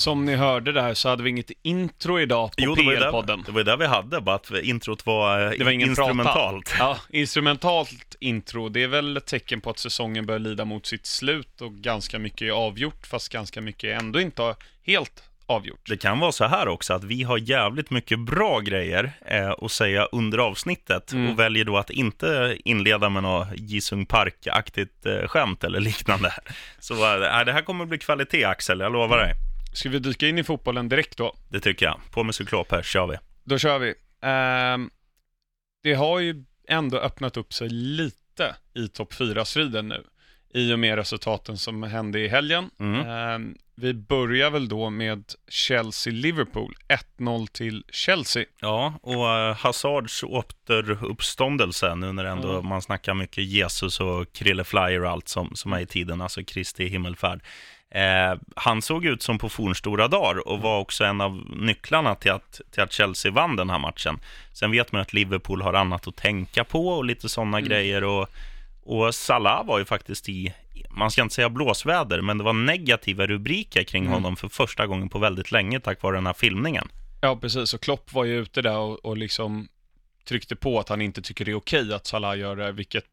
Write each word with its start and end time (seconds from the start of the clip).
Som 0.00 0.24
ni 0.24 0.36
hörde 0.36 0.72
där 0.72 0.94
så 0.94 1.08
hade 1.08 1.22
vi 1.22 1.30
inget 1.30 1.50
intro 1.62 2.20
idag 2.20 2.48
på 2.48 2.54
Jo, 2.58 2.74
det 2.74 2.82
var, 2.82 2.92
ju 2.92 2.98
PL-podden. 2.98 3.42
det 3.46 3.52
var 3.52 3.60
ju 3.60 3.64
där 3.64 3.76
vi 3.76 3.86
hade, 3.86 4.20
bara 4.20 4.36
att 4.36 4.50
introt 4.62 5.06
var, 5.06 5.44
eh, 5.44 5.50
Det 5.58 5.64
var 5.64 5.70
ingen 5.70 5.88
instrumentalt. 5.88 6.70
Prata. 6.70 6.78
Ja, 7.10 7.18
instrumentalt 7.18 8.16
intro. 8.20 8.68
Det 8.68 8.82
är 8.82 8.88
väl 8.88 9.16
ett 9.16 9.26
tecken 9.26 9.60
på 9.60 9.70
att 9.70 9.78
säsongen 9.78 10.26
börjar 10.26 10.38
lida 10.38 10.64
mot 10.64 10.86
sitt 10.86 11.06
slut 11.06 11.60
och 11.60 11.72
ganska 11.72 12.18
mycket 12.18 12.42
är 12.42 12.50
avgjort, 12.50 13.06
fast 13.06 13.28
ganska 13.32 13.60
mycket 13.60 13.84
är 13.84 13.94
ändå 13.94 14.20
inte 14.20 14.54
helt 14.86 15.22
avgjort. 15.46 15.88
Det 15.88 15.96
kan 15.96 16.18
vara 16.20 16.32
så 16.32 16.44
här 16.44 16.68
också, 16.68 16.94
att 16.94 17.04
vi 17.04 17.22
har 17.22 17.38
jävligt 17.38 17.90
mycket 17.90 18.18
bra 18.18 18.60
grejer 18.60 19.12
eh, 19.26 19.50
att 19.50 19.72
säga 19.72 20.04
under 20.04 20.38
avsnittet 20.38 21.12
Mm. 21.12 21.30
och 21.32 21.38
väljer 21.38 21.64
då 21.64 21.76
att 21.78 21.90
inte 21.90 22.56
inleda 22.64 23.08
med 23.08 23.22
något 23.22 23.48
Jisung 23.54 24.06
Park-aktigt 24.06 25.06
eh, 25.06 25.28
skämt 25.28 25.64
eller 25.64 25.80
liknande. 25.80 26.32
Så 26.78 26.94
eh, 26.94 27.44
det 27.44 27.52
här 27.52 27.62
kommer 27.62 27.84
att 27.84 27.88
bli 27.88 27.98
kvalitet, 27.98 28.44
Axel, 28.44 28.80
jag 28.80 28.92
lovar 28.92 29.18
dig. 29.18 29.34
Ska 29.72 29.88
vi 29.88 29.98
dyka 29.98 30.28
in 30.28 30.38
i 30.38 30.44
fotbollen 30.44 30.88
direkt 30.88 31.16
då? 31.18 31.36
Det 31.48 31.60
tycker 31.60 31.86
jag. 31.86 32.00
På 32.10 32.22
med 32.24 32.34
cyklop 32.34 32.70
här, 32.72 32.82
kör 32.82 33.06
vi. 33.06 33.16
Då 33.44 33.58
kör 33.58 33.78
vi. 33.78 33.94
Ehm, 34.22 34.90
det 35.82 35.94
har 35.94 36.18
ju 36.20 36.44
ändå 36.68 36.98
öppnat 36.98 37.36
upp 37.36 37.52
sig 37.52 37.68
lite 37.68 38.56
i 38.74 38.88
topp 38.88 39.12
4-striden 39.12 39.88
nu. 39.88 40.04
I 40.54 40.72
och 40.74 40.78
med 40.78 40.96
resultaten 40.96 41.58
som 41.58 41.82
hände 41.82 42.20
i 42.20 42.28
helgen. 42.28 42.70
Mm. 42.80 43.06
Ehm, 43.08 43.56
vi 43.74 43.94
börjar 43.94 44.50
väl 44.50 44.68
då 44.68 44.90
med 44.90 45.24
Chelsea-Liverpool. 45.48 46.74
1-0 47.18 47.46
till 47.46 47.84
Chelsea. 47.92 48.44
Ja, 48.60 48.94
och 49.02 49.28
eh, 49.30 49.56
Hazards 49.56 50.22
återuppståndelse 50.22 51.94
nu 51.94 52.12
när 52.12 52.24
ändå 52.24 52.52
Ja. 52.52 52.60
man 52.62 52.82
snackar 52.82 53.14
mycket 53.14 53.44
Jesus 53.44 54.00
och 54.00 54.32
Krille 54.32 54.64
Flyer 54.64 55.04
och 55.04 55.10
allt 55.10 55.28
som, 55.28 55.56
som 55.56 55.72
är 55.72 55.80
i 55.80 55.86
tiden, 55.86 56.20
alltså 56.20 56.44
Kristi 56.44 56.86
himmelfärd. 56.86 57.40
Eh, 57.90 58.38
han 58.56 58.82
såg 58.82 59.04
ut 59.04 59.22
som 59.22 59.38
på 59.38 59.48
fornstora 59.48 60.08
dagar 60.08 60.48
och 60.48 60.60
var 60.60 60.78
också 60.78 61.04
en 61.04 61.20
av 61.20 61.44
nycklarna 61.56 62.14
till 62.14 62.30
att, 62.30 62.60
till 62.70 62.82
att 62.82 62.92
Chelsea 62.92 63.32
vann 63.32 63.56
den 63.56 63.70
här 63.70 63.78
matchen. 63.78 64.18
Sen 64.52 64.70
vet 64.70 64.92
man 64.92 65.00
att 65.02 65.12
Liverpool 65.12 65.62
har 65.62 65.74
annat 65.74 66.06
att 66.08 66.16
tänka 66.16 66.64
på 66.64 66.88
och 66.88 67.04
lite 67.04 67.28
sådana 67.28 67.58
Mm. 67.58 67.68
grejer. 67.68 68.04
Och, 68.04 68.28
och 68.82 69.14
Salah 69.14 69.66
var 69.66 69.78
ju 69.78 69.84
faktiskt 69.84 70.28
i, 70.28 70.52
man 70.90 71.10
ska 71.10 71.22
inte 71.22 71.34
säga 71.34 71.48
blåsväder, 71.48 72.20
men 72.20 72.38
det 72.38 72.44
var 72.44 72.52
negativa 72.52 73.26
rubriker 73.26 73.82
kring 73.82 74.02
Mm. 74.02 74.12
honom 74.14 74.36
för 74.36 74.48
första 74.48 74.86
gången 74.86 75.08
på 75.08 75.18
väldigt 75.18 75.52
länge 75.52 75.80
tack 75.80 76.02
vare 76.02 76.16
den 76.16 76.26
här 76.26 76.32
filmningen. 76.32 76.88
Ja, 77.20 77.36
precis. 77.36 77.74
Och 77.74 77.80
Klopp 77.80 78.12
var 78.12 78.24
ju 78.24 78.38
ute 78.42 78.62
där 78.62 78.76
och, 78.78 79.04
och 79.04 79.16
liksom 79.16 79.68
tryckte 80.28 80.56
på 80.56 80.80
att 80.80 80.88
han 80.88 81.00
inte 81.00 81.22
tycker 81.22 81.44
det 81.44 81.50
är 81.50 81.54
okej 81.54 81.94
att 81.94 82.06
Salah 82.06 82.38
gör 82.38 82.56
det, 82.56 82.72
vilket 82.72 83.04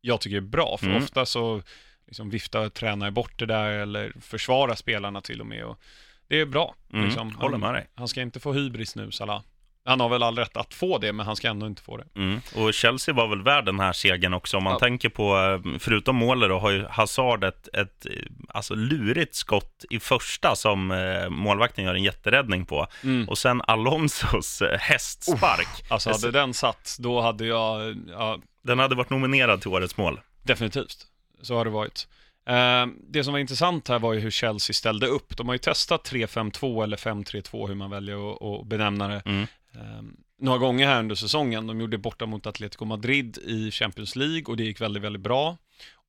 jag 0.00 0.20
tycker 0.20 0.36
är 0.36 0.40
bra. 0.40 0.76
För 0.78 0.86
Mm. 0.86 1.02
ofta 1.02 1.26
så 1.26 1.62
liksom 2.08 2.30
viftar 2.30 2.68
tränare 2.68 3.10
bort 3.10 3.38
det 3.38 3.46
där 3.46 3.70
eller 3.70 4.12
försvarar 4.20 4.74
spelarna 4.74 5.20
till 5.20 5.40
och 5.40 5.46
med. 5.46 5.64
Och 5.64 5.80
det 6.28 6.40
är 6.40 6.46
bra. 6.46 6.74
Mm, 6.92 7.04
liksom. 7.06 7.34
håller 7.34 7.52
han, 7.52 7.60
med 7.60 7.74
dig. 7.74 7.86
han 7.94 8.08
ska 8.08 8.20
inte 8.22 8.40
få 8.40 8.52
hybris 8.52 8.96
nu, 8.96 9.10
Salah. 9.10 9.42
Han 9.84 10.00
har 10.00 10.08
väl 10.08 10.22
all 10.22 10.36
rätt 10.38 10.56
att 10.56 10.74
få 10.74 10.98
det, 10.98 11.12
men 11.12 11.26
han 11.26 11.36
ska 11.36 11.48
ändå 11.48 11.66
inte 11.66 11.82
få 11.82 11.96
det. 11.96 12.04
Mm. 12.16 12.40
Och 12.54 12.74
Chelsea 12.74 13.14
var 13.14 13.28
väl 13.28 13.42
värd 13.42 13.64
den 13.64 13.80
här 13.80 13.92
segern 13.92 14.34
också. 14.34 14.56
Om 14.56 14.64
man 14.64 14.72
Ja. 14.72 14.78
tänker 14.78 15.08
på, 15.08 15.36
eh, 15.38 15.78
förutom 15.78 16.16
målet 16.16 16.48
då, 16.48 16.58
har 16.58 16.70
ju 16.70 16.84
Hazard 16.86 17.44
ett, 17.44 17.68
ett 17.74 18.06
eh, 18.06 18.12
alltså 18.48 18.74
lurigt 18.74 19.34
skott 19.34 19.84
i 19.90 20.00
första 20.00 20.56
som 20.56 20.90
eh, 20.90 21.28
målvakten 21.30 21.84
gör 21.84 21.94
en 21.94 22.02
jätteräddning 22.02 22.66
på. 22.66 22.86
Mm. 23.04 23.28
Och 23.28 23.38
sen 23.38 23.62
Alonsos 23.66 24.62
eh, 24.62 24.78
hästspark. 24.78 25.84
Alltså 25.90 26.10
hade 26.10 26.30
den 26.30 26.54
satt, 26.54 26.96
då 26.98 27.20
hade 27.20 27.46
jag, 27.46 27.96
ja, 28.08 28.38
Den 28.62 28.78
hade 28.78 28.94
varit 28.94 29.10
nominerad 29.10 29.60
till 29.60 29.70
årets 29.70 29.96
mål. 29.96 30.20
definitivt. 30.42 31.06
Så 31.42 31.54
har 31.54 31.64
det 31.64 31.70
varit. 31.70 32.08
Eh, 32.46 32.86
det 33.08 33.24
som 33.24 33.32
var 33.32 33.40
intressant 33.40 33.88
här 33.88 33.98
var 33.98 34.12
ju 34.12 34.20
hur 34.20 34.30
Chelsea 34.30 34.74
ställde 34.74 35.06
upp. 35.06 35.36
De 35.36 35.46
har 35.48 35.54
ju 35.54 35.58
testat 35.58 36.10
3-5-2 36.12 36.82
eller 36.82 36.96
5-3-2, 36.96 37.68
hur 37.68 37.74
man 37.74 37.90
väljer 37.90 38.60
att, 38.60 38.66
benämna 38.66 39.08
det. 39.08 39.22
Mm. 39.26 39.42
eh, 39.74 40.02
några 40.40 40.58
gånger 40.58 40.86
här 40.86 40.98
under 40.98 41.14
säsongen. 41.14 41.66
De 41.66 41.80
gjorde 41.80 41.98
borta 41.98 42.26
mot 42.26 42.46
Atletico 42.46 42.84
Madrid 42.84 43.38
i 43.38 43.70
Champions 43.70 44.16
League 44.16 44.44
och 44.46 44.56
det 44.56 44.64
gick 44.64 44.80
väldigt, 44.80 45.02
väldigt 45.02 45.22
bra. 45.22 45.56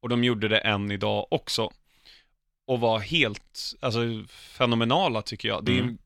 Och 0.01 0.09
de 0.09 0.23
gjorde 0.23 0.47
det 0.47 0.57
än 0.57 0.91
idag 0.91 1.27
också. 1.31 1.71
Och 2.67 2.79
var 2.79 2.99
helt, 2.99 3.73
alltså 3.79 3.99
fenomenala 4.29 5.21
tycker 5.21 5.47
jag. 5.47 5.65
Det 5.65 5.71
är 5.77 5.79
Mm. 5.81 5.97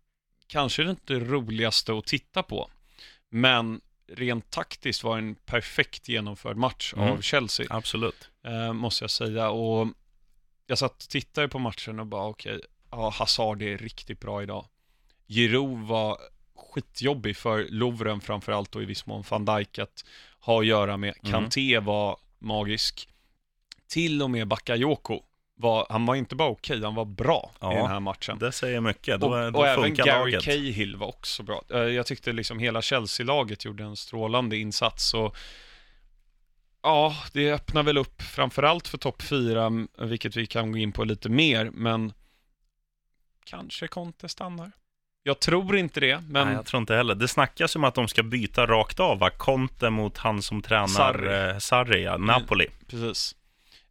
kanske 0.48 0.84
inte 0.84 1.14
det 1.14 1.20
roligaste 1.20 1.94
att 1.98 2.06
titta 2.06 2.44
på. 2.44 2.70
Men 3.30 3.82
rent 4.08 4.50
taktiskt 4.52 5.04
var 5.04 5.18
en 5.18 5.36
perfekt 5.36 6.08
genomförd 6.10 6.58
match 6.58 6.94
Mm. 6.98 7.10
av 7.12 7.22
Chelsea, 7.22 7.66
Absolut. 7.70 8.30
eh, 8.46 8.74
måste 8.74 9.04
jag 9.04 9.12
säga. 9.12 9.50
Och 9.50 9.88
jag 10.68 10.78
satt 10.78 11.04
och 11.04 11.10
tittade 11.10 11.48
på 11.48 11.60
matchen 11.60 12.00
och 12.00 12.08
bara 12.08 12.28
okej, 12.28 12.60
ja, 12.92 13.10
Hazard 13.10 13.62
är 13.62 13.78
riktigt 13.78 14.20
bra 14.20 14.44
idag. 14.44 14.66
Giroud 15.28 15.88
var 15.88 16.18
skitjobbig 16.56 17.38
för 17.38 17.68
Lovren 17.70 18.22
framförallt 18.22 18.76
och 18.76 18.82
i 18.82 18.86
viss 18.86 19.06
mån 19.06 19.24
van 19.30 19.46
Dijk 19.46 19.80
att 19.80 20.06
ha 20.40 20.60
att 20.60 20.66
göra 20.66 20.98
med. 20.98 21.14
Mm. 21.24 21.32
Kanté 21.32 21.80
var 21.80 22.18
magisk. 22.40 23.10
Till 23.88 24.22
och 24.22 24.30
med 24.30 24.48
Bakayoko 24.48 25.22
var, 25.56 25.86
han 25.90 26.06
var 26.06 26.16
inte 26.16 26.36
bara 26.36 26.50
okej, 26.50 26.84
han 26.84 26.96
var 26.96 27.06
bra 27.06 27.52
Ja. 27.60 27.74
i 27.74 27.76
den 27.76 27.88
här 27.88 28.00
matchen. 28.00 28.40
Det 28.40 28.52
säger 28.52 28.82
mycket. 28.82 29.20
Då, 29.22 29.28
Och, 29.28 29.52
då 29.52 29.60
och 29.60 29.68
även 29.68 29.94
Gary 29.94 30.32
laget. 30.32 30.44
Cahill 30.44 30.96
var 30.96 31.08
också 31.08 31.44
bra. 31.44 31.64
Eh, 31.74 31.80
Jag 31.80 32.06
tyckte 32.06 32.32
liksom 32.32 32.60
hela 32.60 32.82
Chelsea-laget 32.82 33.66
gjorde 33.66 33.84
en 33.84 33.96
strålande 33.96 34.58
insats. 34.58 35.14
Och 35.14 35.36
ja, 36.82 37.16
det 37.34 37.52
öppnar 37.54 37.84
väl 37.84 37.98
upp 37.98 38.22
framförallt 38.22 38.88
för 38.88 38.98
topp 38.98 39.22
4, 39.22 39.72
vilket 39.98 40.36
vi 40.36 40.46
kan 40.46 40.72
gå 40.72 40.78
in 40.78 40.92
på 40.92 41.04
lite 41.04 41.30
mer, 41.30 41.70
men 41.74 42.14
kanske 43.46 43.88
Conte 43.88 44.30
stannar. 44.30 44.72
Jag 45.26 45.40
tror 45.40 45.78
inte 45.78 46.00
det, 46.00 46.20
men 46.28 46.48
Nej, 46.48 46.56
jag 46.56 46.66
tror 46.66 46.80
inte 46.80 46.96
heller. 46.96 47.16
Det 47.16 47.28
snackas 47.28 47.76
om 47.76 47.84
att 47.84 47.96
de 47.96 48.08
ska 48.08 48.24
byta 48.24 48.66
rakt 48.66 49.00
av, 49.00 49.20
va? 49.20 49.30
Conte 49.30 49.90
mot 49.90 50.18
han 50.18 50.42
som 50.42 50.62
tränar 50.62 50.88
Sarri. 50.88 51.28
Sarri, 51.28 51.62
Sarri 51.62 52.04
ja. 52.04 52.18
Napoli. 52.18 52.68
precis. 52.88 53.36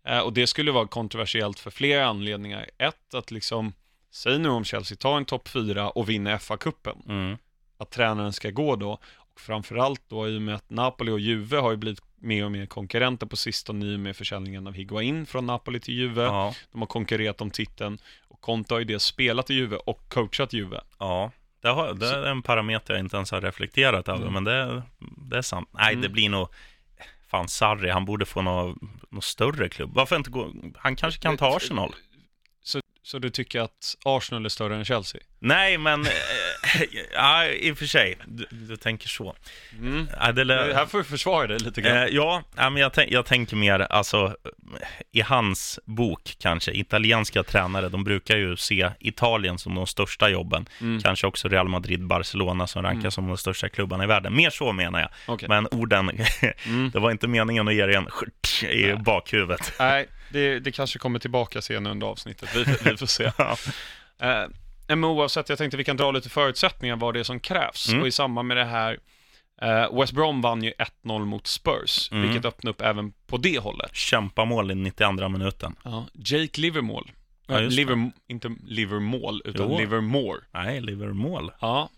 Eh, 0.07 0.19
Och 0.21 0.33
det 0.33 0.47
skulle 0.47 0.73
vara 0.73 0.87
kontroversiellt 0.87 1.59
för 1.59 1.71
flera 1.71 2.07
anledningar. 2.07 2.71
Ett, 2.79 3.15
att 3.15 3.31
liksom, 3.31 3.73
säg 4.11 4.39
nu 4.39 4.49
om 4.49 4.65
Chelsea 4.65 4.97
tar 4.97 5.17
en 5.17 5.25
topp 5.25 5.49
4 5.49 5.91
och 5.91 6.09
vinner 6.09 6.39
FA-cupen. 6.39 7.09
Mm. 7.09 7.37
att 7.79 7.91
tränaren 7.91 8.33
ska 8.33 8.51
gå 8.51 8.77
då. 8.77 8.93
Och 9.17 9.41
framförallt 9.41 10.03
då 10.09 10.29
i 10.29 10.39
och 10.39 10.43
med 10.43 10.55
att 10.55 10.71
Napoli 10.71 11.13
och 11.13 11.21
Juve 11.21 11.57
har 11.57 11.71
ju 11.71 11.77
blivit 11.77 12.03
mer 12.17 12.45
och 12.45 12.53
mer 12.53 12.67
konkurrenter 12.67 13.27
på 13.27 13.37
sistone 13.37 13.87
i 13.87 13.97
och 13.97 14.01
med 14.01 14.17
försäljningen 14.17 14.67
av 14.67 14.73
Higuain 14.75 15.27
från 15.27 15.47
Napoli 15.47 15.81
till 15.81 15.95
Juve. 15.95 16.23
Ja, 16.23 16.55
De 16.73 16.81
har 16.81 16.87
konkurrerat 16.87 17.41
om 17.41 17.51
titeln 17.51 17.99
och 18.29 18.41
Conte 18.41 18.75
har 18.75 18.79
ju 18.79 18.85
dels 18.85 19.05
spelat 19.05 19.51
i 19.51 19.55
Juve 19.55 19.77
och 19.77 20.09
coachat 20.09 20.53
Juve. 20.53 20.81
ja. 20.99 21.31
Det, 21.63 21.69
har, 21.69 21.95
det 21.95 22.09
är 22.11 22.23
en 22.27 22.43
parameter 22.43 22.95
jag 22.95 23.01
inte 23.01 23.17
ens 23.17 23.31
har 23.31 23.41
reflekterat 23.41 24.09
över, 24.09 24.21
Mm. 24.27 24.33
men 24.33 24.45
det, 24.45 24.83
det 25.31 25.37
är 25.39 25.43
sant. 25.43 25.69
Nej, 25.73 25.93
Mm. 25.93 26.03
det 26.03 26.09
blir 26.09 26.29
nog... 26.29 26.49
Fan, 27.29 27.49
Sarri, 27.49 27.91
han 27.91 28.05
borde 28.05 28.27
få 28.27 28.43
någon, 28.43 29.01
någon 29.13 29.23
större 29.23 29.69
klubb. 29.69 29.91
Varför 29.95 30.17
inte 30.17 30.31
gå... 30.31 30.53
Han 30.77 30.97
kanske 30.97 31.21
kan 31.21 31.37
ta 31.37 31.57
Arsenal? 31.57 31.95
Så, 32.65 32.81
så 33.03 33.19
du 33.19 33.31
tycker 33.31 33.61
att 33.61 33.97
Arsenal 34.05 34.45
är 34.45 34.49
större 34.49 34.77
än 34.77 34.85
Chelsea? 34.85 35.21
Nej, 35.39 35.79
men... 35.79 36.07
eh, 36.75 36.83
ja, 37.15 37.47
i 37.47 37.73
och 37.73 37.79
för 37.79 37.87
sig. 37.87 38.19
Du, 38.27 38.47
du 38.51 38.77
tänker 38.77 39.09
så. 39.09 39.37
Mm. 39.79 40.07
Det 40.35 40.75
här 40.75 40.87
får 40.87 40.99
du 40.99 41.05
försvara 41.05 41.47
dig 41.47 41.59
lite 41.59 41.81
grann. 41.81 41.97
Eh, 41.97 42.05
ja, 42.05 42.43
men 42.57 42.77
jag, 42.77 42.93
tänk, 42.93 43.11
jag 43.11 43.27
tänker 43.27 43.57
mer, 43.57 43.81
alltså, 43.81 44.37
i 45.13 45.21
hans 45.21 45.81
bok 45.85 46.37
kanske, 46.39 46.73
italienska 46.73 47.43
tränare, 47.43 47.89
de 47.89 48.05
brukar 48.05 48.37
ju 48.37 48.57
se 48.57 48.91
Italien 49.01 49.59
som 49.59 49.75
de 49.75 49.87
största 49.87 50.29
jobben. 50.29 50.67
Mm. 50.81 51.03
Kanske 51.03 51.27
också 51.27 51.49
Real 51.49 51.69
Madrid, 51.69 52.07
Barcelona 52.07 52.67
som 52.67 52.83
rankas 52.83 53.03
Mm. 53.03 53.11
som 53.11 53.29
de 53.29 53.37
största 53.39 53.69
klubbarna 53.69 54.05
i 54.05 54.07
världen. 54.07 54.37
Mer 54.37 54.51
så 54.51 54.73
menar 54.73 55.01
jag. 55.01 55.09
Okej. 55.27 55.49
Men 55.49 55.67
orden, 55.71 56.11
Mm. 56.67 56.91
det 56.91 56.99
var 56.99 57.11
inte 57.11 57.29
meningen 57.29 57.69
att 57.69 57.75
ge 57.75 57.87
dig 57.87 57.95
en 57.95 58.09
i 58.63 58.87
Nej. 58.87 58.97
bakhuvudet. 58.97 59.73
Nej, 59.79 60.07
det, 60.31 60.59
det 60.61 60.73
kanske 60.73 60.99
kommer 60.99 61.19
tillbaka 61.19 61.63
senare 61.63 61.91
under 61.91 62.07
avsnittet. 62.07 62.57
Vi, 62.57 62.65
vi 62.91 62.97
får 62.97 63.07
se. 63.07 63.33
Ja. 63.39 63.57
Eh, 64.93 64.97
men 64.97 65.05
oavsett, 65.11 65.49
jag 65.49 65.59
tänkte 65.59 65.77
vi 65.77 65.85
kan 65.85 65.97
dra 65.97 66.11
lite 66.11 66.29
förutsättningar 66.29 66.97
vad 66.97 67.15
det 67.15 67.21
är 67.21 67.25
som 67.25 67.41
krävs. 67.41 67.89
Mm. 67.89 68.01
Och 68.03 68.09
i 68.09 68.11
samband 68.11 68.49
med 68.49 68.57
det 68.57 68.65
här, 68.65 68.99
eh, 69.63 69.99
West 70.01 70.13
Brom 70.13 70.41
vann 70.41 70.63
ju 70.63 70.73
1-0 70.79 71.25
mot 71.25 71.47
Spurs, 71.47 72.09
Mm. 72.13 72.23
vilket 72.29 72.45
öppnade 72.45 72.71
upp 72.71 72.81
även 72.81 73.13
på 73.27 73.37
det 73.37 73.59
hållet. 73.59 73.95
Kämpamål 73.97 74.71
i 74.71 74.75
92 74.75 75.29
minuten. 75.29 75.77
Ja, 75.85 76.07
Jake 76.15 76.61
Livermore. 76.61 77.11
Ja. 77.47 77.59
Liver, 77.59 78.11
inte 78.29 78.55
Livermore, 78.67 79.41
utan 79.45 79.71
Jo. 79.71 79.79
Livermore. 79.79 80.41
Nej, 80.53 80.81
Liverpool. 80.81 81.51
Ja, 81.61 81.91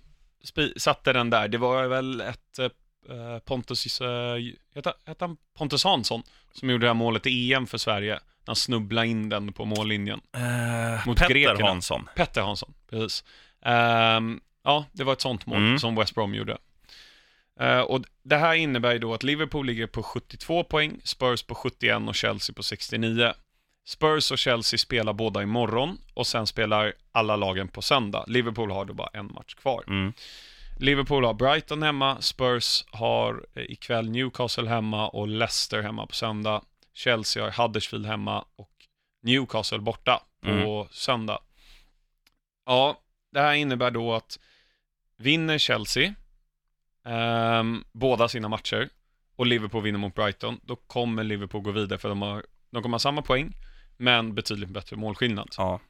satte 0.77 1.13
den 1.13 1.31
där. 1.31 1.49
Det 1.49 1.59
var 1.59 1.87
väl 1.87 2.21
ett 2.21 2.59
eh, 2.59 3.39
Pontus, 3.45 4.01
eh, 4.01 4.37
heter 4.75 4.93
han 5.21 5.37
Pontus 5.59 5.85
Hansson, 5.85 6.23
som 6.53 6.71
gjorde 6.71 6.85
det 6.87 6.89
här 6.89 6.95
målet 6.95 7.27
i 7.27 7.53
EM 7.53 7.67
för 7.67 7.79
Sverige. 7.79 8.19
Han 8.47 8.57
snubblade 8.57 9.07
in 9.07 9.29
den 9.29 9.53
på 9.53 9.65
mållinjen. 9.65 10.21
Eh, 10.37 11.07
Mot 11.07 11.19
Petter 11.19 11.35
grekerna. 11.35 11.69
Hansson. 11.69 12.09
Petter 12.17 12.43
Hansson, 12.43 12.75
precis. 12.91 13.25
Ehm, 13.65 14.41
ja, 14.65 14.85
det 14.93 15.05
var 15.05 15.13
ett 15.13 15.21
sånt 15.21 15.47
mål 15.47 15.59
Mm. 15.59 15.79
som 15.79 15.95
West 15.95 16.15
Brom 16.15 16.35
gjorde. 16.35 16.59
Eh, 17.61 17.81
och 17.81 18.03
det 18.23 18.37
här 18.37 18.55
innebär 18.55 18.93
ju 18.93 18.99
då 18.99 19.15
att 19.15 19.23
Liverpool 19.23 19.67
ligger 19.67 19.87
på 19.87 20.03
72 20.03 20.65
poäng, 20.65 21.01
Spurs 21.05 21.43
på 21.43 21.55
71 21.55 22.09
och 22.09 22.15
Chelsea 22.15 22.55
på 22.55 22.63
69. 22.63 23.33
Spurs 23.87 24.31
och 24.31 24.39
Chelsea 24.39 24.79
spelar 24.79 25.13
båda 25.13 25.43
imorgon 25.43 25.99
och 26.15 26.27
sen 26.27 26.47
spelar 26.47 26.93
alla 27.13 27.37
lagen 27.37 27.69
på 27.69 27.83
söndag. 27.83 28.25
Liverpool 28.27 28.71
har 28.71 28.85
då 28.85 28.95
bara 28.95 29.09
en 29.13 29.27
match 29.27 29.55
kvar. 29.55 29.85
Mm. 29.87 30.13
Liverpool 30.81 31.25
har 31.25 31.35
Brighton 31.35 31.83
hemma, 31.83 32.17
Spurs 32.21 32.85
har 32.91 33.45
eh, 33.55 33.63
ikväll 33.63 34.11
Newcastle 34.11 34.69
hemma 34.69 35.09
och 35.09 35.29
Leicester 35.29 35.83
hemma 35.83 36.07
på 36.07 36.15
söndag. 36.15 36.63
Chelsea 36.95 37.43
har 37.45 37.51
Huddersfield 37.63 38.07
hemma 38.07 38.45
och 38.57 38.71
Newcastle 39.23 39.79
borta 39.79 40.23
på 40.43 40.49
Mm. 40.51 40.87
söndag. 40.91 41.39
Ja, 42.67 43.01
det 43.33 43.41
här 43.41 43.55
innebär 43.55 43.91
då 43.91 44.15
att 44.15 44.39
vinner 45.17 45.59
Chelsea 45.59 46.15
ehm, 47.05 47.85
båda 47.93 48.29
sina 48.29 48.49
matcher 48.49 48.89
och 49.37 49.47
Liverpool 49.47 49.83
vinner 49.83 49.99
mot 49.99 50.15
Brighton, 50.15 50.61
då 50.63 50.77
kommer 50.77 51.25
Liverpool 51.25 51.63
gå 51.63 51.71
vidare 51.71 51.99
för 51.99 52.09
de, 52.09 52.23
har, 52.23 52.45
de 52.71 52.83
kommer 52.83 52.95
ha 52.95 52.99
samma 52.99 53.23
poäng, 53.23 53.53
men 53.97 54.35
betydligt 54.35 54.69
bättre 54.69 54.97
målskillnad. 54.97 55.49
Ja. 55.59 55.81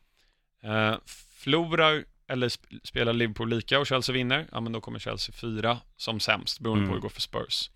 Eh, 0.62 0.97
förlorar 1.06 2.05
eller 2.29 2.49
sp- 2.49 2.81
spelar 2.85 3.12
Liverpool 3.12 3.51
lika 3.51 3.79
och 3.79 3.87
Chelsea 3.87 4.12
vinner, 4.12 4.47
ja 4.53 4.61
men 4.61 4.73
då 4.73 4.81
kommer 4.81 4.99
Chelsea 4.99 5.35
fyra 5.35 5.79
som 5.97 6.21
sämst, 6.21 6.61
beroende 6.61 6.79
Mm. 6.81 6.89
på 6.89 6.95
hur 6.95 7.01
det 7.01 7.03
går 7.03 7.09
för 7.09 7.21
Spurs. 7.21 7.71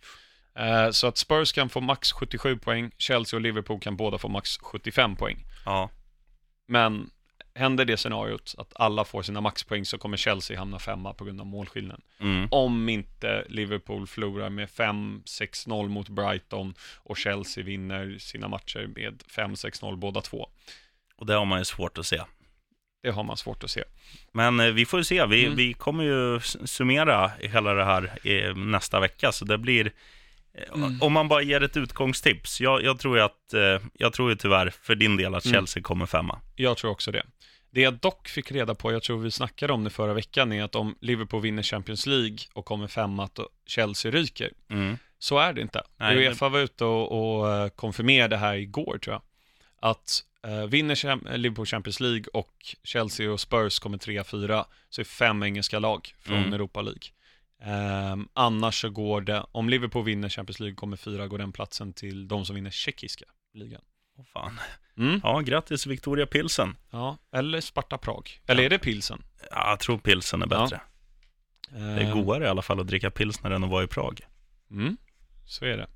Eh, 0.58 0.90
så 0.90 1.06
att 1.06 1.18
Spurs 1.18 1.52
kan 1.52 1.68
få 1.68 1.80
max 1.80 2.12
77 2.12 2.56
poäng, 2.58 2.90
Chelsea 2.98 3.36
och 3.36 3.40
Liverpool 3.40 3.80
kan 3.80 3.96
båda 3.96 4.18
få 4.18 4.28
max 4.28 4.58
75 4.58 5.16
poäng. 5.16 5.44
ja. 5.64 5.90
Men 6.70 7.10
händer 7.54 7.84
det 7.84 7.96
scenariot 7.96 8.54
att 8.58 8.72
alla 8.74 9.04
får 9.04 9.22
sina 9.22 9.40
maxpoäng 9.40 9.84
så 9.84 9.98
kommer 9.98 10.16
Chelsea 10.16 10.58
hamna 10.58 10.78
femma 10.78 11.12
på 11.14 11.24
grund 11.24 11.40
av 11.40 11.46
målskillnaden. 11.46 12.02
Mm. 12.20 12.48
Om 12.50 12.88
inte 12.88 13.44
Liverpool 13.48 14.06
förlorar 14.06 14.50
med 14.50 14.68
5-6-0 14.68 15.88
mot 15.88 16.08
Brighton 16.08 16.74
och 16.96 17.16
Chelsea 17.16 17.64
vinner 17.64 18.18
sina 18.18 18.48
matcher 18.48 18.86
med 18.96 19.22
5-6-0 19.36 19.96
båda 19.96 20.20
två. 20.20 20.48
Och 21.16 21.26
det 21.26 21.34
har 21.34 21.44
man 21.44 21.58
ju 21.58 21.64
svårt 21.64 21.98
att 21.98 22.06
se. 22.06 22.22
Det 23.02 23.10
har 23.10 23.24
man 23.24 23.36
svårt 23.36 23.64
att 23.64 23.70
se. 23.70 23.84
Men 24.32 24.60
eh, 24.60 24.66
vi 24.66 24.86
får 24.86 25.00
ju 25.00 25.04
se. 25.04 25.26
Vi, 25.26 25.44
Mm. 25.44 25.56
vi 25.56 25.72
kommer 25.74 26.04
ju 26.04 26.40
summera 26.64 27.30
hela 27.40 27.74
det 27.74 27.84
här 27.84 28.18
eh, 28.24 28.54
nästa 28.56 29.00
vecka, 29.00 29.32
så 29.32 29.44
det 29.44 29.58
blir... 29.58 29.92
eh, 30.58 30.74
Mm. 30.74 31.02
Om 31.02 31.12
man 31.12 31.28
bara 31.28 31.42
ger 31.42 31.62
ett 31.62 31.76
utgångstips. 31.76 32.60
Jag, 32.60 32.82
jag 32.82 32.98
tror 32.98 33.18
att, 33.18 33.54
eh, 33.54 33.86
jag 33.92 34.12
tror 34.12 34.30
ju 34.30 34.36
tyvärr 34.36 34.70
för 34.82 34.94
din 34.94 35.16
del 35.16 35.34
att 35.34 35.44
Mm. 35.44 35.54
Chelsea 35.54 35.82
kommer 35.82 36.06
femma. 36.06 36.40
Jag 36.56 36.76
tror 36.76 36.90
också 36.90 37.10
det. 37.12 37.22
Det 37.70 37.80
jag 37.80 37.94
dock 37.94 38.28
fick 38.28 38.52
reda 38.52 38.74
på, 38.74 38.92
jag 38.92 39.02
tror 39.02 39.18
vi 39.18 39.30
snackade 39.30 39.72
om 39.72 39.84
det 39.84 39.90
förra 39.90 40.14
veckan, 40.14 40.52
är 40.52 40.62
att 40.62 40.74
om 40.74 40.96
Liverpool 41.00 41.42
vinner 41.42 41.62
Champions 41.62 42.06
League 42.06 42.36
och 42.52 42.64
kommer 42.64 42.86
femma, 42.86 43.24
att 43.24 43.34
då 43.34 43.48
Chelsea 43.66 44.10
ryker. 44.12 44.50
Mm. 44.70 44.98
Så 45.18 45.38
är 45.38 45.52
det 45.52 45.60
inte. 45.60 45.82
Nej, 45.96 46.16
Uefa 46.16 46.48
var 46.48 46.58
ute 46.60 46.84
och, 46.84 47.38
och 47.40 47.52
eh, 47.54 47.68
konfirmerade 47.68 48.28
det 48.36 48.40
här 48.40 48.54
igår, 48.56 48.98
tror 48.98 49.14
jag. 49.14 49.22
Att 49.90 50.24
eh, 50.46 50.64
vinner 50.66 51.36
Liverpool 51.36 51.66
Champions 51.66 52.00
League 52.00 52.24
och 52.32 52.54
Chelsea 52.84 53.32
och 53.32 53.40
Spurs 53.40 53.78
kommer 53.78 53.98
3-4, 53.98 54.64
så 54.90 55.00
är 55.00 55.04
fem 55.04 55.42
engelska 55.42 55.78
lag 55.78 56.14
från 56.20 56.36
Mm. 56.38 56.52
Europa 56.52 56.82
League. 56.82 57.02
Ehm, 57.62 58.28
annars 58.32 58.80
så 58.80 58.90
går 58.90 59.20
det, 59.20 59.44
om 59.52 59.68
Liverpool 59.68 60.04
vinner 60.04 60.28
Champions 60.28 60.60
League 60.60 60.74
kommer 60.76 60.96
fyra, 60.96 61.26
går 61.26 61.38
den 61.38 61.52
platsen 61.52 61.92
till 61.92 62.28
de 62.28 62.44
som 62.44 62.54
vinner 62.54 62.70
tjeckiska 62.70 63.24
ligan. 63.54 63.80
Åh, 64.18 64.24
fan. 64.32 64.60
Mm. 64.98 65.20
Ja, 65.24 65.40
grattis 65.40 65.86
Victoria 65.86 66.26
Pilsen. 66.26 66.76
Ja, 66.90 67.16
eller 67.32 67.60
Sparta 67.60 67.98
Prag. 67.98 68.40
Eller 68.46 68.62
Ja. 68.62 68.66
är 68.66 68.70
det 68.70 68.78
Pilsen? 68.78 69.22
Ja, 69.50 69.70
jag 69.70 69.80
tror 69.80 69.98
pilsen 69.98 70.42
är 70.42 70.46
bättre. 70.46 70.80
Det 71.70 71.78
är 71.78 72.00
Ehm, 72.00 72.10
godare 72.24 72.44
i 72.44 72.48
alla 72.48 72.62
fall 72.62 72.80
att 72.80 72.86
dricka 72.86 73.10
pilsner 73.10 73.50
än 73.50 73.64
att 73.64 73.70
vara 73.70 73.84
i 73.84 73.86
Prag. 73.86 74.20
Mm, 74.70 74.96
så 75.46 75.64
är 75.64 75.76
det. 75.76 75.88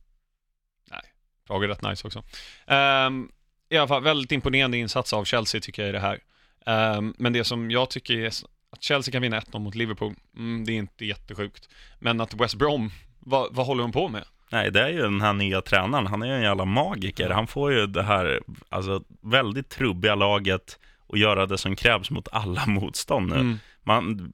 Nej, 0.90 1.00
Prag 1.46 1.64
är 1.64 1.68
rätt 1.68 1.82
nice 1.82 2.06
också. 2.06 2.22
Ehm, 2.66 3.28
I 3.68 3.76
alla 3.76 3.88
fall, 3.88 4.02
väldigt 4.02 4.32
imponerande 4.32 4.76
insats 4.78 5.12
av 5.12 5.24
Chelsea 5.24 5.60
tycker 5.60 5.82
jag 5.82 5.88
i 5.88 5.92
det 5.92 6.00
här. 6.00 6.20
Ehm, 6.66 7.14
men 7.18 7.32
det 7.32 7.44
som 7.44 7.70
jag 7.70 7.90
tycker 7.90 8.14
är 8.14 8.30
att 8.72 8.82
Chelsea 8.82 9.12
kan 9.12 9.22
vinna 9.22 9.40
1-0 9.40 9.58
mot 9.58 9.74
Liverpool, 9.74 10.14
mm, 10.36 10.64
det 10.64 10.72
är 10.72 10.76
inte 10.76 11.04
jättesjukt. 11.04 11.68
Men 11.98 12.20
att 12.20 12.34
West 12.34 12.54
Brom, 12.54 12.90
vad, 13.20 13.54
vad 13.54 13.66
håller 13.66 13.82
de 13.82 13.92
på 13.92 14.08
med? 14.08 14.24
Nej, 14.52 14.70
det 14.70 14.80
är 14.82 14.88
ju 14.88 15.02
den 15.02 15.20
här 15.20 15.32
nya 15.32 15.60
tränaren. 15.60 16.06
Han 16.06 16.22
är 16.22 16.26
ju 16.26 16.32
en 16.32 16.42
jävla 16.42 16.64
magiker. 16.64 17.30
Han 17.30 17.46
får 17.46 17.72
ju 17.72 17.86
det 17.86 18.02
här 18.02 18.40
alltså, 18.68 19.02
väldigt 19.22 19.68
trubbiga 19.68 20.14
laget 20.14 20.78
och 21.06 21.18
göra 21.18 21.46
det 21.46 21.58
som 21.58 21.76
krävs 21.76 22.10
mot 22.10 22.28
alla 22.32 22.66
motstånd 22.66 23.28
nu. 23.28 23.34
Mm, 23.34 23.58
Man, 23.82 24.32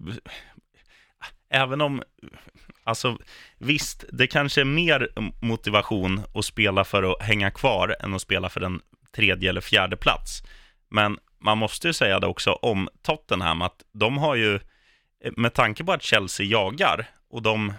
även 1.50 1.80
om, 1.80 2.02
alltså 2.84 3.18
visst, 3.58 4.04
det 4.12 4.26
kanske 4.26 4.60
är 4.60 4.64
mer 4.64 5.08
motivation 5.40 6.20
att 6.34 6.44
spela 6.44 6.84
för 6.84 7.02
att 7.02 7.22
hänga 7.22 7.50
kvar 7.50 7.96
än 8.00 8.14
att 8.14 8.22
spela 8.22 8.48
för 8.48 8.60
en 8.60 8.80
tredje 9.16 9.50
eller 9.50 9.60
fjärde 9.60 9.96
plats. 9.96 10.42
Men 10.90 11.18
man 11.38 11.58
måste 11.58 11.86
ju 11.86 11.92
säga 11.92 12.20
det 12.20 12.26
också 12.26 12.52
om 12.52 12.88
Tottenham, 13.02 13.62
att 13.62 13.82
de 13.92 14.18
har 14.18 14.34
ju, 14.34 14.60
med 15.36 15.54
tanke 15.54 15.84
på 15.84 15.92
att 15.92 16.02
Chelsea 16.02 16.46
jagar 16.46 17.06
och 17.30 17.42
de 17.42 17.72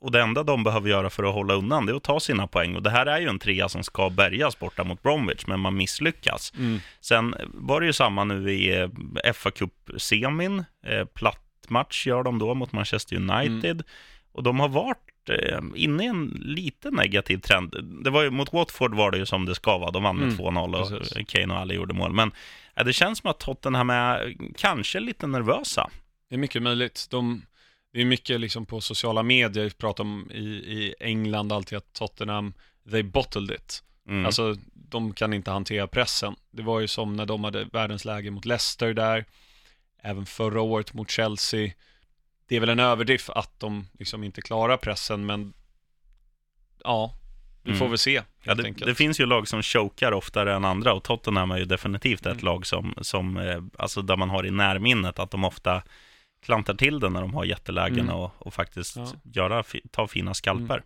och 0.00 0.12
det 0.12 0.22
enda 0.22 0.42
de 0.42 0.64
behöver 0.64 0.90
göra 0.90 1.10
för 1.10 1.22
att 1.24 1.34
hålla 1.34 1.54
undan 1.54 1.86
det 1.86 1.92
är 1.92 1.96
att 1.96 2.02
ta 2.02 2.20
sina 2.20 2.46
poäng. 2.46 2.76
Och 2.76 2.82
det 2.82 2.90
här 2.90 3.06
är 3.06 3.20
ju 3.20 3.28
en 3.28 3.38
trea 3.38 3.68
som 3.68 3.82
ska 3.82 4.10
bärgas 4.10 4.58
borta 4.58 4.84
mot 4.84 5.02
Bromwich, 5.02 5.46
men 5.46 5.60
man 5.60 5.76
misslyckas. 5.76 6.52
mm, 6.58 6.80
Sen 7.00 7.34
var 7.44 7.80
det 7.80 7.86
ju 7.86 7.92
samma 7.92 8.24
nu 8.24 8.52
i 8.52 8.80
eh, 9.24 9.32
fa 9.32 9.50
Cup-semin. 9.50 10.64
Eh, 10.86 11.04
platt 11.04 11.66
match 11.68 12.06
gör 12.06 12.22
de 12.22 12.38
då 12.38 12.54
mot 12.54 12.72
Manchester 12.72 13.16
United. 13.16 13.82
Och 14.32 14.42
de 14.42 14.60
har 14.60 14.68
varit 14.68 15.07
eh, 15.30 15.60
inne 15.74 16.04
i 16.04 16.06
en 16.06 16.42
lite 16.44 16.90
negativ 16.90 17.38
trend. 17.38 17.74
Det 18.04 18.10
var 18.10 18.22
ju, 18.22 18.30
mot 18.30 18.52
Watford 18.52 18.94
var 18.94 19.10
det 19.10 19.18
ju 19.18 19.26
som 19.26 19.46
det 19.46 19.54
ska 19.54 19.78
vara. 19.78 19.90
De 19.90 20.02
vann 20.02 20.16
med 20.16 20.24
Mm, 20.32 20.38
2-0 20.38 20.74
och 20.80 20.98
precis. 20.98 21.28
Kane 21.28 21.54
och 21.54 21.60
Ali 21.60 21.74
gjorde 21.74 21.94
mål. 21.94 22.12
Men 22.12 22.32
eh, 22.76 22.84
det 22.84 22.92
känns 22.92 23.18
som 23.18 23.30
att 23.30 23.38
Tottenham 23.40 23.90
är 23.90 24.34
kanske 24.56 25.00
lite 25.00 25.26
nervösa. 25.26 25.90
det 26.28 26.34
är 26.34 26.38
mycket 26.38 26.62
möjligt. 26.62 27.06
De, 27.10 27.42
det 27.92 28.00
är 28.00 28.04
mycket 28.04 28.40
liksom 28.40 28.66
på 28.66 28.80
sociala 28.80 29.22
medier, 29.22 29.64
vi 29.64 29.70
pratar 29.70 30.04
om 30.04 30.30
i, 30.30 30.44
i 30.48 30.94
England 31.00 31.52
alltid 31.52 31.78
att 31.78 31.92
Tottenham, 31.92 32.52
they 32.90 33.02
bottled 33.02 33.50
it. 33.50 33.82
Mm. 34.08 34.26
Alltså, 34.26 34.56
de 34.74 35.12
kan 35.12 35.32
inte 35.32 35.50
hantera 35.50 35.86
pressen. 35.86 36.36
Det 36.50 36.62
var 36.62 36.80
ju 36.80 36.88
som 36.88 37.16
när 37.16 37.26
de 37.26 37.44
hade 37.44 37.64
världens 37.64 38.04
läge 38.04 38.30
mot 38.30 38.44
Leicester 38.44 38.94
där, 38.94 39.24
även 40.02 40.26
förra 40.26 40.60
året 40.60 40.94
mot 40.94 41.10
Chelsea. 41.10 41.70
Det 42.48 42.56
är 42.56 42.60
väl 42.60 42.68
en 42.68 42.78
överdrift 42.80 43.30
att 43.30 43.60
de 43.60 43.86
liksom 43.98 44.24
inte 44.24 44.42
klarar 44.42 44.76
pressen, 44.76 45.26
men 45.26 45.52
ja, 46.84 47.14
vi 47.62 47.72
får 47.72 47.84
Mm. 47.84 47.90
väl 47.90 47.98
se 47.98 48.22
Ja, 48.42 48.54
det, 48.54 48.70
det 48.70 48.94
finns 48.94 49.20
ju 49.20 49.26
lag 49.26 49.48
som 49.48 49.62
chokar 49.62 50.12
oftare 50.12 50.54
än 50.54 50.64
andra 50.64 50.92
och 50.94 51.02
Tottenham 51.04 51.50
är 51.50 51.58
ju 51.58 51.64
definitivt 51.64 52.20
ett 52.20 52.26
Mm. 52.32 52.44
lag 52.44 52.66
som, 52.66 52.94
som 53.00 53.36
eh, 53.36 53.62
alltså 53.78 54.02
där 54.02 54.16
man 54.16 54.30
har 54.30 54.46
i 54.46 54.50
närminnet 54.50 55.18
att 55.18 55.30
de 55.30 55.44
ofta 55.44 55.82
klantar 56.42 56.74
till 56.74 57.00
det 57.00 57.08
när 57.08 57.20
de 57.20 57.34
har 57.34 57.44
jättelägen 57.44 57.98
Mm. 58.00 58.14
och, 58.14 58.30
och 58.38 58.54
faktiskt 58.54 58.96
Ja. 58.96 59.12
göra, 59.22 59.64
ta 59.90 60.06
fina 60.06 60.34
skalper. 60.34 60.82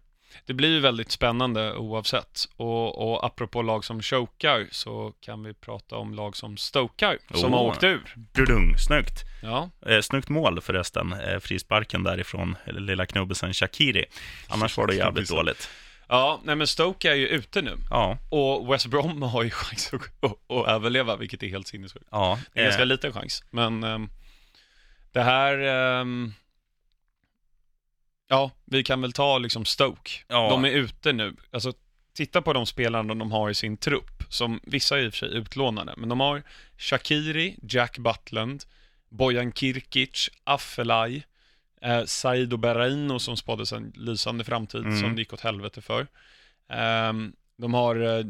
Det 0.46 0.52
blir 0.54 0.68
ju 0.68 0.80
väldigt 0.80 1.10
spännande 1.10 1.74
oavsett. 1.76 2.44
Och, 2.56 3.12
och 3.12 3.26
apropå 3.26 3.62
lag 3.62 3.84
som 3.84 4.02
chokar 4.02 4.66
så 4.70 5.12
kan 5.20 5.42
vi 5.44 5.54
prata 5.54 5.96
om 5.96 6.14
lag 6.14 6.36
som 6.36 6.56
stokar, 6.56 7.18
som 7.34 7.54
Oh. 7.54 7.58
har 7.58 7.64
åkt 7.66 7.84
ur. 7.84 8.14
Dudung, 8.32 8.78
snyggt. 8.78 9.24
Ja, 9.42 9.70
Eh, 9.86 10.00
snyggt 10.00 10.28
mål 10.28 10.60
förresten, 10.60 11.12
eh, 11.12 11.38
frisparken 11.38 12.02
därifrån, 12.02 12.56
eller 12.64 12.80
lilla 12.80 13.06
knubbisen 13.06 13.54
Shakiri. 13.54 14.04
Annars 14.48 14.76
var 14.76 14.86
det 14.86 14.94
jävligt 14.94 15.28
dåligt. 15.28 15.68
ja 16.08 16.40
nej 16.44 16.56
men 16.56 16.66
Stoke 16.66 17.10
är 17.10 17.14
ju 17.14 17.28
ute 17.28 17.62
nu. 17.62 17.76
Ja, 17.90 18.18
Och 18.30 18.72
West 18.74 18.86
Brom 18.86 19.22
har 19.32 19.42
ju 19.42 19.50
chans 19.50 19.90
att, 19.94 20.02
att, 20.30 20.50
att 20.58 20.68
överleva, 20.68 21.16
vilket 21.16 21.42
är 21.42 21.48
helt 21.48 21.66
sinnessjukt. 21.68 22.06
ja. 22.10 22.38
Det 22.54 22.60
är 22.60 22.64
ganska 22.64 22.82
eh, 22.82 22.86
liten 22.86 23.12
chans, 23.12 23.44
men 23.50 23.84
ehm, 23.84 24.08
det 25.12 25.22
här... 25.22 25.58
ja, 28.32 28.50
vi 28.64 28.82
kan 28.84 29.00
väl 29.00 29.12
ta 29.12 29.38
liksom 29.38 29.64
Stoke. 29.64 30.10
Ja. 30.28 30.48
De 30.50 30.64
är 30.64 30.70
ute 30.70 31.12
nu. 31.12 31.36
Alltså, 31.50 31.72
titta 32.14 32.42
på 32.42 32.52
de 32.52 32.66
spelarna 32.66 33.14
de 33.14 33.32
har 33.32 33.50
i 33.50 33.54
sin 33.54 33.76
trupp, 33.76 34.22
som 34.28 34.60
vissa 34.62 34.98
är 34.98 35.02
i 35.02 35.08
och 35.08 35.12
för 35.12 35.18
sig 35.18 35.34
utlånade, 35.34 35.94
men 35.96 36.08
de 36.08 36.20
har 36.20 36.42
Shakiri, 36.78 37.56
Jack 37.62 37.98
Butland, 37.98 38.64
Bojan 39.08 39.52
Kirkic, 39.52 40.30
Affelay, 40.44 41.22
eh, 41.82 42.04
Saido 42.04 42.56
Berreino 42.56 43.18
som 43.18 43.36
spåddes 43.36 43.72
en 43.72 43.92
lysande 43.96 44.44
framtid 44.44 44.80
Mm. 44.80 45.00
som 45.00 45.14
det 45.14 45.20
gick 45.22 45.32
åt 45.32 45.40
helvete 45.40 45.80
för. 45.80 46.06
Ehm, 46.68 47.32
de 47.56 47.74
har 47.74 47.96
eh, 48.18 48.24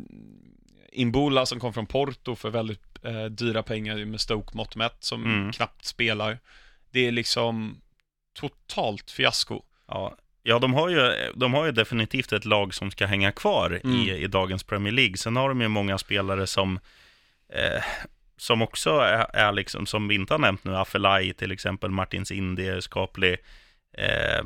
Imbula 0.93 1.47
som 1.47 1.61
kom 1.61 1.73
från 1.73 1.87
Porto 1.87 2.37
för 2.37 2.51
väldigt 2.51 2.83
eh, 3.05 3.25
dyra 3.25 3.63
pengar 3.63 4.05
med 4.05 4.21
Stoke-mått 4.21 4.77
mätt, 4.77 4.97
som 5.05 5.25
Mm. 5.25 5.53
knappt 5.53 5.85
spelar. 5.85 6.39
Det 6.91 7.07
är 7.07 7.13
liksom 7.13 7.81
totalt 8.35 9.11
fiasko. 9.11 9.63
Ja, 9.89 10.17
ja 10.43 10.59
de, 10.59 10.75
har 10.75 10.89
ju, 10.89 11.13
de 11.35 11.55
har 11.55 11.67
ju 11.67 11.73
definitivt 11.73 12.33
ett 12.33 12.45
lag 12.45 12.75
som 12.75 12.91
ska 12.91 13.07
hänga 13.07 13.33
kvar 13.33 13.81
Mm. 13.85 13.97
i, 13.97 14.11
i 14.11 14.27
dagens 14.27 14.63
Premier 14.65 14.93
League. 14.93 15.17
Sen 15.17 15.37
har 15.37 15.49
de 15.49 15.61
ju 15.61 15.69
många 15.69 15.99
spelare 15.99 16.47
som, 16.47 16.79
eh, 17.49 17.83
som 18.37 18.63
också 18.63 18.91
är, 18.91 19.37
är 19.37 19.53
liksom, 19.53 19.87
som 19.87 20.09
vi 20.09 20.15
inte 20.15 20.35
har 20.35 20.39
nämnt 20.39 20.65
nu, 20.65 20.77
Afelai 20.77 21.33
till 21.33 21.53
exempel, 21.53 21.91
Martins 21.91 22.31
Indi 22.31 22.69
är 22.69 22.81
skaplig. 22.81 23.37
Eh, 23.99 24.45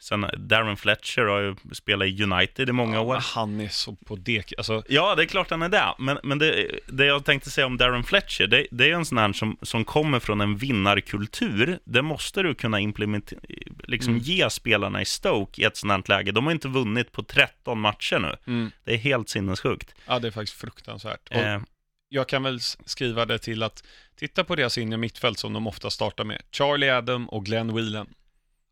sen 0.00 0.26
Darren 0.38 0.76
Fletcher 0.76 1.22
har 1.22 1.40
ju 1.40 1.56
spelat 1.72 2.08
i 2.08 2.22
United 2.22 2.68
i 2.68 2.72
många 2.72 3.00
år. 3.00 3.16
Han 3.34 3.60
är 3.60 3.68
så 3.68 3.92
på 4.06 4.16
dek. 4.16 4.52
Alltså, 4.58 4.82
Ja, 4.88 5.14
det 5.14 5.22
är 5.22 5.26
klart 5.26 5.50
han 5.50 5.62
är 5.62 5.68
det. 5.68 5.94
Men, 5.98 6.18
men 6.22 6.38
det, 6.38 6.70
det 6.86 7.04
jag 7.06 7.24
tänkte 7.24 7.50
säga 7.50 7.66
om 7.66 7.76
Darren 7.76 8.04
Fletcher, 8.04 8.46
det, 8.46 8.66
det 8.70 8.90
är 8.90 8.94
en 8.94 9.04
sån 9.04 9.18
här 9.18 9.32
som, 9.32 9.56
som 9.62 9.84
kommer 9.84 10.20
från 10.20 10.40
en 10.40 10.56
vinnarkultur. 10.56 11.78
Det 11.84 12.02
måste 12.02 12.42
du 12.42 12.54
kunna 12.54 12.80
implementera, 12.80 13.40
liksom 13.86 14.12
Mm. 14.12 14.22
ge 14.24 14.50
spelarna 14.50 15.02
i 15.02 15.04
Stoke 15.04 15.62
i 15.62 15.64
ett 15.64 15.76
sånt 15.76 16.08
här 16.08 16.16
läge. 16.18 16.32
De 16.32 16.44
har 16.44 16.52
inte 16.52 16.68
vunnit 16.68 17.12
på 17.12 17.22
13 17.22 17.80
matcher 17.80 18.18
nu. 18.18 18.36
mm, 18.52 18.70
Det 18.84 18.92
är 18.94 18.98
helt 18.98 19.28
sinnessjukt. 19.28 19.94
ja, 20.06 20.18
det 20.18 20.28
är 20.28 20.32
faktiskt 20.32 20.60
fruktansvärt. 20.60 21.28
Och 21.30 21.36
Eh, 21.36 21.60
jag 22.08 22.28
kan 22.28 22.42
väl 22.42 22.60
skriva 22.84 23.26
det 23.26 23.38
till 23.38 23.62
att 23.62 23.84
titta 24.16 24.44
på 24.44 24.56
deras 24.56 24.78
inre 24.78 24.96
mittfält 24.98 25.38
som 25.38 25.52
de 25.52 25.66
ofta 25.66 25.90
startar 25.90 26.24
med. 26.24 26.42
Charlie 26.52 26.88
Adam 26.90 27.28
och 27.28 27.44
Glenn 27.44 27.74
Whelan. 27.74 28.06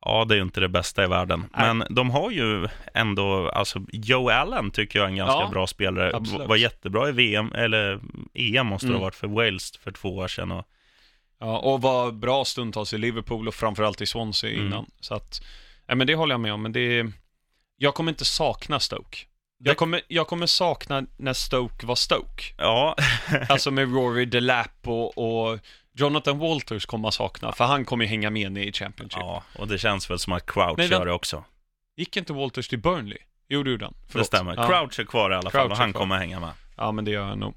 Ja, 0.06 0.24
det 0.24 0.34
är 0.34 0.36
ju 0.36 0.42
inte 0.42 0.60
det 0.60 0.68
bästa 0.68 1.04
i 1.04 1.06
världen. 1.06 1.44
Nej. 1.56 1.74
Men 1.74 1.94
de 1.94 2.10
har 2.10 2.30
ju 2.30 2.68
ändå, 2.94 3.48
alltså 3.48 3.82
Joe 3.92 4.30
Allen 4.30 4.70
tycker 4.70 4.98
jag 4.98 5.06
är 5.06 5.10
en 5.10 5.16
ganska 5.16 5.40
Ja, 5.40 5.48
bra 5.52 5.66
spelare. 5.66 6.16
absolut. 6.16 6.48
Var 6.48 6.56
jättebra 6.56 7.08
i 7.08 7.12
VM, 7.12 7.52
eller 7.54 8.00
EM 8.34 8.66
måste 8.66 8.86
det 8.86 8.90
Mm. 8.90 9.00
ha 9.00 9.06
varit 9.06 9.14
för 9.14 9.26
Wales 9.28 9.76
för 9.76 9.90
två 9.92 10.16
år 10.16 10.28
sedan. 10.28 10.50
Och, 10.52 10.64
Ja, 11.40 11.58
och 11.58 11.82
var 11.82 12.12
bra 12.12 12.44
stundtals 12.44 12.92
i 12.94 12.98
Liverpool 12.98 13.48
och 13.48 13.54
framförallt 13.54 14.00
i 14.00 14.06
Swansea 14.06 14.50
Mm. 14.50 14.66
innan. 14.66 14.86
Så 15.00 15.14
att, 15.14 15.40
nej 15.88 15.96
men 15.96 16.06
det 16.06 16.14
håller 16.14 16.32
jag 16.34 16.40
med 16.40 16.52
om, 16.52 16.62
men 16.62 16.72
det 16.72 16.80
är, 16.98 17.12
jag 17.76 17.94
kommer 17.94 18.12
inte 18.12 18.24
sakna 18.24 18.80
Stoke. 18.80 19.18
Det- 19.58 19.70
Jag 19.70 19.76
kommer, 19.76 20.00
jag 20.08 20.26
kommer 20.26 20.46
sakna 20.46 21.02
när 21.16 21.32
Stoke 21.32 21.86
var 21.86 21.94
Stoke. 21.94 22.42
ja, 22.58 22.96
Alltså 23.48 23.70
med 23.70 23.92
Rory 23.94 24.24
Delap 24.24 24.78
och, 24.88 25.18
och 25.18 25.58
Jonathan 25.98 26.38
Walters 26.38 26.86
kommer 26.86 27.02
man 27.02 27.12
sakna, 27.12 27.52
för 27.52 27.64
han 27.64 27.84
kommer 27.84 28.04
ju 28.04 28.08
hänga 28.08 28.30
med 28.30 28.52
ner 28.52 28.62
i 28.66 28.72
Championship. 28.72 29.18
ja, 29.20 29.42
och 29.58 29.68
det 29.68 29.78
känns 29.78 30.10
väl 30.10 30.18
som 30.18 30.32
att 30.32 30.46
Crouch 30.46 30.78
Nej, 30.78 30.88
gör 30.90 31.06
det 31.06 31.12
också. 31.12 31.44
Gick 31.96 32.16
inte 32.16 32.32
Walters 32.32 32.68
till 32.68 32.78
Burnley? 32.78 33.18
Jo, 33.48 33.62
det 33.62 33.70
gjorde 33.70 33.84
han. 33.84 33.94
Det 34.12 34.24
stämmer. 34.24 34.54
Ja. 34.56 34.66
Crouch 34.66 35.00
är 35.00 35.04
kvar 35.04 35.30
i 35.30 35.34
alla 35.34 35.42
fall 35.42 35.60
Crouch 35.60 35.64
och 35.70 35.76
är 35.76 35.76
han 35.80 35.92
kvar. 35.92 36.00
kommer 36.00 36.18
hänga 36.18 36.40
med. 36.40 36.50
Ja, 36.76 36.92
men 36.92 37.04
det 37.04 37.10
gör 37.10 37.24
han 37.24 37.38
nog. 37.38 37.54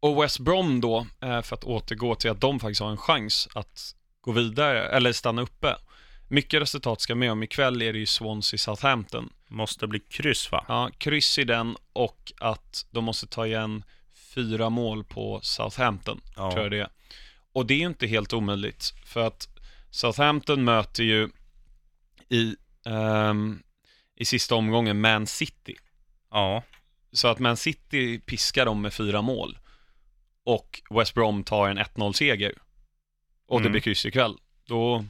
Och 0.00 0.22
West 0.22 0.38
Brom 0.38 0.80
då, 0.80 1.06
eh, 1.20 1.42
för 1.42 1.56
att 1.56 1.64
återgå 1.64 2.14
till 2.14 2.30
att 2.30 2.40
de 2.40 2.60
faktiskt 2.60 2.80
har 2.80 2.90
en 2.90 2.96
chans 2.96 3.48
att 3.54 3.94
gå 4.20 4.32
vidare, 4.32 4.88
eller 4.88 5.12
stanna 5.12 5.42
uppe. 5.42 5.76
Mycket 6.28 6.62
resultat 6.62 7.00
ska 7.00 7.14
med 7.14 7.32
om. 7.32 7.42
Ikväll 7.42 7.82
är 7.82 7.92
det 7.92 7.98
ju 7.98 8.06
Swansea 8.06 8.58
Southampton. 8.58 9.32
Måste 9.48 9.86
bli 9.86 10.00
kryss 10.00 10.52
va? 10.52 10.64
Ja, 10.68 10.90
kryss 10.98 11.38
i 11.38 11.44
den 11.44 11.76
och 11.92 12.32
att 12.40 12.86
de 12.90 13.04
måste 13.04 13.26
ta 13.26 13.46
igen 13.46 13.84
fyra 14.34 14.70
mål 14.70 15.04
på 15.04 15.40
Southampton, 15.42 16.20
Ja. 16.36 16.50
tror 16.50 16.62
jag 16.62 16.70
det 16.70 16.80
är. 16.80 16.88
Och 17.52 17.66
det 17.66 17.74
är 17.74 17.86
inte 17.86 18.06
helt 18.06 18.32
omöjligt, 18.32 18.94
för 19.04 19.26
att 19.26 19.48
Southampton 19.90 20.64
möter 20.64 21.02
ju 21.04 21.28
i, 22.28 22.56
ehm, 22.86 23.62
i 24.16 24.24
sista 24.24 24.54
omgången 24.54 25.00
Man 25.00 25.26
City. 25.26 25.76
Ja, 26.30 26.62
Så 27.12 27.28
att 27.28 27.38
Man 27.38 27.56
City 27.56 28.18
piskar 28.20 28.64
dem 28.66 28.82
med 28.82 28.92
fyra 28.94 29.22
mål 29.22 29.58
och 30.44 30.82
West 30.90 31.14
Brom 31.14 31.44
tar 31.44 31.68
en 31.68 31.78
1-0-seger 31.78 32.52
och 33.46 33.60
det 33.60 33.62
Mm. 33.62 33.72
blir 33.72 33.80
kryss 33.82 34.06
ikväll, 34.06 34.34
då... 34.66 35.04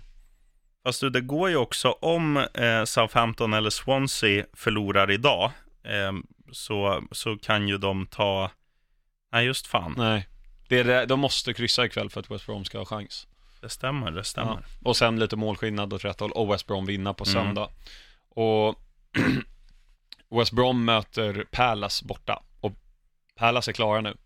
fast 0.84 1.00
du, 1.00 1.10
det 1.10 1.20
går 1.20 1.50
ju 1.50 1.56
också 1.56 1.90
om 1.90 2.36
eh, 2.36 2.84
Southampton 2.84 3.52
eller 3.52 3.70
Swansea 3.70 4.44
förlorar 4.52 5.10
idag, 5.10 5.52
eh, 5.84 6.12
så, 6.52 7.02
så 7.12 7.36
kan 7.38 7.68
ju 7.68 7.78
de 7.78 8.06
ta... 8.06 8.50
Nej, 9.32 9.46
just 9.46 9.66
fan. 9.66 9.94
Nej. 9.96 10.26
Det 10.70 10.78
är 10.80 10.84
det, 10.84 11.06
de 11.06 11.20
måste 11.20 11.54
kryssa 11.54 11.84
ikväll 11.84 12.10
för 12.10 12.20
att 12.20 12.30
West 12.30 12.46
Brom 12.46 12.64
ska 12.64 12.78
ha 12.78 12.84
chans. 12.84 13.26
Det 13.60 13.68
stämmer, 13.68 14.10
det 14.10 14.24
stämmer. 14.24 14.52
Ja. 14.52 14.88
Och 14.88 14.96
sen 14.96 15.18
lite 15.18 15.36
målskillnad 15.36 15.92
åt 15.92 16.04
rätt 16.04 16.20
håll 16.20 16.32
och 16.32 16.52
West 16.52 16.66
Brom 16.66 16.86
vinna 16.86 17.14
på 17.14 17.24
Mm. 17.24 17.32
söndag. 17.44 17.68
Och 18.28 18.74
West 20.38 20.52
Brom 20.52 20.84
möter 20.84 21.44
Palace 21.50 22.04
borta. 22.04 22.42
Och 22.60 22.72
Palace 23.36 23.70
är 23.70 23.72
klara 23.72 24.00
nu. 24.00 24.16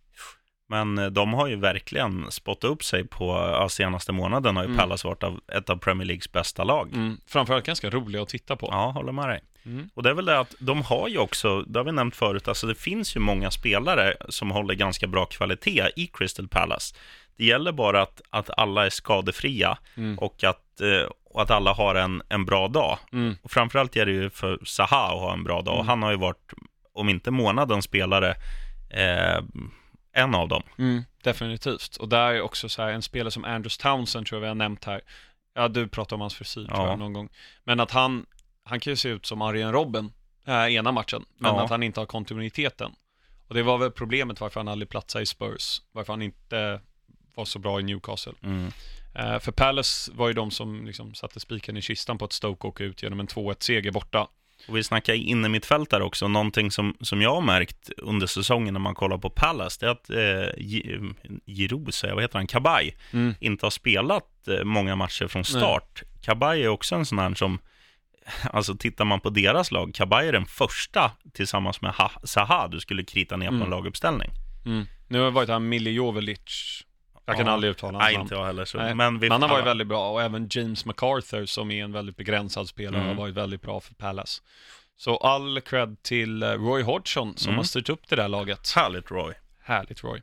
Men 0.66 0.98
eh, 0.98 1.06
de 1.06 1.34
har 1.34 1.46
ju 1.46 1.56
verkligen 1.56 2.30
spottat 2.30 2.70
upp 2.70 2.84
sig 2.84 3.04
på, 3.06 3.26
ja, 3.52 3.68
senaste 3.68 4.12
månaden 4.12 4.56
har 4.56 4.62
ju 4.62 4.66
Mm. 4.66 4.78
Palace 4.78 5.08
varit 5.08 5.22
av 5.22 5.40
ett 5.48 5.70
av 5.70 5.76
Premier 5.76 6.06
Leagues 6.06 6.32
bästa 6.32 6.64
lag. 6.64 6.92
Mm. 6.92 7.20
Framförallt 7.26 7.66
ganska 7.66 7.90
roliga 7.90 8.22
att 8.22 8.28
titta 8.28 8.56
på. 8.56 8.68
Ja, 8.70 8.90
håller 8.90 9.12
med 9.12 9.28
dig. 9.28 9.40
Mm. 9.66 9.90
Och 9.94 10.02
det 10.02 10.10
är 10.10 10.14
väl 10.14 10.24
det 10.24 10.38
att 10.38 10.54
de 10.58 10.82
har 10.82 11.08
ju 11.08 11.18
också, 11.18 11.62
det 11.62 11.78
har 11.78 11.84
vi 11.84 11.92
nämnt 11.92 12.16
förut, 12.16 12.48
alltså 12.48 12.66
det 12.66 12.74
finns 12.74 13.16
ju 13.16 13.20
många 13.20 13.50
spelare 13.50 14.14
som 14.28 14.50
håller 14.50 14.74
ganska 14.74 15.06
bra 15.06 15.26
kvalitet 15.26 15.88
i 15.96 16.06
Crystal 16.06 16.48
Palace. 16.48 16.94
Det 17.36 17.44
gäller 17.44 17.72
bara 17.72 18.02
att, 18.02 18.20
att 18.30 18.50
alla 18.58 18.86
är 18.86 18.90
skadefria 18.90 19.78
Mm. 19.96 20.18
och 20.18 20.44
att, 20.44 20.80
eh, 20.80 21.10
och 21.24 21.42
att 21.42 21.50
alla 21.50 21.72
har 21.72 21.94
en, 21.94 22.22
en 22.28 22.44
bra 22.44 22.68
dag. 22.68 22.98
Mm. 23.12 23.36
Och 23.42 23.50
framförallt 23.50 23.96
är 23.96 24.06
det 24.06 24.12
ju 24.12 24.30
för 24.30 24.58
Zaha 24.64 25.12
att 25.12 25.20
ha 25.20 25.32
en 25.32 25.44
bra 25.44 25.62
dag. 25.62 25.74
Mm. 25.74 25.86
Han 25.88 26.02
har 26.02 26.10
ju 26.10 26.16
varit, 26.16 26.52
om 26.92 27.08
inte 27.08 27.30
månadens 27.30 27.84
spelare, 27.84 28.34
eh, 28.90 29.42
en 30.16 30.34
av 30.34 30.48
dem. 30.48 30.62
Mm, 30.78 31.02
definitivt. 31.22 31.96
Och 31.96 32.08
där 32.08 32.32
är 32.34 32.40
också 32.40 32.68
så 32.68 32.82
här, 32.82 32.92
en 32.92 33.02
spelare 33.02 33.30
som 33.30 33.44
Andrews 33.44 33.78
Townsend 33.78 34.26
tror 34.26 34.36
jag 34.36 34.40
vi 34.40 34.48
har 34.48 34.54
nämnt 34.54 34.84
här. 34.84 35.00
Ja, 35.54 35.68
du 35.68 35.88
pratade 35.88 36.14
om 36.14 36.20
hans 36.20 36.34
frisyr 36.34 36.64
tror 36.66 36.78
Ja. 36.78 36.88
jag 36.88 36.98
någon 36.98 37.12
gång. 37.12 37.28
Men 37.64 37.80
att 37.80 37.90
han, 37.90 38.26
han 38.64 38.80
kan 38.80 38.90
ju 38.92 38.96
se 38.96 39.08
ut 39.08 39.26
som 39.26 39.42
Arjen 39.42 39.72
Robben, 39.72 40.12
äh, 40.46 40.74
ena 40.74 40.92
matchen, 40.92 41.24
men 41.38 41.54
Ja. 41.54 41.64
att 41.64 41.70
han 41.70 41.82
inte 41.82 42.00
har 42.00 42.06
kontinuiteten. 42.06 42.92
Och 43.48 43.54
det 43.54 43.62
var 43.62 43.78
väl 43.78 43.90
problemet 43.90 44.40
varför 44.40 44.60
han 44.60 44.68
aldrig 44.68 44.88
platsade 44.88 45.22
i 45.22 45.26
Spurs, 45.26 45.80
varför 45.92 46.12
han 46.12 46.22
inte 46.22 46.80
var 47.34 47.44
så 47.44 47.58
bra 47.58 47.80
i 47.80 47.82
Newcastle. 47.82 48.32
Mm. 48.42 48.72
Eh, 49.14 49.38
för 49.38 49.52
Palace 49.52 50.10
var 50.14 50.28
ju 50.28 50.34
de 50.34 50.50
som 50.50 50.86
liksom 50.86 51.14
satte 51.14 51.40
spiken 51.40 51.76
i 51.76 51.82
kistan 51.82 52.18
på 52.18 52.24
att 52.24 52.32
Stoke 52.32 52.66
åka 52.66 52.84
ut 52.84 53.02
genom 53.02 53.20
en 53.20 53.26
2-1-seger 53.26 53.92
borta. 53.92 54.28
Och 54.68 54.76
vi 54.76 54.82
snackar 54.84 55.14
inne 55.14 55.48
mittfältare 55.48 56.04
också. 56.04 56.28
Någonting 56.28 56.70
som, 56.70 56.96
som 57.00 57.22
jag 57.22 57.34
har 57.34 57.40
märkt 57.40 57.90
under 57.98 58.26
säsongen 58.26 58.74
när 58.74 58.80
man 58.80 58.94
kollar 58.94 59.18
på 59.18 59.30
Palace, 59.30 59.76
det 59.80 59.86
är 59.86 59.90
att 59.90 60.10
eh, 60.10 60.62
Gi- 60.62 61.14
Giroud, 61.46 61.90
vad 62.02 62.22
heter 62.22 62.38
han, 62.38 62.46
Kabay, 62.46 62.92
Mm. 63.12 63.34
inte 63.40 63.66
har 63.66 63.70
spelat 63.70 64.48
eh, 64.48 64.64
många 64.64 64.96
matcher 64.96 65.26
från 65.26 65.44
start. 65.44 66.02
Kabay 66.22 66.62
är 66.62 66.68
också 66.68 66.94
en 66.94 67.06
sån 67.06 67.18
här 67.18 67.34
som, 67.34 67.58
alltså 68.52 68.74
tittar 68.76 69.04
man 69.04 69.20
på 69.20 69.30
deras 69.30 69.70
lag, 69.70 69.94
Kabay 69.94 70.28
är 70.28 70.32
den 70.32 70.46
första 70.46 71.10
tillsammans 71.32 71.80
med 71.80 71.92
ha 71.94 72.10
Zaha 72.24 72.68
du 72.68 72.80
skulle 72.80 73.04
krita 73.04 73.36
ner 73.36 73.48
på 73.48 73.54
Mm. 73.54 73.62
en 73.64 73.70
laguppställning. 73.70 74.30
Mm. 74.66 74.86
Nu 75.08 75.18
har 75.18 75.24
det 75.24 75.30
varit 75.30 75.48
han 75.48 75.68
Milje 75.68 75.92
Jovelic, 75.92 76.84
jag 77.26 77.36
kan 77.36 77.46
Ja. 77.46 77.52
aldrig 77.52 77.70
uttala 77.70 77.98
hans 77.98 78.04
Nej, 78.04 78.12
namn. 78.14 78.22
inte 78.24 78.34
jag 78.34 78.44
heller. 78.46 78.64
Så. 78.64 78.78
Nej, 78.78 78.94
Men, 78.94 79.18
vi, 79.18 79.28
Men 79.28 79.32
han 79.32 79.42
har 79.50 79.56
varit 79.56 79.66
väldigt 79.66 79.86
bra 79.88 80.10
och 80.10 80.22
även 80.22 80.46
James 80.50 80.84
MacArthur 80.84 81.46
som 81.46 81.70
är 81.70 81.84
en 81.84 81.92
väldigt 81.92 82.16
begränsad 82.16 82.68
spelare 82.68 83.02
Mm. 83.02 83.08
har 83.08 83.22
varit 83.22 83.34
väldigt 83.34 83.62
bra 83.62 83.80
för 83.80 83.94
Palace. 83.94 84.42
Så 84.96 85.16
all 85.16 85.60
cred 85.60 86.02
till 86.02 86.42
eh, 86.42 86.48
Roy 86.48 86.82
Hodgson 86.82 87.36
som 87.36 87.48
Mm. 87.48 87.56
har 87.56 87.64
styrt 87.64 87.88
upp 87.88 88.08
det 88.08 88.16
där 88.16 88.28
laget. 88.28 88.72
Härligt 88.76 89.10
Roy. 89.10 89.34
Härligt 89.62 90.04
Roy. 90.04 90.22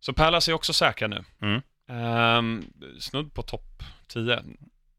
Så 0.00 0.12
Palace 0.12 0.50
är 0.50 0.54
också 0.54 0.72
säkra 0.72 1.08
nu. 1.08 1.24
Mm. 1.42 1.60
Ehm, 1.88 2.64
snudd 3.00 3.34
på 3.34 3.42
topp 3.42 3.82
10. 4.08 4.42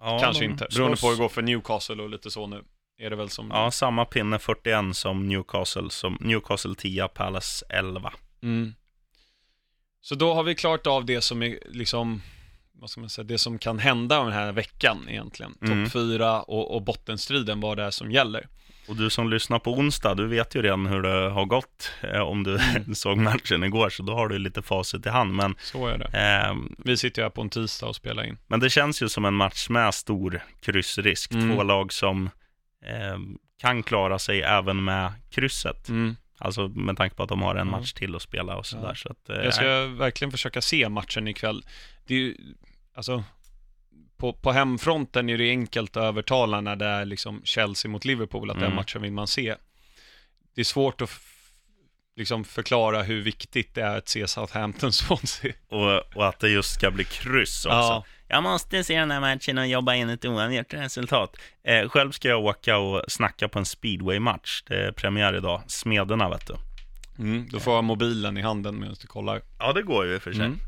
Ja, 0.01 0.19
Kanske 0.19 0.45
inte, 0.45 0.67
beroende 0.75 0.97
slåss- 0.97 1.01
på 1.01 1.07
hur 1.07 1.15
det 1.15 1.21
går 1.21 1.29
för 1.29 1.41
Newcastle 1.41 2.03
och 2.03 2.09
lite 2.09 2.31
så 2.31 2.47
nu. 2.47 2.63
Är 2.97 3.09
det 3.09 3.15
väl 3.15 3.29
som... 3.29 3.49
Ja, 3.53 3.71
samma 3.71 4.05
pinne 4.05 4.39
41 4.39 4.95
som 4.95 5.27
Newcastle, 5.27 5.89
som 5.89 6.17
Newcastle 6.21 6.75
10, 6.75 7.07
Palace 7.07 7.65
11. 7.69 8.13
Mm. 8.43 8.73
Så 10.01 10.15
då 10.15 10.33
har 10.33 10.43
vi 10.43 10.55
klart 10.55 10.87
av 10.87 11.05
det 11.05 11.21
som 11.21 11.43
är 11.43 11.59
liksom, 11.69 12.21
vad 12.73 12.89
ska 12.89 13.01
man 13.01 13.09
säga, 13.09 13.25
det 13.25 13.37
som 13.37 13.59
kan 13.59 13.79
hända 13.79 14.23
den 14.23 14.33
här 14.33 14.51
veckan 14.51 15.05
egentligen. 15.09 15.57
Mm. 15.61 15.85
Topp 15.85 15.93
4 15.93 16.41
och, 16.41 16.75
och 16.75 16.81
bottenstriden, 16.81 17.59
vad 17.61 17.77
det 17.77 17.83
är 17.83 17.91
som 17.91 18.11
gäller. 18.11 18.47
Och 18.87 18.95
du 18.95 19.09
som 19.09 19.29
lyssnar 19.29 19.59
på 19.59 19.73
onsdag, 19.73 20.15
du 20.15 20.27
vet 20.27 20.55
ju 20.55 20.61
redan 20.61 20.85
hur 20.85 21.01
det 21.01 21.29
har 21.29 21.45
gått 21.45 21.91
eh, 22.13 22.19
om 22.21 22.43
du 22.43 22.51
Mm. 22.59 22.95
såg 22.95 23.17
matchen 23.17 23.63
igår, 23.63 23.89
så 23.89 24.03
då 24.03 24.13
har 24.15 24.27
du 24.27 24.37
lite 24.39 24.61
facit 24.61 25.05
i 25.05 25.09
hand. 25.09 25.33
Men, 25.35 25.55
Så 25.59 25.87
är 25.87 25.97
det. 25.97 26.45
eh, 26.49 26.55
Vi 26.77 26.97
sitter 26.97 27.21
ju 27.21 27.23
här 27.25 27.29
på 27.29 27.41
en 27.41 27.49
tisdag 27.49 27.85
och 27.87 27.95
spelar 27.95 28.23
in. 28.23 28.37
men 28.47 28.59
det 28.59 28.69
känns 28.69 29.01
ju 29.01 29.09
som 29.09 29.25
en 29.25 29.33
match 29.33 29.69
med 29.69 29.93
stor 29.93 30.41
kryssrisk. 30.61 31.31
Mm. 31.33 31.55
Två 31.55 31.63
lag 31.63 31.93
som 31.93 32.29
eh, 32.85 33.19
kan 33.61 33.83
klara 33.83 34.19
sig 34.19 34.41
även 34.41 34.83
med 34.83 35.13
krysset. 35.29 35.89
Mm. 35.89 36.15
Alltså 36.37 36.67
med 36.67 36.97
tanke 36.97 37.15
på 37.15 37.23
att 37.23 37.29
de 37.29 37.41
har 37.41 37.55
en 37.55 37.67
Ja. 37.67 37.77
match 37.77 37.93
till 37.93 38.15
att 38.15 38.21
spela 38.21 38.55
och 38.57 38.65
sådär. 38.65 38.87
Ja. 38.87 38.95
Så 38.95 39.09
att, 39.11 39.29
eh, 39.29 39.35
Jag 39.35 39.53
ska 39.53 39.85
verkligen 39.85 40.31
försöka 40.31 40.61
se 40.61 40.89
matchen 40.89 41.27
ikväll. 41.27 41.63
Det 42.07 42.13
är 42.13 42.17
ju, 42.19 42.35
alltså, 42.95 43.23
på, 44.21 44.33
på 44.33 44.51
hemfronten 44.51 45.29
är 45.29 45.37
det 45.37 45.49
enkelt 45.49 45.97
att 45.97 46.03
övertala 46.03 46.61
när 46.61 46.75
det 46.75 46.85
är 46.85 47.05
liksom 47.05 47.41
Chelsea 47.43 47.91
mot 47.91 48.05
Liverpool, 48.05 48.49
att 48.49 48.55
den 48.55 48.63
Mm. 48.65 48.75
matchen 48.75 49.01
vill 49.01 49.11
man 49.11 49.27
se. 49.27 49.55
Det 50.55 50.61
är 50.61 50.65
svårt 50.65 51.01
att 51.01 51.09
liksom 52.15 52.43
förklara 52.43 53.03
hur 53.03 53.21
viktigt 53.21 53.75
det 53.75 53.81
är 53.81 53.97
att 53.97 54.09
se 54.09 54.27
Southampton 54.27 54.91
Swansea. 54.93 55.53
och, 55.69 56.15
och 56.15 56.27
att 56.27 56.39
det 56.39 56.49
just 56.49 56.73
ska 56.73 56.91
bli 56.91 57.03
kryss 57.03 57.65
också. 57.65 57.77
Ja. 57.77 58.05
Jag 58.27 58.43
måste 58.43 58.83
se 58.83 58.99
den 58.99 59.11
här 59.11 59.19
matchen 59.19 59.57
och 59.57 59.67
jobba 59.67 59.95
in 59.95 60.09
ett 60.09 60.25
oavgjort 60.25 60.73
resultat. 60.73 61.37
Eh, 61.63 61.89
själv 61.89 62.11
ska 62.11 62.27
jag 62.27 62.45
åka 62.45 62.77
och 62.77 63.03
snacka 63.07 63.47
på 63.47 63.59
en 63.59 63.65
speedway-match. 63.65 64.63
Det 64.67 64.87
är 64.87 64.91
premiär 64.91 65.35
idag. 65.37 65.61
Smederna, 65.67 66.29
vet 66.29 66.47
du. 66.47 66.55
Mm, 67.19 67.47
då 67.51 67.59
får 67.59 67.73
jag 67.75 67.83
mobilen 67.83 68.37
i 68.37 68.41
handen 68.41 68.79
medan 68.79 68.95
du 69.01 69.07
kollar. 69.07 69.41
Ja, 69.59 69.73
det 69.73 69.81
går 69.83 70.05
ju 70.05 70.13
i 70.13 70.17
och 70.17 70.21
för 70.21 70.33
sig. 70.33 70.45
Mm. 70.45 70.59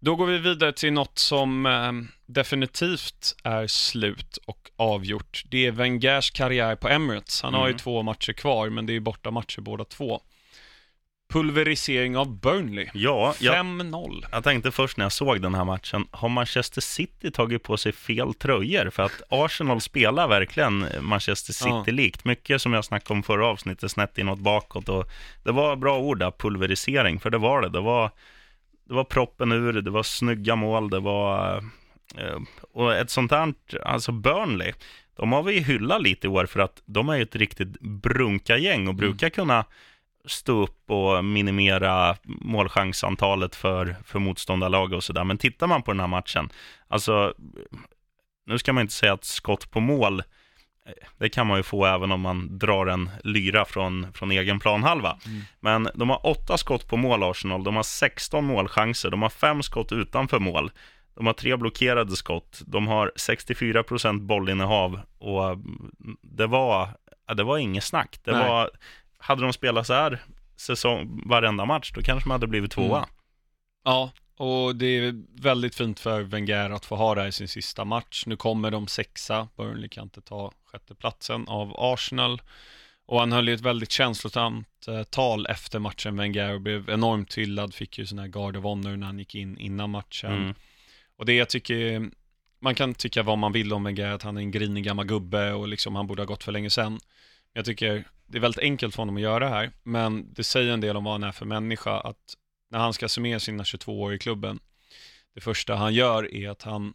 Då 0.00 0.16
går 0.16 0.26
vi 0.26 0.38
vidare 0.38 0.72
till 0.72 0.92
något 0.92 1.18
som 1.18 1.66
eh, 1.66 1.92
definitivt 2.26 3.36
är 3.44 3.66
slut 3.66 4.36
och 4.46 4.70
avgjort. 4.76 5.42
Det 5.50 5.66
är 5.66 5.70
Wengers 5.72 6.30
karriär 6.30 6.76
på 6.76 6.88
Emirates. 6.88 7.42
Han 7.42 7.54
har 7.54 7.66
ju 7.66 7.70
Mm. 7.72 7.78
två 7.78 8.02
matcher 8.02 8.32
kvar, 8.32 8.68
men 8.70 8.86
det 8.86 8.96
är 8.96 9.00
borta 9.00 9.30
matcher 9.30 9.60
båda 9.60 9.84
två. 9.84 10.20
Pulverisering 11.32 12.16
av 12.16 12.40
Burnley. 12.40 12.88
Ja, 12.94 13.34
jag, 13.40 13.54
5-0. 13.54 14.24
jag 14.32 14.44
tänkte 14.44 14.70
först 14.70 14.96
när 14.96 15.04
jag 15.04 15.12
såg 15.12 15.42
den 15.42 15.54
här 15.54 15.64
matchen, 15.64 16.06
har 16.10 16.28
Manchester 16.28 16.80
City 16.80 17.30
tagit 17.30 17.62
på 17.62 17.76
sig 17.76 17.92
fel 17.92 18.34
tröjor? 18.34 18.90
För 18.90 19.02
att 19.02 19.22
Arsenal 19.28 19.80
spelar 19.80 20.28
verkligen 20.28 20.86
Manchester 21.00 21.54
Ja. 21.68 21.84
City-likt. 21.84 22.24
Mycket 22.24 22.62
som 22.62 22.72
jag 22.72 22.84
snackade 22.84 23.14
om 23.18 23.22
förra 23.22 23.46
avsnittet, 23.46 23.90
snett 23.90 24.18
inåt 24.18 24.38
bakåt. 24.38 24.88
Och 24.88 25.10
det 25.44 25.52
var 25.52 25.76
bra 25.76 25.98
ord 25.98 26.18
där, 26.18 26.30
pulverisering, 26.30 27.20
för 27.20 27.30
det 27.30 27.38
var 27.38 27.62
det. 27.62 27.68
Det 27.68 27.80
var, 27.80 28.10
det 28.88 28.94
var 28.94 29.04
proppen 29.04 29.52
ur, 29.52 29.72
det 29.72 29.90
var 29.90 30.02
snygga 30.02 30.56
mål, 30.56 30.90
det 30.90 31.00
var... 31.00 31.56
eh, 32.16 32.38
Och 32.72 32.94
ett 32.94 33.10
sånt 33.10 33.30
här, 33.30 33.54
alltså 33.84 34.12
Burnley, 34.12 34.72
de 35.16 35.32
har 35.32 35.42
vi 35.42 35.60
hyllat 35.60 36.02
lite 36.02 36.26
i 36.26 36.30
år 36.30 36.46
för 36.46 36.60
att 36.60 36.82
de 36.86 37.08
är 37.08 37.16
ju 37.16 37.22
ett 37.22 37.36
riktigt 37.36 37.80
brunka-gäng 37.80 38.88
och 38.88 38.94
brukar 38.94 39.28
kunna 39.30 39.64
stå 40.24 40.62
upp 40.62 40.90
och 40.90 41.24
minimera 41.24 42.16
målchansantalet 42.24 43.56
för, 43.56 43.96
för 44.04 44.18
motståndarlag 44.18 44.92
och 44.92 45.04
sådär. 45.04 45.24
Men 45.24 45.38
tittar 45.38 45.66
man 45.66 45.82
på 45.82 45.90
den 45.92 46.00
här 46.00 46.06
matchen, 46.06 46.48
alltså, 46.88 47.34
nu 48.46 48.58
ska 48.58 48.72
man 48.72 48.80
inte 48.80 48.94
säga 48.94 49.12
att 49.12 49.24
skott 49.24 49.70
på 49.70 49.80
mål, 49.80 50.22
det 51.18 51.28
kan 51.28 51.46
man 51.46 51.56
ju 51.56 51.62
få 51.62 51.84
även 51.84 52.12
om 52.12 52.20
man 52.20 52.58
drar 52.58 52.86
en 52.86 53.10
lyra 53.24 53.64
från, 53.64 54.12
från 54.12 54.30
egen 54.30 54.60
planhalva. 54.60 55.18
Mm. 55.26 55.42
Men 55.60 55.88
de 55.94 56.10
har 56.10 56.26
åtta 56.26 56.58
skott 56.58 56.88
på 56.88 56.96
mål, 56.96 57.22
Arsenal. 57.22 57.64
De 57.64 57.76
har 57.76 57.82
16 57.82 58.44
målchanser. 58.44 59.10
De 59.10 59.22
har 59.22 59.30
fem 59.30 59.62
skott 59.62 59.92
utanför 59.92 60.38
mål. 60.38 60.70
De 61.14 61.26
har 61.26 61.32
tre 61.32 61.56
blockerade 61.56 62.16
skott. 62.16 62.62
De 62.66 62.86
har 62.86 63.12
64% 63.16 64.20
bollinnehav. 64.20 65.00
Och 65.18 65.50
mm, 65.50 65.90
det 66.22 66.46
var, 66.46 66.88
det 67.36 67.42
var 67.42 67.58
inget 67.58 67.84
snack. 67.84 68.20
Det 68.24 68.32
Nej. 68.32 68.48
var, 68.48 68.70
hade 69.18 69.42
de 69.42 69.52
spelat 69.52 69.86
så 69.86 69.94
här 69.94 70.22
säsong, 70.56 71.22
varenda 71.26 71.64
match, 71.64 71.92
då 71.94 72.02
kanske 72.02 72.28
de 72.28 72.30
hade 72.30 72.46
blivit 72.46 72.70
tvåa. 72.70 72.98
Mm. 72.98 73.08
Ja, 73.84 74.10
och 74.38 74.76
det 74.76 74.86
är 74.86 75.24
väldigt 75.42 75.74
fint 75.74 76.00
för 76.00 76.22
Wenger 76.22 76.70
att 76.70 76.84
få 76.84 76.96
ha 76.96 77.14
det 77.14 77.20
här 77.20 77.28
i 77.28 77.32
sin 77.32 77.48
sista 77.48 77.84
match. 77.84 78.24
Nu 78.26 78.36
kommer 78.36 78.70
de 78.70 78.86
sexa, 78.86 79.48
Burnley 79.56 79.88
kan 79.88 80.04
inte 80.04 80.20
ta 80.20 80.52
sjätteplatsen 80.64 81.48
av 81.48 81.74
Arsenal. 81.76 82.42
Och 83.06 83.20
han 83.20 83.32
höll 83.32 83.48
ju 83.48 83.54
ett 83.54 83.60
väldigt 83.60 83.90
känslosamt 83.90 84.88
eh, 84.88 85.02
tal 85.02 85.46
efter 85.46 85.78
matchen, 85.78 86.16
Wenger, 86.16 86.54
och 86.54 86.60
blev 86.60 86.90
enormt 86.90 87.34
hyllad, 87.34 87.74
fick 87.74 87.98
ju 87.98 88.06
sån 88.06 88.18
här 88.18 88.26
Guard 88.26 88.56
of 88.56 88.64
Honor 88.64 88.96
när 88.96 89.06
han 89.06 89.18
gick 89.18 89.34
in 89.34 89.58
innan 89.58 89.90
matchen. 89.90 90.32
Mm. 90.32 90.54
Och 91.16 91.26
det 91.26 91.32
jag 91.32 91.48
tycker, 91.48 92.10
man 92.60 92.74
kan 92.74 92.94
tycka 92.94 93.22
vad 93.22 93.38
man 93.38 93.52
vill 93.52 93.72
om 93.72 93.84
Wenger, 93.84 94.10
att 94.10 94.22
han 94.22 94.36
är 94.36 94.40
en 94.40 94.50
grinig 94.50 94.84
gammal 94.84 95.06
gubbe 95.06 95.52
och 95.52 95.68
liksom 95.68 95.96
han 95.96 96.06
borde 96.06 96.22
ha 96.22 96.26
gått 96.26 96.44
för 96.44 96.52
länge 96.52 96.70
sedan. 96.70 97.00
Jag 97.52 97.64
tycker 97.64 98.04
det 98.26 98.38
är 98.38 98.42
väldigt 98.42 98.62
enkelt 98.62 98.94
för 98.94 99.02
honom 99.02 99.16
att 99.16 99.22
göra 99.22 99.38
det 99.38 99.50
här, 99.50 99.70
men 99.82 100.32
det 100.34 100.44
säger 100.44 100.72
en 100.72 100.80
del 100.80 100.96
om 100.96 101.04
vad 101.04 101.14
han 101.14 101.24
är 101.24 101.32
för 101.32 101.46
människa, 101.46 102.00
att 102.00 102.34
när 102.68 102.78
han 102.78 102.92
ska 102.94 103.08
summera 103.08 103.40
sina 103.40 103.64
22 103.64 104.00
år 104.02 104.14
i 104.14 104.18
klubben, 104.18 104.60
det 105.34 105.40
första 105.40 105.74
han 105.74 105.94
gör 105.94 106.34
är 106.34 106.48
att 106.50 106.62
han 106.62 106.94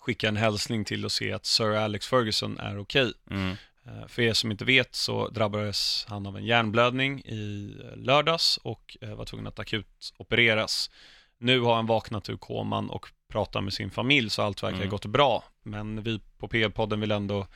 skickar 0.00 0.28
en 0.28 0.36
hälsning 0.36 0.84
till 0.84 1.04
och 1.04 1.12
se 1.12 1.32
att 1.32 1.46
Sir 1.46 1.70
Alex 1.74 2.06
Ferguson 2.06 2.58
är 2.58 2.78
okej. 2.78 3.12
Mm. 3.30 3.56
Eh, 3.86 4.06
För 4.08 4.22
er 4.22 4.32
som 4.32 4.50
inte 4.50 4.64
vet 4.64 4.94
så 4.94 5.28
drabbades 5.28 6.04
han 6.08 6.26
av 6.26 6.36
en 6.36 6.44
hjärnblödning 6.44 7.20
i 7.20 7.74
eh, 7.84 7.96
lördags 7.96 8.56
och 8.56 8.96
eh, 9.00 9.14
var 9.14 9.24
tvungen 9.24 9.46
att 9.46 9.58
akut 9.58 10.12
opereras. 10.16 10.90
Nu 11.38 11.60
har 11.60 11.74
han 11.74 11.86
vaknat 11.86 12.28
ur 12.30 12.36
koman 12.36 12.90
och 12.90 13.06
pratar 13.28 13.60
med 13.60 13.72
sin 13.72 13.90
familj 13.90 14.30
så 14.30 14.42
allt 14.42 14.62
verkar 14.62 14.76
Mm. 14.76 14.88
gått 14.88 15.06
bra. 15.06 15.44
Men 15.62 16.02
vi 16.02 16.20
på 16.38 16.48
PL-podden 16.48 17.00
vill 17.00 17.10
ändå, 17.10 17.46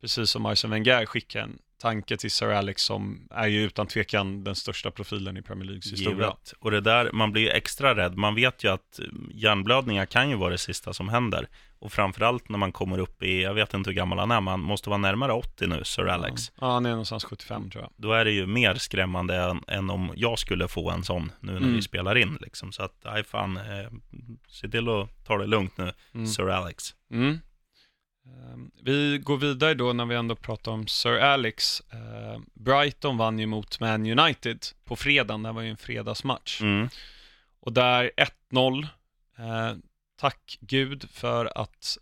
precis 0.00 0.30
som 0.30 0.46
Arsene 0.46 0.70
Wenger, 0.74 1.06
skicka 1.06 1.42
en 1.42 1.58
tanke 1.80 2.16
till 2.16 2.30
Sir 2.30 2.50
Alex 2.50 2.82
som 2.82 3.28
är 3.30 3.46
ju 3.46 3.62
utan 3.62 3.86
tvekan 3.86 4.44
den 4.44 4.54
största 4.54 4.90
profilen 4.90 5.36
i 5.36 5.42
Premier 5.42 5.64
Leagues 5.66 5.92
historia. 5.92 6.10
Givet. 6.26 6.52
Och 6.58 6.70
det 6.70 6.80
där, 6.80 7.10
man 7.12 7.32
blir 7.32 7.42
ju 7.42 7.48
extra 7.50 7.96
rädd. 7.96 8.16
Man 8.16 8.34
vet 8.34 8.64
ju 8.64 8.68
att 8.72 9.00
hjärnblödningar 9.34 10.06
kan 10.06 10.30
ju 10.30 10.36
vara 10.36 10.50
det 10.50 10.58
sista 10.58 10.92
som 10.92 11.08
händer. 11.08 11.48
Och 11.78 11.92
framförallt 11.92 12.48
när 12.48 12.58
man 12.58 12.72
kommer 12.72 12.98
upp 12.98 13.22
i, 13.22 13.42
jag 13.42 13.54
vet 13.54 13.74
inte 13.74 13.90
hur 13.90 13.94
gammal 13.94 14.18
han 14.18 14.30
är, 14.30 14.40
man 14.40 14.60
måste 14.60 14.88
vara 14.90 14.98
närmare 14.98 15.32
80 15.32 15.66
nu, 15.66 15.84
Sir 15.84 16.08
Alex. 16.08 16.52
Ja, 16.60 16.72
han 16.72 16.86
är 16.86 16.90
någonstans 16.90 17.24
75 17.24 17.70
tror 17.70 17.82
jag. 17.84 17.92
Då 17.96 18.12
är 18.12 18.24
det 18.24 18.30
ju 18.30 18.46
mer 18.46 18.74
skrämmande 18.74 19.36
än, 19.36 19.60
än 19.68 19.90
om 19.90 20.12
jag 20.16 20.38
skulle 20.38 20.68
få 20.68 20.90
en 20.90 21.02
sån 21.04 21.32
nu 21.40 21.52
när 21.52 21.58
Mm. 21.60 21.74
vi 21.74 21.82
spelar 21.82 22.16
in. 22.18 22.38
Liksom. 22.40 22.72
Så 22.72 22.82
att, 22.82 22.92
nej 23.04 23.24
fan, 23.24 23.56
eh, 23.56 23.62
se 24.48 24.68
till 24.68 24.88
att 24.88 25.24
ta 25.26 25.38
det 25.38 25.46
lugnt 25.46 25.78
nu, 25.78 25.92
Mm. 26.14 26.26
Sir 26.26 26.48
Alex. 26.50 26.84
Mm. 27.12 27.38
Ehm, 28.30 28.70
Vi 28.82 29.18
går 29.18 29.36
vidare 29.36 29.74
då 29.74 29.92
när 29.92 30.04
vi 30.06 30.14
ändå 30.14 30.34
pratar 30.36 30.72
om 30.72 30.86
Sir 30.86 31.18
Alex. 31.18 31.82
Ehm, 31.92 32.44
Brighton 32.54 33.16
vann 33.16 33.38
ju 33.38 33.46
mot 33.46 33.80
Man 33.80 34.18
United 34.18 34.66
på 34.84 34.96
fredagen, 34.96 35.42
det 35.42 35.52
var 35.52 35.62
ju 35.62 35.70
en 35.70 35.76
fredagsmatch. 35.76 36.60
Mm. 36.60 36.88
Och 37.60 37.72
där 37.72 38.10
1-0. 38.52 38.82
Eh, 39.38 39.76
tack 40.20 40.58
Gud 40.60 41.10
för 41.10 41.58
att 41.58 41.98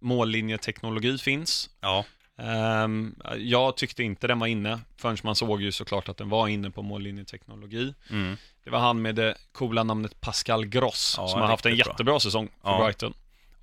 mållinjeteknologi 0.00 1.18
finns. 1.18 1.70
Ja, 1.80 2.04
Ehm, 2.38 3.14
jag 3.38 3.76
tyckte 3.76 4.02
inte 4.02 4.26
den 4.26 4.38
var 4.38 4.46
inne, 4.46 4.80
förrän 4.96 5.16
man 5.22 5.34
såg 5.36 5.62
ju 5.62 5.72
såklart 5.72 6.08
att 6.08 6.16
den 6.16 6.28
var 6.28 6.48
inne 6.48 6.70
på 6.70 6.82
mållinjeteknologi. 6.82 7.94
mm. 8.10 8.36
Det 8.64 8.70
var 8.70 8.78
han 8.78 9.02
med 9.02 9.14
det 9.14 9.34
coola 9.52 9.82
namnet 9.82 10.20
Pascal 10.20 10.66
Gross, 10.66 11.14
Ja, 11.18 11.28
som 11.28 11.40
har 11.40 11.48
haft 11.48 11.66
en 11.66 11.70
riktigt 11.72 11.84
bra. 11.86 11.92
jättebra 11.92 12.20
säsong 12.20 12.48
för 12.62 12.70
Ja. 12.70 12.78
Brighton. 12.84 13.14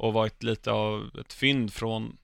Och 0.02 0.14
varit 0.14 0.44
lite 0.44 0.72
av 0.72 1.12
ett 1.20 1.34
fynd 1.34 1.74
från 1.74 2.18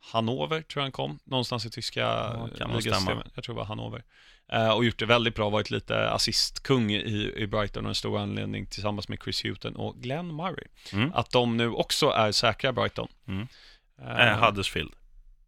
Hannover, 0.00 0.62
tror 0.62 0.80
jag 0.80 0.82
han 0.82 0.92
kom. 0.92 1.18
Någonstans 1.24 1.66
i 1.66 1.70
tyska 1.70 2.00
Ja, 2.00 2.48
ligasystemet. 2.66 3.26
Jag 3.34 3.44
tror 3.44 3.54
det 3.54 3.58
var 3.58 3.64
Hannover. 3.66 4.04
Eh, 4.52 4.70
och 4.70 4.84
gjort 4.84 4.98
det 4.98 5.06
väldigt 5.06 5.34
bra, 5.34 5.50
varit 5.50 5.70
lite 5.70 6.10
assistkung 6.10 6.90
i, 6.90 7.32
i 7.36 7.46
Brighton 7.46 7.84
och 7.84 7.88
en 7.88 7.94
stor 7.94 8.18
anledning 8.18 8.66
tillsammans 8.66 9.08
med 9.08 9.18
Chris 9.24 9.44
Hughton 9.44 9.76
och 9.76 9.96
Glenn 9.96 10.36
Murray. 10.36 10.64
Mm. 10.92 11.12
Att 11.14 11.30
de 11.30 11.56
nu 11.56 11.70
också 11.70 12.10
är 12.10 12.32
säkra 12.32 12.72
Brighton. 12.72 13.08
Mm. 13.28 13.46
Eh, 14.02 14.28
Eh, 14.32 14.44
Huddersfield, 14.44 14.92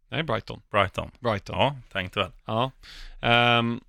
Nej, 0.09 0.23
Brighton. 0.23 0.61
Brighton. 0.71 1.11
Brighton. 1.19 1.55
Ja, 1.57 1.75
tänkte 1.91 2.19
väl. 2.19 2.31
Ja. 2.45 2.71
Ehm, 3.21 3.81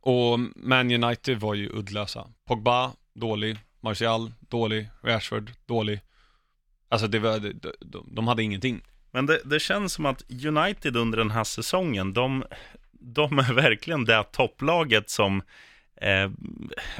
och 0.00 0.40
Man 0.56 0.90
United 1.04 1.40
var 1.40 1.54
ju 1.54 1.68
uddlösa. 1.68 2.26
Pogba, 2.44 2.92
dålig. 3.14 3.58
Martial, 3.80 4.32
dålig. 4.40 4.88
Rashford, 5.02 5.52
dålig. 5.66 6.00
Alltså 6.92 7.06
det 7.08 7.18
var, 7.18 7.38
de, 7.38 7.72
de, 7.80 8.08
de 8.14 8.28
hade 8.28 8.42
ingenting. 8.42 8.80
Men 9.10 9.26
det, 9.26 9.40
det 9.44 9.60
känns 9.60 9.92
som 9.92 10.06
att 10.06 10.24
United 10.46 10.96
under 10.96 11.18
den 11.18 11.30
här 11.30 11.44
säsongen, 11.44 12.12
de, 12.12 12.44
de 12.92 13.38
är 13.38 13.52
verkligen 13.52 14.04
det 14.04 14.22
topplaget 14.32 15.10
som, 15.10 15.42
eh, 15.96 16.30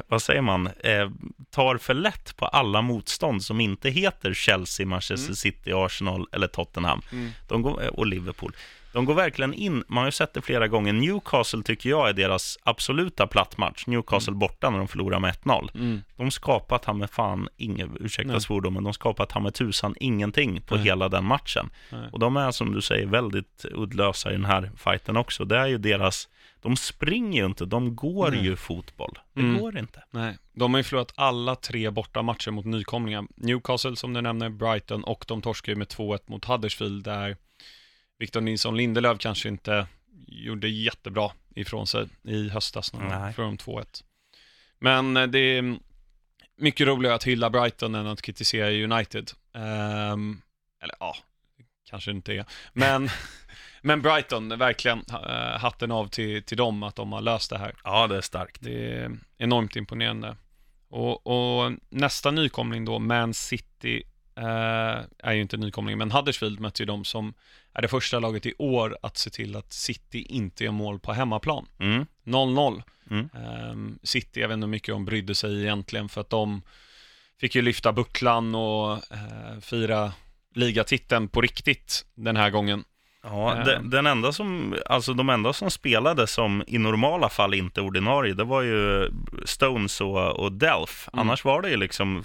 vad 0.07 0.21
säger 0.21 0.41
man, 0.41 0.67
eh, 0.67 1.09
tar 1.49 1.77
för 1.77 1.93
lätt 1.93 2.37
på 2.37 2.45
alla 2.45 2.81
motstånd 2.81 3.43
som 3.43 3.61
inte 3.61 3.89
heter 3.89 4.33
Chelsea, 4.33 4.85
Manchester 4.85 5.27
Mm. 5.27 5.35
City, 5.35 5.71
Arsenal 5.73 6.27
eller 6.31 6.47
Tottenham 6.47 7.01
Mm. 7.11 7.31
de 7.47 7.61
går, 7.61 7.99
och 7.99 8.05
Liverpool. 8.05 8.55
De 8.93 9.05
går 9.05 9.13
verkligen 9.13 9.53
in, 9.53 9.83
man 9.87 9.97
har 9.97 10.05
ju 10.05 10.11
sett 10.11 10.33
det 10.33 10.41
flera 10.41 10.67
gånger, 10.67 10.93
Newcastle 10.93 11.63
tycker 11.63 11.89
jag 11.89 12.09
är 12.09 12.13
deras 12.13 12.57
absoluta 12.63 13.27
plattmatch. 13.27 13.87
Newcastle 13.87 14.33
borta 14.33 14.69
när 14.69 14.77
de 14.77 14.87
förlorar 14.87 15.19
med 15.19 15.33
1-0. 15.35 15.69
Mm. 15.75 16.01
De 16.15 16.31
skapar 16.31 16.77
ta 16.77 16.93
med 16.93 17.09
fan, 17.09 17.47
inget, 17.57 17.89
ursäkta 17.99 18.39
svordomen, 18.39 18.83
de 18.83 18.93
skapar 18.93 19.25
ta 19.25 19.39
med 19.39 19.53
tusan 19.53 19.95
ingenting 19.99 20.61
på 20.61 20.75
Nej. 20.75 20.83
hela 20.83 21.09
den 21.09 21.25
matchen. 21.25 21.69
Nej. 21.89 22.09
Och 22.11 22.19
de 22.19 22.37
är 22.37 22.51
som 22.51 22.73
du 22.73 22.81
säger 22.81 23.05
väldigt 23.07 23.65
uddlösa 23.71 24.29
i 24.29 24.33
den 24.33 24.45
här 24.45 24.71
fighten 24.77 25.17
också. 25.17 25.45
Det 25.45 25.57
är 25.57 25.67
ju 25.67 25.77
deras, 25.77 26.29
de 26.61 26.75
springer 26.77 27.41
ju 27.41 27.45
inte, 27.45 27.65
de 27.65 27.95
går 27.95 28.31
Nej. 28.31 28.43
ju 28.43 28.55
fotboll. 28.55 29.19
Det 29.33 29.41
Mm. 29.41 29.61
går 29.61 29.77
inte. 29.77 30.03
Nej, 30.11 30.37
de 30.53 30.73
har 30.73 30.79
ju 30.79 30.83
förlorat 30.83 31.13
alla 31.15 31.55
tre 31.55 31.89
borta 31.89 32.21
matcher 32.21 32.51
mot 32.51 32.65
nykomlingar. 32.65 33.25
Newcastle 33.35 33.95
som 33.95 34.13
du 34.13 34.21
nämner, 34.21 34.49
Brighton 34.49 35.03
och 35.03 35.25
de 35.27 35.41
torskar 35.41 35.71
ju 35.71 35.77
med 35.77 35.87
2-1 35.87 36.19
mot 36.25 36.45
Huddersfield 36.45 37.03
där 37.03 37.37
Victor 38.21 38.41
Nilsson 38.41 38.77
Lindelöf 38.77 39.19
kanske 39.19 39.49
inte 39.49 39.87
gjorde 40.27 40.67
jättebra 40.67 41.31
ifrån 41.55 41.87
sig 41.87 42.07
i 42.23 42.49
höstas 42.49 42.91
de 42.91 43.07
Nej. 43.07 43.33
förlorade 43.33 43.57
2-1. 43.57 44.03
Men 44.79 45.17
eh, 45.17 45.27
det 45.27 45.39
är 45.39 45.77
mycket 46.57 46.87
roligare 46.87 47.15
att 47.15 47.23
hylla 47.23 47.49
Brighton 47.49 47.95
än 47.95 48.07
att 48.07 48.21
kritisera 48.21 48.69
United. 48.71 49.31
Ehm, 49.53 50.41
eller 50.83 50.95
ja, 50.99 51.15
kanske 51.89 52.11
inte 52.11 52.33
är. 52.33 52.45
Men, 52.73 53.09
men 53.81 54.01
Brighton, 54.01 54.57
verkligen 54.57 55.03
eh, 55.09 55.59
hatten 55.59 55.91
av 55.91 56.07
till, 56.07 56.43
till 56.43 56.57
dem 56.57 56.83
att 56.83 56.95
de 56.95 57.11
har 57.11 57.21
löst 57.21 57.49
det 57.49 57.57
här. 57.57 57.75
Ja, 57.83 58.07
det 58.07 58.17
är 58.17 58.21
starkt. 58.21 58.61
Det 58.61 58.95
är 58.95 59.17
enormt 59.37 59.75
imponerande. 59.75 60.35
Och, 60.89 61.27
och 61.27 61.71
nästa 61.89 62.31
nykomling 62.31 62.85
då, 62.85 62.99
Man 62.99 63.33
City, 63.33 64.03
är 65.23 65.33
ju 65.33 65.41
inte 65.41 65.57
nykomling, 65.57 65.97
men 65.97 66.11
Huddersfield 66.11 66.59
mötte 66.59 66.81
ju 66.81 66.85
de 66.87 67.05
som 67.05 67.33
är 67.73 67.81
det 67.81 67.87
första 67.87 68.19
laget 68.19 68.45
i 68.45 68.53
år 68.57 68.97
att 69.01 69.17
se 69.17 69.29
till 69.29 69.55
att 69.55 69.73
City 69.73 70.21
inte 70.29 70.63
gör 70.63 70.71
mål 70.71 70.99
på 70.99 71.13
hemmaplan. 71.13 71.65
Mm. 71.79 72.05
0-0. 72.23 72.83
Mm. 73.09 73.29
Ehm, 73.33 73.99
City, 74.03 74.41
jag 74.41 74.47
vet 74.47 74.55
inte 74.55 74.65
hur 74.65 74.71
mycket 74.71 74.95
de 74.95 75.05
brydde 75.05 75.35
sig 75.35 75.61
egentligen 75.61 76.09
för 76.09 76.21
att 76.21 76.29
de 76.29 76.61
fick 77.39 77.55
ju 77.55 77.61
lyfta 77.61 77.93
bucklan 77.93 78.55
och 78.55 78.91
eh, 78.93 79.59
fira 79.61 80.13
ligatiteln 80.55 81.27
på 81.27 81.41
riktigt 81.41 82.05
den 82.15 82.37
här 82.37 82.49
gången. 82.49 82.83
Ja, 83.23 83.57
Ja. 83.57 83.63
den, 83.63 83.89
den 83.89 84.07
enda 84.07 84.31
som, 84.31 84.75
alltså 84.85 85.13
de 85.13 85.29
enda 85.29 85.53
som 85.53 85.71
spelade 85.71 86.27
som 86.27 86.63
i 86.67 86.77
normala 86.77 87.29
fall 87.29 87.53
inte 87.53 87.81
ordinarie, 87.81 88.33
det 88.33 88.43
var 88.43 88.61
ju 88.61 89.11
Stones 89.45 90.01
och, 90.01 90.39
och 90.39 90.51
Delph. 90.51 91.09
Mm. 91.13 91.19
Annars 91.19 91.45
var 91.45 91.61
det 91.61 91.69
ju 91.69 91.77
liksom 91.77 92.23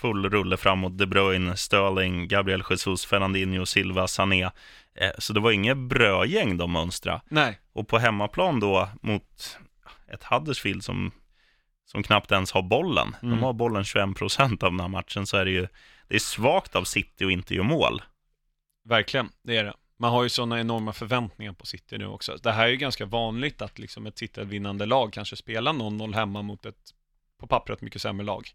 full 0.00 0.30
rulle 0.30 0.56
framåt. 0.56 0.98
De 0.98 1.06
Bruyne, 1.06 1.56
Sterling, 1.56 2.28
Gabriel 2.28 2.62
Jesus, 2.70 3.06
Fernandinho, 3.06 3.66
Silva, 3.66 4.06
Sané. 4.06 4.44
Eh, 4.94 5.10
så 5.18 5.32
det 5.32 5.40
var 5.40 5.50
inget 5.50 5.76
brödgäng 5.76 6.56
de 6.56 6.72
mönstra. 6.72 7.20
Nej. 7.28 7.58
Och 7.72 7.88
på 7.88 7.98
hemmaplan 7.98 8.60
då 8.60 8.88
mot 9.02 9.58
ett 10.12 10.24
Huddersfield 10.24 10.84
som, 10.84 11.10
som 11.86 12.02
knappt 12.02 12.32
ens 12.32 12.52
har 12.52 12.62
bollen. 12.62 13.16
Mm. 13.22 13.36
De 13.36 13.42
har 13.44 13.52
bollen 13.52 13.84
21 13.84 14.16
procent 14.16 14.62
av 14.62 14.70
den 14.70 14.80
här 14.80 14.88
matchen, 14.88 15.26
så 15.26 15.36
är 15.36 15.44
det 15.44 15.50
ju 15.50 15.68
det 16.08 16.14
är 16.14 16.18
svagt 16.18 16.76
av 16.76 16.84
City 16.84 17.24
att 17.24 17.30
inte 17.30 17.54
göra 17.54 17.66
mål. 17.66 18.02
Verkligen, 18.84 19.28
det 19.42 19.56
är 19.56 19.64
det. 19.64 19.74
Man 20.00 20.10
har 20.10 20.22
ju 20.22 20.28
sådana 20.28 20.60
enorma 20.60 20.92
förväntningar 20.92 21.52
på 21.52 21.66
City 21.66 21.98
nu 21.98 22.06
också. 22.06 22.36
Det 22.42 22.52
här 22.52 22.64
är 22.64 22.68
ju 22.68 22.76
ganska 22.76 23.06
vanligt 23.06 23.62
att 23.62 23.78
liksom 23.78 24.06
ett 24.06 24.16
titelvinnande 24.16 24.86
lag 24.86 25.12
kanske 25.12 25.36
spelar 25.36 25.72
0-0 25.72 26.14
hemma 26.14 26.42
mot 26.42 26.66
ett 26.66 26.94
på 27.38 27.46
pappret 27.46 27.80
mycket 27.80 28.02
sämre 28.02 28.26
lag. 28.26 28.50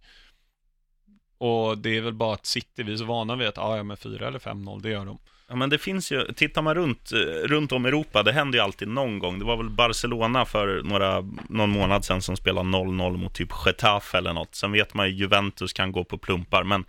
Och 1.37 1.77
det 1.77 1.97
är 1.97 2.01
väl 2.01 2.13
bara 2.13 2.33
att 2.33 2.45
City, 2.45 2.83
vi 2.83 2.93
är 2.93 2.97
så 2.97 3.05
vana 3.05 3.35
vid 3.35 3.47
att, 3.47 3.57
ah, 3.57 3.77
ja 3.77 3.83
men 3.83 3.97
4 3.97 4.27
eller 4.27 4.39
5-0, 4.39 4.81
det 4.81 4.89
gör 4.89 5.05
de. 5.05 5.19
Ja, 5.47 5.55
men 5.55 5.69
det 5.69 5.77
finns 5.77 6.11
ju, 6.11 6.33
tittar 6.33 6.61
man 6.61 6.75
runt, 6.75 7.11
eh, 7.11 7.17
runt 7.47 7.71
om 7.71 7.85
Europa, 7.85 8.23
det 8.23 8.31
händer 8.31 8.59
ju 8.59 8.63
alltid 8.63 8.87
någon 8.87 9.19
gång. 9.19 9.39
Det 9.39 9.45
var 9.45 9.57
väl 9.57 9.69
Barcelona 9.69 10.45
för 10.45 10.81
några, 10.83 11.21
någon 11.49 11.69
månad 11.69 12.05
sedan 12.05 12.21
som 12.21 12.37
spelade 12.37 12.69
0-0 12.69 13.17
mot 13.17 13.33
typ 13.33 13.49
Getafe 13.65 14.17
eller 14.17 14.33
något. 14.33 14.55
Sen 14.55 14.71
vet 14.71 14.93
man 14.93 15.07
ju 15.07 15.15
Juventus 15.15 15.73
kan 15.73 15.91
gå 15.91 16.03
på 16.03 16.17
plumpar, 16.17 16.63
men 16.63 16.85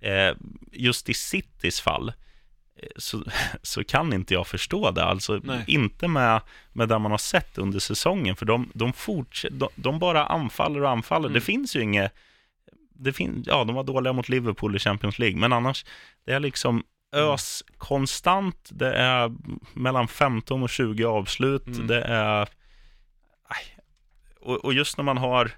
eh, 0.00 0.36
just 0.72 1.08
i 1.08 1.14
Citys 1.14 1.80
fall 1.80 2.08
eh, 2.08 2.14
så, 2.96 3.24
så 3.62 3.84
kan 3.84 4.12
inte 4.12 4.34
jag 4.34 4.46
förstå 4.46 4.90
det. 4.90 5.04
Alltså 5.04 5.40
Nej. 5.44 5.64
inte 5.66 6.08
med, 6.08 6.40
med 6.72 6.88
det 6.88 6.98
man 6.98 7.10
har 7.10 7.18
sett 7.18 7.58
under 7.58 7.78
säsongen, 7.78 8.36
för 8.36 8.46
de, 8.46 8.70
de, 8.74 8.92
fortsätter, 8.92 9.56
de, 9.56 9.68
de 9.74 9.98
bara 9.98 10.26
anfaller 10.26 10.82
och 10.82 10.90
anfaller. 10.90 11.28
Mm. 11.28 11.34
Det 11.34 11.40
finns 11.40 11.76
ju 11.76 11.80
inget, 11.80 12.12
det 12.92 13.12
fin, 13.12 13.44
ja, 13.46 13.64
de 13.64 13.74
var 13.76 13.84
dåliga 13.84 14.12
mot 14.12 14.28
Liverpool 14.28 14.76
i 14.76 14.78
Champions 14.78 15.18
League, 15.18 15.38
men 15.38 15.52
annars, 15.52 15.84
det 16.24 16.32
är 16.32 16.40
liksom 16.40 16.82
Mm. 17.12 17.28
ös 17.28 17.62
konstant. 17.78 18.68
Det 18.72 18.94
är 18.94 19.32
mellan 19.74 20.08
15 20.08 20.62
och 20.62 20.70
20 20.70 21.04
avslut. 21.04 21.66
Mm. 21.66 21.86
Det 21.86 22.02
är... 22.02 22.48
Och, 24.40 24.64
och 24.64 24.74
just 24.74 24.96
när 24.96 25.04
man 25.04 25.18
har... 25.18 25.50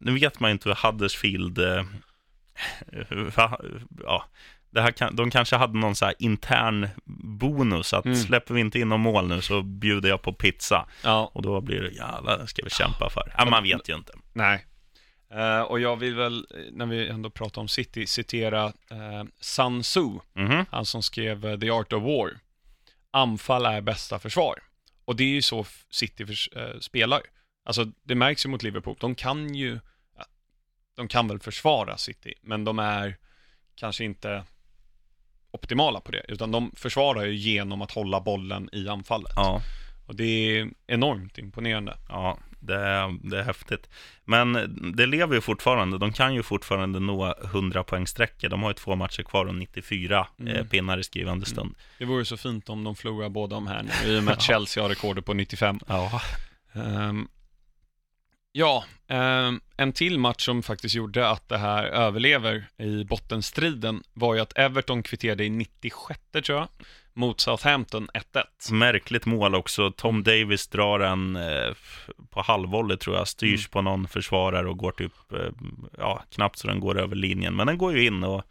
Nu 0.00 0.14
vet 0.14 0.40
man 0.40 0.50
ju 0.50 0.52
inte 0.52 0.68
hur 0.68 0.86
Huddersfield... 0.86 1.58
Eh, 1.58 1.84
ja, 4.02 4.24
det 4.74 4.82
här 4.82 4.90
kan, 4.90 5.16
de 5.16 5.30
kanske 5.30 5.56
hade 5.56 5.78
någon 5.78 5.94
så 5.96 6.04
här 6.04 6.14
intern 6.18 6.88
bonus 7.38 7.92
att 7.92 8.04
Mm. 8.04 8.16
släpper 8.16 8.54
vi 8.54 8.60
inte 8.60 8.78
in 8.78 8.88
någon 8.88 9.00
mål 9.00 9.28
nu 9.28 9.40
så 9.40 9.62
bjuder 9.62 10.08
jag 10.08 10.22
på 10.22 10.32
pizza. 10.32 10.86
Ja, 11.04 11.30
Och 11.34 11.42
då 11.42 11.60
blir 11.60 11.80
det 11.82 11.90
jävlar, 11.90 12.38
det 12.38 12.46
ska 12.46 12.62
vi 12.64 12.70
kämpa 12.70 13.10
för. 13.10 13.34
Ja, 13.38 13.44
man 13.44 13.62
vet 13.62 13.88
ju 13.88 13.94
inte. 13.94 14.12
nej. 14.32 14.66
Eh, 15.30 15.60
och 15.60 15.80
jag 15.80 15.96
vill 15.96 16.14
väl, 16.14 16.46
eh, 16.50 16.72
när 16.72 16.86
vi 16.86 17.08
ändå 17.08 17.30
pratar 17.30 17.60
om 17.60 17.68
City, 17.68 18.06
citera 18.06 18.66
uh, 18.66 19.24
Sun 19.40 19.82
Tzu, 19.82 20.08
Mhm. 20.34 20.64
han 20.70 20.84
som 20.84 21.02
skrev 21.02 21.60
The 21.60 21.70
Art 21.70 21.92
of 21.92 22.02
War. 22.02 22.30
Anfall 23.10 23.66
är 23.66 23.80
bästa 23.80 24.18
försvar. 24.18 24.58
Och 25.04 25.16
det 25.16 25.24
är 25.24 25.28
ju 25.28 25.42
så 25.42 25.66
City 25.90 26.26
förs- 26.26 26.48
eh, 26.56 26.78
spelar. 26.80 27.20
Alltså, 27.64 27.84
det 28.02 28.14
märks 28.14 28.44
ju 28.46 28.50
mot 28.50 28.62
Liverpool. 28.62 28.96
De 29.00 29.14
kan 29.14 29.54
ju, 29.54 29.80
de 30.96 31.08
kan 31.08 31.28
väl 31.28 31.38
försvara 31.40 31.96
City, 31.96 32.34
men 32.42 32.64
de 32.64 32.78
är 32.78 33.16
kanske 33.74 34.04
inte 34.04 34.44
optimala 35.54 36.00
på 36.00 36.12
det, 36.12 36.22
utan 36.28 36.50
de 36.52 36.72
försvarar 36.76 37.24
ju 37.24 37.34
genom 37.34 37.82
att 37.82 37.90
hålla 37.92 38.20
bollen 38.20 38.68
i 38.72 38.88
anfallet. 38.88 39.32
Ja. 39.36 39.60
Och 40.06 40.16
det 40.16 40.24
är 40.24 40.70
enormt 40.86 41.38
imponerande. 41.38 41.96
Ja, 42.08 42.38
det 42.60 42.74
är, 42.76 43.28
det 43.30 43.38
är 43.38 43.42
häftigt. 43.42 43.88
Men 44.24 44.52
det 44.96 45.06
lever 45.06 45.34
ju 45.34 45.40
fortfarande. 45.40 45.98
De 45.98 46.12
kan 46.12 46.34
ju 46.34 46.42
fortfarande 46.42 47.00
nå 47.00 47.34
100 47.44 47.84
poängsträckor. 47.84 48.48
De 48.48 48.62
har 48.62 48.70
ju 48.70 48.74
två 48.74 48.96
matcher 48.96 49.22
kvar 49.22 49.46
och 49.46 49.54
94 49.54 50.26
Mm. 50.40 50.56
eh, 50.56 50.64
pinnar 50.66 50.98
i 50.98 51.02
skrivande 51.04 51.46
stund. 51.46 51.74
Det 51.98 52.04
vore 52.04 52.24
så 52.24 52.36
fint 52.36 52.68
om 52.68 52.84
de 52.84 52.96
förlorar 52.96 53.28
båda 53.28 53.54
de 53.56 53.66
här 53.66 53.82
nu, 53.82 54.10
i 54.12 54.18
och 54.18 54.24
med 54.24 54.34
att. 54.34 54.42
Chelsea 54.48 54.82
har 54.84 54.88
rekordet 54.90 55.24
på 55.24 55.34
95. 55.34 55.80
Ja. 55.88 56.20
Ehm, 56.74 57.28
ja, 58.56 58.84
ehm, 59.08 59.60
en 59.76 59.92
till 59.92 60.18
match 60.18 60.44
som 60.44 60.62
faktiskt 60.62 60.94
gjorde 60.94 61.28
att 61.28 61.48
det 61.48 61.58
här 61.58 61.84
överlever 61.84 62.66
i 62.78 63.04
bottenstriden 63.04 64.02
var 64.12 64.34
ju 64.34 64.40
att 64.40 64.58
Everton 64.58 65.02
kvitterade 65.02 65.44
i 65.44 65.50
96 65.50 66.20
tror 66.44 66.58
jag, 66.58 66.68
mot 67.12 67.40
Southampton 67.40 68.08
1-1. 68.14 68.72
Märkligt 68.72 69.26
mål 69.26 69.54
också. 69.54 69.90
Tom 69.90 70.22
Davis 70.22 70.66
drar 70.68 71.00
en 71.00 71.36
eh, 71.36 71.74
på 72.30 72.42
halvvolley 72.42 72.96
tror 72.96 73.16
jag, 73.16 73.28
styrs 73.28 73.66
Mm. 73.66 73.70
på 73.70 73.82
någon 73.82 74.08
försvarare 74.08 74.68
och 74.68 74.78
går 74.78 74.92
typ, 74.92 75.32
eh, 75.32 75.52
ja, 75.98 76.22
knappt 76.30 76.58
så 76.58 76.68
den 76.68 76.80
går 76.80 77.00
över 77.00 77.16
linjen. 77.16 77.56
Men 77.56 77.66
den 77.66 77.78
går 77.78 77.96
ju 77.96 78.06
in 78.06 78.24
och, 78.24 78.44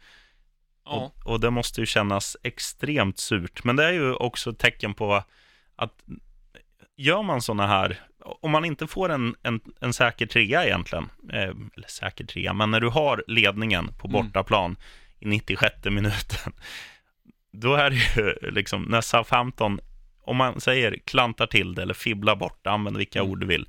Ja, 0.86 1.12
och, 1.24 1.32
och 1.32 1.40
det 1.40 1.50
måste 1.50 1.80
ju 1.80 1.86
kännas 1.86 2.36
extremt 2.42 3.18
surt. 3.18 3.64
Men 3.64 3.76
det 3.76 3.84
är 3.84 3.92
ju 3.92 4.14
också 4.14 4.50
ett 4.50 4.58
tecken 4.58 4.94
på 4.94 5.22
att 5.76 6.02
gör 6.96 7.22
man 7.22 7.42
sådana 7.42 7.66
här, 7.66 8.00
om 8.24 8.50
man 8.50 8.64
inte 8.64 8.86
får 8.86 9.08
en, 9.08 9.34
en, 9.42 9.60
en 9.80 9.92
säker 9.92 10.26
trea 10.26 10.64
egentligen, 10.66 11.08
eh, 11.32 11.42
eller 11.76 11.88
säker 11.88 12.24
trea, 12.24 12.52
men 12.52 12.70
när 12.70 12.80
du 12.80 12.88
har 12.88 13.24
ledningen 13.26 13.88
på 13.98 14.08
Mm. 14.08 14.12
bortaplan 14.26 14.76
i 15.20 15.26
96 15.26 15.84
minuten, 15.84 16.52
då 17.52 17.74
är 17.74 17.90
det 17.90 17.96
ju 17.96 18.50
liksom 18.50 18.82
när 18.82 19.00
Southampton, 19.00 19.80
om 20.20 20.36
man 20.36 20.60
säger 20.60 20.98
klantar 21.04 21.46
till 21.46 21.74
det 21.74 21.82
eller 21.82 21.94
fibblar 21.94 22.36
bort 22.36 22.66
använd 22.66 22.96
vilka 22.96 23.18
Mm. 23.20 23.30
ord 23.30 23.40
du 23.40 23.46
vill. 23.46 23.68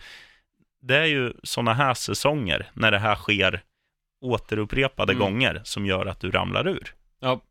Det 0.81 0.97
är 0.97 1.05
ju 1.05 1.33
sådana 1.43 1.73
här 1.73 1.93
säsonger, 1.93 2.69
när 2.73 2.91
det 2.91 2.99
här 2.99 3.15
sker 3.15 3.61
återupprepade 4.21 5.13
Mm. 5.13 5.19
gånger, 5.21 5.61
som 5.63 5.85
gör 5.85 6.05
att 6.05 6.19
du 6.19 6.31
ramlar 6.31 6.67
ur. 6.67 6.95
ja, 7.19 7.41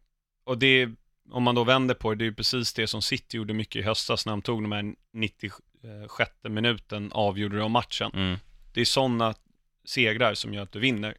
och 0.46 0.58
det 0.58 0.88
om 1.30 1.42
man 1.42 1.54
då 1.54 1.64
vänder 1.64 1.94
på 1.94 2.10
det, 2.10 2.16
det 2.16 2.24
är 2.24 2.26
ju 2.26 2.34
precis 2.34 2.72
det 2.74 2.86
som 2.86 3.02
City 3.02 3.36
gjorde 3.36 3.54
mycket 3.54 3.76
i 3.76 3.82
höstas 3.82 4.26
när 4.26 4.32
de 4.32 4.42
tog 4.42 4.62
de 4.62 4.72
här 4.72 4.94
96 5.84 6.30
minuten, 6.42 7.12
avgjorde 7.12 7.58
de 7.58 7.72
matchen. 7.72 8.10
Mm. 8.14 8.38
Det 8.72 8.80
är 8.80 8.84
sådana 8.84 9.34
segrar 9.84 10.34
som 10.34 10.54
gör 10.54 10.62
att 10.62 10.72
du 10.72 10.78
vinner. 10.78 11.16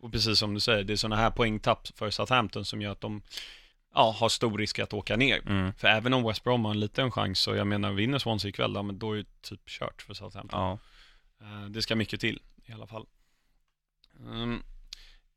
Och 0.00 0.12
precis 0.12 0.38
som 0.38 0.54
du 0.54 0.60
säger, 0.60 0.84
det 0.84 0.92
är 0.92 0.96
sådana 0.96 1.16
här 1.16 1.30
poängtapp 1.30 1.88
för 1.94 2.10
Southampton 2.10 2.64
som 2.64 2.82
gör 2.82 2.92
att 2.92 3.00
de 3.00 3.22
ja, 3.94 4.10
har 4.18 4.28
stor 4.28 4.58
risk 4.58 4.78
att 4.78 4.92
åka 4.92 5.16
ner. 5.16 5.40
Mm. 5.46 5.72
För 5.72 5.88
även 5.88 6.14
om 6.14 6.24
West 6.24 6.44
Brom 6.44 6.64
har 6.64 6.72
en 6.72 6.80
liten 6.80 7.10
chans, 7.10 7.38
så 7.38 7.54
jag 7.54 7.66
menar, 7.66 7.92
vinner 7.92 8.18
Swansea 8.18 8.48
ikväll, 8.48 8.72
ja, 8.74 8.82
men 8.82 8.98
då 8.98 9.12
är 9.12 9.16
det 9.16 9.42
typ 9.42 9.68
kört 9.68 10.02
för 10.02 10.14
Southampton. 10.14 10.60
Ja. 10.60 10.78
Eh, 11.40 11.64
Det 11.70 11.82
ska 11.82 11.96
mycket 11.96 12.20
till 12.20 12.40
i 12.66 12.72
alla 12.72 12.86
fall. 12.86 13.06
Mm. 14.20 14.62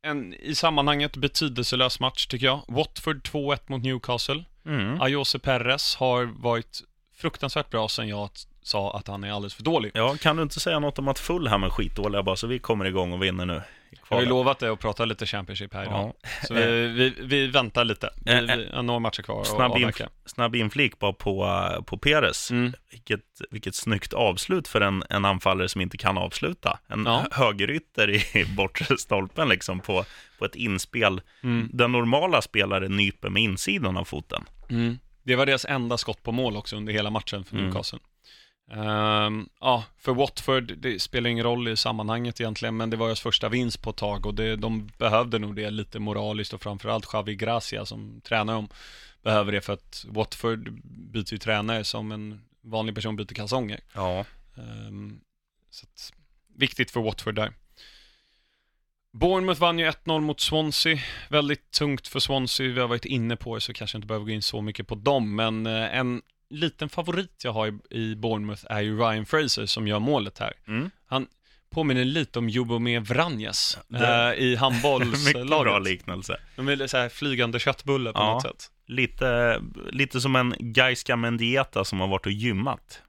En 0.01 0.33
i 0.33 0.55
sammanhanget 0.55 1.17
betydelselös 1.17 1.99
match 1.99 2.27
tycker 2.27 2.45
jag. 2.45 2.63
Watford 2.67 3.27
2-1 3.27 3.59
mot 3.65 3.83
Newcastle. 3.83 4.43
Mm. 4.65 5.01
Ayose 5.01 5.39
Perez 5.39 5.95
har 5.95 6.25
varit 6.25 6.81
fruktansvärt 7.13 7.69
bra 7.69 7.89
sen 7.89 8.07
jag 8.07 8.29
sa 8.63 8.97
att 8.97 9.07
han 9.07 9.23
är 9.23 9.31
alldeles 9.31 9.53
för 9.53 9.63
dålig. 9.63 9.91
Ja, 9.93 10.15
kan 10.21 10.35
du 10.35 10.43
inte 10.43 10.59
säga 10.59 10.79
något 10.79 10.99
om 10.99 11.07
att 11.07 11.19
Fulham 11.19 11.63
är 11.63 11.69
skitdåliga 11.69 12.23
bara 12.23 12.35
så 12.35 12.47
vi 12.47 12.59
kommer 12.59 12.85
igång 12.85 13.13
och 13.13 13.23
vinner 13.23 13.45
nu? 13.45 13.61
Jag 14.09 14.15
har 14.17 14.23
ju 14.23 14.29
lovat 14.29 14.59
dig 14.59 14.69
att 14.69 14.79
prata 14.79 15.05
lite 15.05 15.25
Championship 15.25 15.73
här 15.73 15.83
idag. 15.83 16.13
Ja. 16.21 16.29
Så 16.47 16.53
vi, 16.53 16.87
vi, 16.87 17.13
vi 17.21 17.47
väntar 17.47 17.85
lite. 17.85 18.09
Vi, 18.25 18.31
Eh, 18.31 18.37
eh, 18.37 18.57
vi 18.57 18.69
har 18.73 18.83
några 18.83 18.99
matcher 18.99 19.21
kvar 19.21 19.43
Snabb, 19.43 19.77
inf 19.77 20.01
snabb 20.25 20.55
inflik 20.55 20.99
bara 20.99 21.13
på, 21.13 21.45
eh, 21.45 21.81
på 21.83 21.97
Peres. 21.97 22.51
Mm. 22.51 22.73
Vilket, 22.91 23.21
vilket 23.51 23.75
snyggt 23.75 24.13
avslut 24.13 24.67
för 24.67 24.81
en, 24.81 25.03
en 25.09 25.25
anfallare 25.25 25.69
som 25.69 25.81
inte 25.81 25.97
kan 25.97 26.17
avsluta. 26.17 26.79
En 26.87 27.05
Ja. 27.05 27.25
högerytter 27.31 28.37
i 28.37 28.45
bortre 28.45 28.97
stolpen 28.97 29.49
liksom 29.49 29.79
på, 29.79 30.05
på 30.39 30.45
ett 30.45 30.55
inspel. 30.55 31.21
Mm. 31.43 31.69
Den 31.73 31.91
normala 31.91 32.41
spelare 32.41 32.87
nyper 32.89 33.29
med 33.29 33.43
insidan 33.43 33.97
av 33.97 34.05
foten. 34.05 34.43
Mm. 34.69 34.99
Det 35.23 35.35
var 35.35 35.45
deras 35.45 35.65
enda 35.65 35.97
skott 35.97 36.23
på 36.23 36.31
mål 36.31 36.57
också 36.57 36.75
under 36.75 36.93
hela 36.93 37.09
matchen 37.09 37.43
för 37.43 37.57
Mm. 37.57 37.71
Ehm, 38.71 39.49
ja, 39.59 39.83
för 39.97 40.13
Watford, 40.13 40.77
det 40.77 41.01
spelar 41.01 41.29
ingen 41.29 41.43
roll 41.43 41.67
i 41.67 41.77
sammanhanget 41.77 42.41
egentligen, 42.41 42.77
men 42.77 42.89
det 42.89 42.97
var 42.97 43.07
deras 43.07 43.19
första 43.19 43.49
vinst 43.49 43.81
på 43.81 43.89
ett 43.89 43.95
tag 43.95 44.25
och 44.25 44.33
det, 44.33 44.55
de 44.55 44.89
behövde 44.97 45.39
nog 45.39 45.55
det 45.55 45.69
lite 45.69 45.99
moraliskt 45.99 46.53
och 46.53 46.61
framförallt 46.61 47.05
Xavi 47.05 47.35
Gracia 47.35 47.85
som 47.85 48.21
tränar 48.21 48.53
dem 48.53 48.69
behöver 49.21 49.51
det 49.51 49.61
för 49.61 49.73
att 49.73 50.05
Watford 50.07 50.71
byter 50.83 51.33
ju 51.33 51.37
tränare 51.37 51.83
som 51.83 52.11
en 52.11 52.41
vanlig 52.61 52.95
person 52.95 53.15
byter 53.15 53.33
kalsonger. 53.33 53.79
Ja. 53.93 54.25
Ehm, 54.57 55.19
så 55.69 55.85
att, 55.85 56.13
viktigt 56.55 56.91
för 56.91 57.01
Watford 57.01 57.35
där. 57.35 57.53
Bournemouth 59.13 59.61
vann 59.61 59.79
ju 59.79 59.85
1-0 59.85 60.19
mot 60.19 60.39
Swansea. 60.39 60.99
Väldigt 61.29 61.71
tungt 61.71 62.07
för 62.07 62.19
Swansea. 62.19 62.73
Vi 62.73 62.79
har 62.79 62.87
varit 62.87 63.05
inne 63.05 63.35
på 63.35 63.55
det 63.55 63.61
så 63.61 63.73
kanske 63.73 63.97
inte 63.97 64.07
behöver 64.07 64.25
gå 64.25 64.31
in 64.31 64.41
så 64.41 64.61
mycket 64.61 64.87
på 64.87 64.95
dem. 64.95 65.35
Men 65.35 65.65
eh, 65.65 65.97
en 65.97 66.21
liten 66.51 66.89
favorit 66.89 67.41
jag 67.43 67.51
har 67.51 67.67
i, 67.67 67.79
i 67.89 68.15
Bournemouth 68.15 68.63
är 68.69 68.81
ju 68.81 68.97
Ryan 68.97 69.25
Fraser 69.25 69.65
som 69.65 69.87
gör 69.87 69.99
målet 69.99 70.39
här. 70.39 70.53
Mm. 70.67 70.89
påminner 71.69 72.05
lite 72.05 72.39
om 72.39 72.49
Jubomir 72.49 72.99
Vranjes 72.99 73.77
Det- 73.87 74.33
eh, 74.37 74.43
i 74.43 74.49
Mycket 74.49 74.59
bra 74.59 74.59
handbollslaget. 74.59 75.83
liknelse. 75.83 76.37
De 76.55 76.67
är 76.67 76.87
så 76.87 76.97
här 76.97 77.09
flygande 77.09 77.59
köttbulle 77.59 78.13
på 78.13 78.19
Ja. 78.19 78.33
något 78.33 78.41
sätt. 78.43 78.71
Lite, 78.85 79.61
lite 79.91 80.21
som 80.21 80.35
en 80.35 80.55
Gaiska 80.59 81.15
Mendieta 81.15 81.85
som 81.85 81.99
har 81.99 82.07
varit 82.07 82.25
och 82.25 82.31
gymmat. 82.31 83.01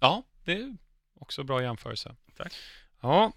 Ja, 0.00 0.22
det 0.44 0.52
är 0.52 0.76
också 1.20 1.42
bra 1.44 1.62
jämförelse. 1.62 2.14
Tack. 2.36 2.52
Ja, 3.02 3.32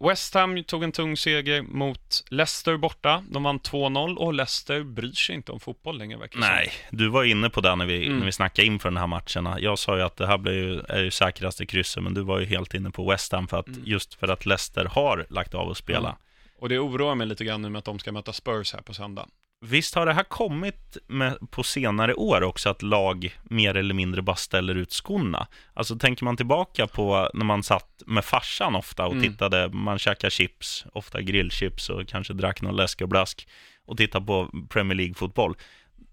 West 0.00 0.34
Ham 0.34 0.64
tog 0.64 0.82
en 0.84 0.92
tung 0.92 1.16
seger 1.16 1.62
mot 1.62 2.24
Leicester 2.30 2.76
borta. 2.76 3.24
De 3.30 3.42
vann 3.42 3.60
2-0 3.60 4.16
och 4.16 4.34
Leicester 4.34 4.82
bryr 4.82 5.12
sig 5.12 5.34
inte 5.34 5.52
om 5.52 5.60
fotboll 5.60 5.98
längre 5.98 6.18
verkar. 6.18 6.40
Nej, 6.40 6.72
du 6.90 7.08
var 7.08 7.24
inne 7.24 7.50
på 7.50 7.60
det 7.60 7.74
när 7.76 7.86
vi, 7.86 8.06
Mm. 8.06 8.18
när 8.18 8.26
vi 8.26 8.32
snackade 8.32 8.66
inför 8.66 8.88
den 8.90 8.96
här 8.96 9.06
matcherna. 9.06 9.60
Jag 9.60 9.78
sa 9.78 9.96
ju 9.96 10.02
att 10.02 10.16
det 10.16 10.26
här 10.26 10.38
blir 10.38 10.52
ju, 10.52 10.80
är 10.88 11.00
ju 11.02 11.10
säkraste 11.10 11.66
krysset, 11.66 12.02
men 12.02 12.14
du 12.14 12.22
var 12.22 12.38
ju 12.40 12.46
helt 12.46 12.74
inne 12.74 12.90
på 12.90 13.10
West 13.10 13.32
Ham 13.32 13.48
för 13.48 13.56
att, 13.58 13.66
Mm. 13.66 13.82
just 13.84 14.14
för 14.14 14.28
att 14.28 14.46
Leicester 14.46 14.84
har 14.84 15.26
lagt 15.30 15.54
av 15.54 15.70
att 15.70 15.76
spela. 15.76 16.08
Ja. 16.08 16.18
Och 16.58 16.68
det 16.68 16.78
oroar 16.78 17.14
mig 17.14 17.26
lite 17.26 17.44
grann 17.44 17.62
nu 17.62 17.68
med 17.70 17.78
att 17.78 17.84
de 17.84 17.98
ska 17.98 18.12
möta 18.12 18.32
Spurs 18.32 18.72
här 18.72 18.80
på 18.82 18.94
söndag. 18.94 19.26
Visst 19.66 19.94
har 19.94 20.06
det 20.06 20.12
här 20.12 20.24
kommit 20.24 20.96
med, 21.06 21.50
på 21.50 21.62
senare 21.62 22.14
år 22.14 22.42
också, 22.42 22.68
att 22.68 22.82
lag 22.82 23.38
mer 23.44 23.74
eller 23.76 23.94
mindre 23.94 24.22
bara 24.22 24.36
ställer 24.36 24.74
ut 24.74 24.92
skorna? 24.92 25.46
Alltså 25.74 25.96
tänker 25.98 26.24
man 26.24 26.36
tillbaka 26.36 26.86
på 26.86 27.30
när 27.34 27.44
man 27.44 27.62
satt 27.62 28.02
med 28.06 28.24
farsan 28.24 28.74
ofta 28.76 29.06
och 29.06 29.12
Mm. 29.12 29.24
tittade, 29.24 29.68
man 29.68 29.98
käkade 29.98 30.30
chips, 30.30 30.84
ofta 30.92 31.20
grillchips 31.22 31.90
och 31.90 32.08
kanske 32.08 32.32
drack 32.34 32.62
någon 32.62 32.76
läsk 32.76 33.00
och 33.00 33.08
blask 33.08 33.48
och 33.86 33.96
tittade 33.96 34.26
på 34.26 34.50
Premier 34.68 34.96
League-fotboll. 34.96 35.54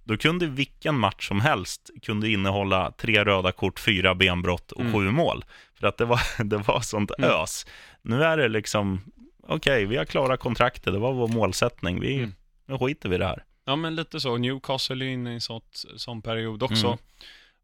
Då 0.03 0.17
kunde 0.17 0.45
vilken 0.45 0.95
match 0.99 1.27
som 1.27 1.41
helst 1.41 1.89
kunde 2.01 2.29
innehålla 2.29 2.91
tre 2.91 3.23
röda 3.25 3.51
kort, 3.51 3.79
fyra 3.79 4.15
benbrott 4.15 4.71
och 4.71 4.81
Mm. 4.81 4.93
sju 4.93 5.11
mål. 5.11 5.45
För 5.79 5.87
att 5.87 5.97
det 5.97 6.05
var, 6.05 6.19
det 6.43 6.57
var 6.57 6.79
sånt 6.79 7.11
Mm. 7.17 7.29
ös. 7.29 7.65
Nu 8.01 8.23
är 8.23 8.37
det 8.37 8.47
liksom, 8.47 9.01
okej, 9.47 9.85
vi 9.85 9.97
har 9.97 10.05
klarat 10.05 10.39
kontraktet, 10.39 10.93
det 10.93 10.99
var 10.99 11.13
vår 11.13 11.27
målsättning, 11.27 11.99
vi, 11.99 12.15
Mm. 12.15 12.33
Nu 12.65 12.77
skiter 12.77 13.09
vi 13.09 13.15
i 13.15 13.19
det 13.19 13.25
här. 13.25 13.43
Ja, 13.65 13.75
men 13.75 13.95
lite 13.95 14.19
så. 14.19 14.37
Newcastle 14.37 15.05
är 15.05 15.09
inne 15.09 15.31
i 15.31 15.33
en 15.33 15.41
sånt, 15.41 15.83
sån 15.95 16.21
period 16.21 16.63
också. 16.63 16.87
Mm. 16.87 16.97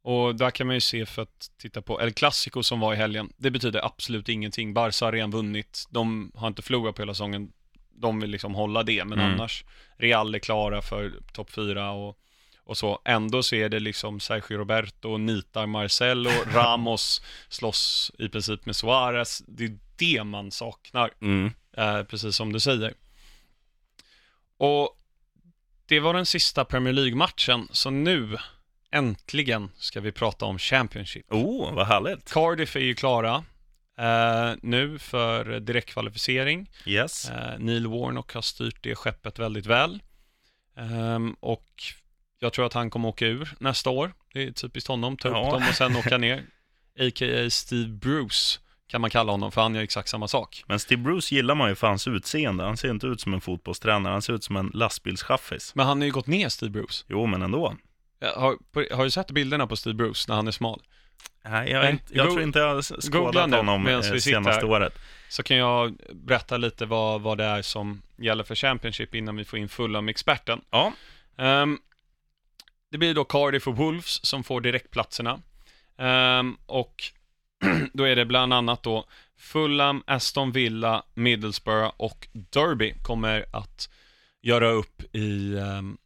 Och 0.01 0.36
där 0.36 0.51
kan 0.51 0.67
man 0.67 0.75
ju 0.75 0.79
se 0.81 1.05
för 1.05 1.21
att 1.21 1.49
titta 1.57 1.81
på 1.81 2.01
El 2.01 2.13
Clasico 2.13 2.63
som 2.63 2.79
var 2.79 2.93
i 2.93 2.95
helgen. 2.95 3.29
Det 3.38 3.51
betyder 3.51 3.86
absolut 3.86 4.29
ingenting. 4.29 4.73
Barca 4.73 5.05
har 5.05 5.12
redan 5.12 5.31
vunnit. 5.31 5.86
De 5.89 6.31
har 6.36 6.47
inte 6.47 6.62
förlorat 6.62 6.95
på 6.95 7.01
hela 7.01 7.13
säsongen. 7.13 7.51
De 7.91 8.19
vill 8.19 8.29
liksom 8.29 8.55
hålla 8.55 8.83
det, 8.83 9.05
men 9.05 9.19
Mm. 9.19 9.31
annars 9.33 9.63
Real 9.97 10.36
är 10.36 10.39
klara 10.39 10.81
för 10.81 11.13
topp 11.33 11.51
fyra 11.51 11.91
och, 11.91 12.17
och 12.63 12.77
så. 12.77 13.01
Ändå 13.05 13.43
så 13.43 13.55
är 13.55 13.69
det 13.69 13.79
liksom 13.79 14.19
Sergio 14.19 14.57
Roberto, 14.57 15.17
nitar 15.17 15.65
Marcelo, 15.67 16.29
Ramos 16.53 17.21
slåss 17.49 18.12
i 18.19 18.29
princip 18.29 18.65
med 18.65 18.75
Suarez. 18.75 19.43
Det 19.47 19.63
är 19.63 19.77
det 19.95 20.23
man 20.23 20.51
saknar. 20.51 21.12
Mm. 21.21 21.51
Eh, 21.77 22.03
precis 22.03 22.36
som 22.36 22.53
du 22.53 22.60
säger. 22.60 22.93
Och 24.58 24.89
det 25.86 26.00
var 26.00 26.13
den 26.13 26.26
sista 26.26 26.65
Premier 26.65 26.93
League-matchen, 26.93 27.67
så 27.72 27.89
nu 27.89 28.38
äntligen 28.91 29.72
ska 29.78 30.02
vi 30.02 30.12
prata 30.12 30.46
om 30.46 30.60
Championship. 30.60 31.32
Oh, 31.32 31.74
vad 31.74 31.88
härligt. 31.88 32.34
Cardiff 32.34 32.76
är 32.76 32.80
ju 32.80 32.96
klara 32.96 33.43
eh, 34.00 34.54
nu 34.62 35.00
för 35.00 35.60
direktkvalificering. 35.60 36.70
Yes. 36.86 37.30
Eh, 37.30 37.60
Neil 37.60 37.88
Warnock 37.88 38.34
har 38.34 38.41
styrt 38.41 38.84
det 38.84 38.96
skeppet 38.96 39.39
väldigt 39.39 39.65
väl. 39.65 40.00
Ehm, 40.78 41.36
och 41.39 41.67
jag 42.39 42.54
tror 42.54 42.65
att 42.65 42.74
han 42.74 42.89
kommer 42.89 43.10
åka 43.10 43.26
ur 43.26 43.56
nästa 43.60 43.89
år. 43.89 44.13
Det 44.34 44.43
är 44.43 44.52
typiskt 44.52 44.88
honom, 44.88 45.17
ta 45.17 45.28
upp 45.30 45.34
Ja. 45.36 45.52
dem 45.52 45.63
och 45.70 45.76
sen 45.76 45.96
åka 45.98 46.17
ner. 46.17 46.43
A.k.a. 47.00 47.50
Steve 47.50 47.88
Bruce 47.89 48.60
kan 48.88 49.02
man 49.02 49.10
kalla 49.10 49.32
honom, 49.32 49.52
för 49.52 49.62
han 49.62 49.76
gör 49.76 49.82
exakt 49.84 50.10
samma 50.10 50.28
sak. 50.28 50.63
Men 50.67 50.80
Steve 50.80 51.02
Bruce 51.02 51.36
gillar 51.36 51.56
man 51.56 51.69
ju 51.69 51.76
för 51.76 51.88
hans 51.88 52.08
utseende. 52.08 52.63
Han 52.63 52.78
ser 52.78 52.89
inte 52.89 53.08
ut 53.08 53.21
som 53.21 53.34
en 53.34 53.41
fotbollstränare, 53.41 54.12
han 54.12 54.21
ser 54.21 54.34
ut 54.34 54.43
som 54.43 54.56
en 54.58 54.71
lastbilschaffis. 54.73 55.76
Men 55.76 55.86
han 55.86 55.97
har 56.02 56.06
ju 56.06 56.12
gått 56.12 56.28
ner, 56.28 56.50
Steve 56.50 56.69
Bruce. 56.71 57.06
Jo, 57.08 57.26
men 57.26 57.41
ändå. 57.41 57.76
Ja, 58.19 58.34
Har, 58.39 58.58
har 58.95 59.04
du 59.04 59.12
sett 59.12 59.32
bilderna 59.32 59.67
på 59.67 59.76
Steve 59.76 59.93
Bruce 59.93 60.26
när 60.28 60.36
han 60.36 60.47
är 60.47 60.52
smal? 60.52 60.82
Nej, 61.45 61.71
jag, 61.71 61.84
Nej, 61.84 62.04
jag 62.12 62.26
go- 62.28 62.32
tror 62.34 62.43
inte 62.43 62.60
jag 62.60 62.76
har 62.76 62.82
skådat 63.12 63.52
honom 63.52 63.84
medan 63.84 64.04
eh, 64.13 64.17
senaste 64.19 64.65
året. 64.65 65.00
Så 65.30 65.43
kan 65.43 65.58
jag 65.58 65.97
berätta 66.13 66.58
lite 66.58 66.86
vad, 66.86 67.21
vad 67.21 67.38
det 67.38 67.43
är 67.45 67.62
som 67.62 68.02
gäller 68.17 68.43
för 68.43 68.56
Championship 68.56 69.15
innan 69.15 69.36
vi 69.36 69.45
får 69.45 69.60
in 69.60 69.69
Fulham-experten. 69.69 70.62
Ja, 70.69 70.93
Ehm, 71.38 71.80
det 72.91 72.97
blir 72.97 73.13
då 73.13 73.23
Cardiff 73.26 73.67
och 73.67 73.76
Wolves 73.78 74.26
som 74.26 74.43
får 74.43 74.62
direktplatserna. 74.62 75.39
Ehm, 75.97 76.58
och 76.65 77.04
då 77.93 78.04
är 78.04 78.15
det 78.15 78.26
bland 78.26 78.54
annat 78.54 78.84
då 78.84 79.06
Fulham, 79.38 80.04
Aston 80.08 80.52
Villa, 80.52 81.04
Middlesbrough 81.13 81.91
och 81.98 82.28
Derby 82.34 82.93
kommer 83.04 83.46
att 83.54 83.89
göra 84.41 84.70
upp 84.70 85.15
i, 85.15 85.58
ehm, 85.58 85.98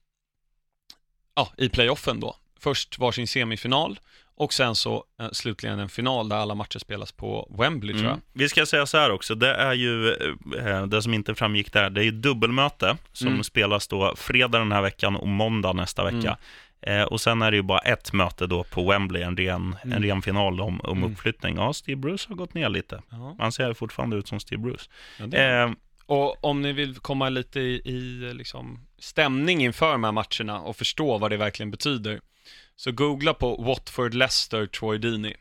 ja, 1.36 1.52
i 1.58 1.70
playoffen 1.70 2.20
då. 2.20 2.36
Först 2.60 3.00
varsin 3.00 3.28
semifinal 3.28 4.00
och 4.36 4.54
sen 4.54 4.76
så 4.76 5.04
eh, 5.20 5.30
slutligen 5.32 5.80
en 5.80 5.90
final 5.90 6.30
där 6.30 6.36
alla 6.38 6.56
matcher 6.56 6.80
spelas 6.80 7.12
på 7.12 7.56
Wembley 7.60 7.94
tror 7.94 8.04
jag. 8.06 8.12
mm. 8.14 8.22
Vi 8.34 8.50
ska 8.50 8.66
säga 8.66 8.86
så 8.86 8.98
här 8.98 9.12
också, 9.12 9.36
det 9.36 9.54
är 9.56 9.74
ju, 9.74 10.14
eh, 10.58 10.86
det 10.88 11.02
som 11.02 11.14
inte 11.14 11.36
framgick 11.36 11.74
där, 11.74 11.90
det 11.90 12.02
är 12.02 12.06
ju 12.06 12.12
dubbelmöte 12.12 12.98
som 13.14 13.28
Mm. 13.28 13.44
spelas 13.44 13.88
då 13.88 14.16
fredag 14.16 14.60
den 14.60 14.72
här 14.72 14.82
veckan 14.82 15.16
och 15.16 15.28
måndag 15.28 15.74
nästa 15.74 16.04
vecka. 16.04 16.38
Eh, 16.82 17.04
och 17.04 17.22
sen 17.22 17.42
är 17.42 17.52
det 17.52 17.58
ju 17.58 17.64
bara 17.64 17.80
ett 17.80 18.14
möte 18.14 18.48
då 18.48 18.64
på 18.64 18.90
Wembley, 18.90 19.22
en 19.22 19.38
ren, 19.38 19.76
Mm. 19.84 19.98
en 19.98 20.04
ren 20.04 20.22
final 20.22 20.62
om, 20.62 20.82
om 20.82 20.98
Mm. 20.98 21.12
uppflyttning. 21.12 21.56
Ja, 21.56 21.74
Steve 21.74 21.96
Bruce 22.02 22.26
har 22.30 22.36
gått 22.36 22.54
ner 22.54 22.70
lite. 22.70 23.02
Ja, 23.10 23.36
Han 23.40 23.52
ser 23.52 23.74
fortfarande 23.74 24.16
ut 24.16 24.28
som 24.28 24.40
Steve 24.40 24.62
Bruce. 24.62 24.90
ja, 25.20 25.38
Eh, 25.38 25.72
Och 26.06 26.44
om 26.46 26.62
ni 26.62 26.74
vill 26.74 26.96
komma 26.96 27.30
lite 27.30 27.60
i, 27.60 27.82
i 27.86 28.34
liksom 28.34 28.80
stämning 29.00 29.64
inför 29.64 29.92
de 29.92 30.04
här 30.04 30.12
matcherna 30.12 30.60
och 30.62 30.76
förstå 30.76 31.18
vad 31.18 31.32
det 31.32 31.38
verkligen 31.38 31.72
betyder, 31.72 32.22
så 32.76 32.92
googla 32.92 33.34
på 33.34 33.56
Watford 33.56 34.14
Leicester 34.14 34.66
Troy 34.66 34.98
Deeney. 34.98 35.34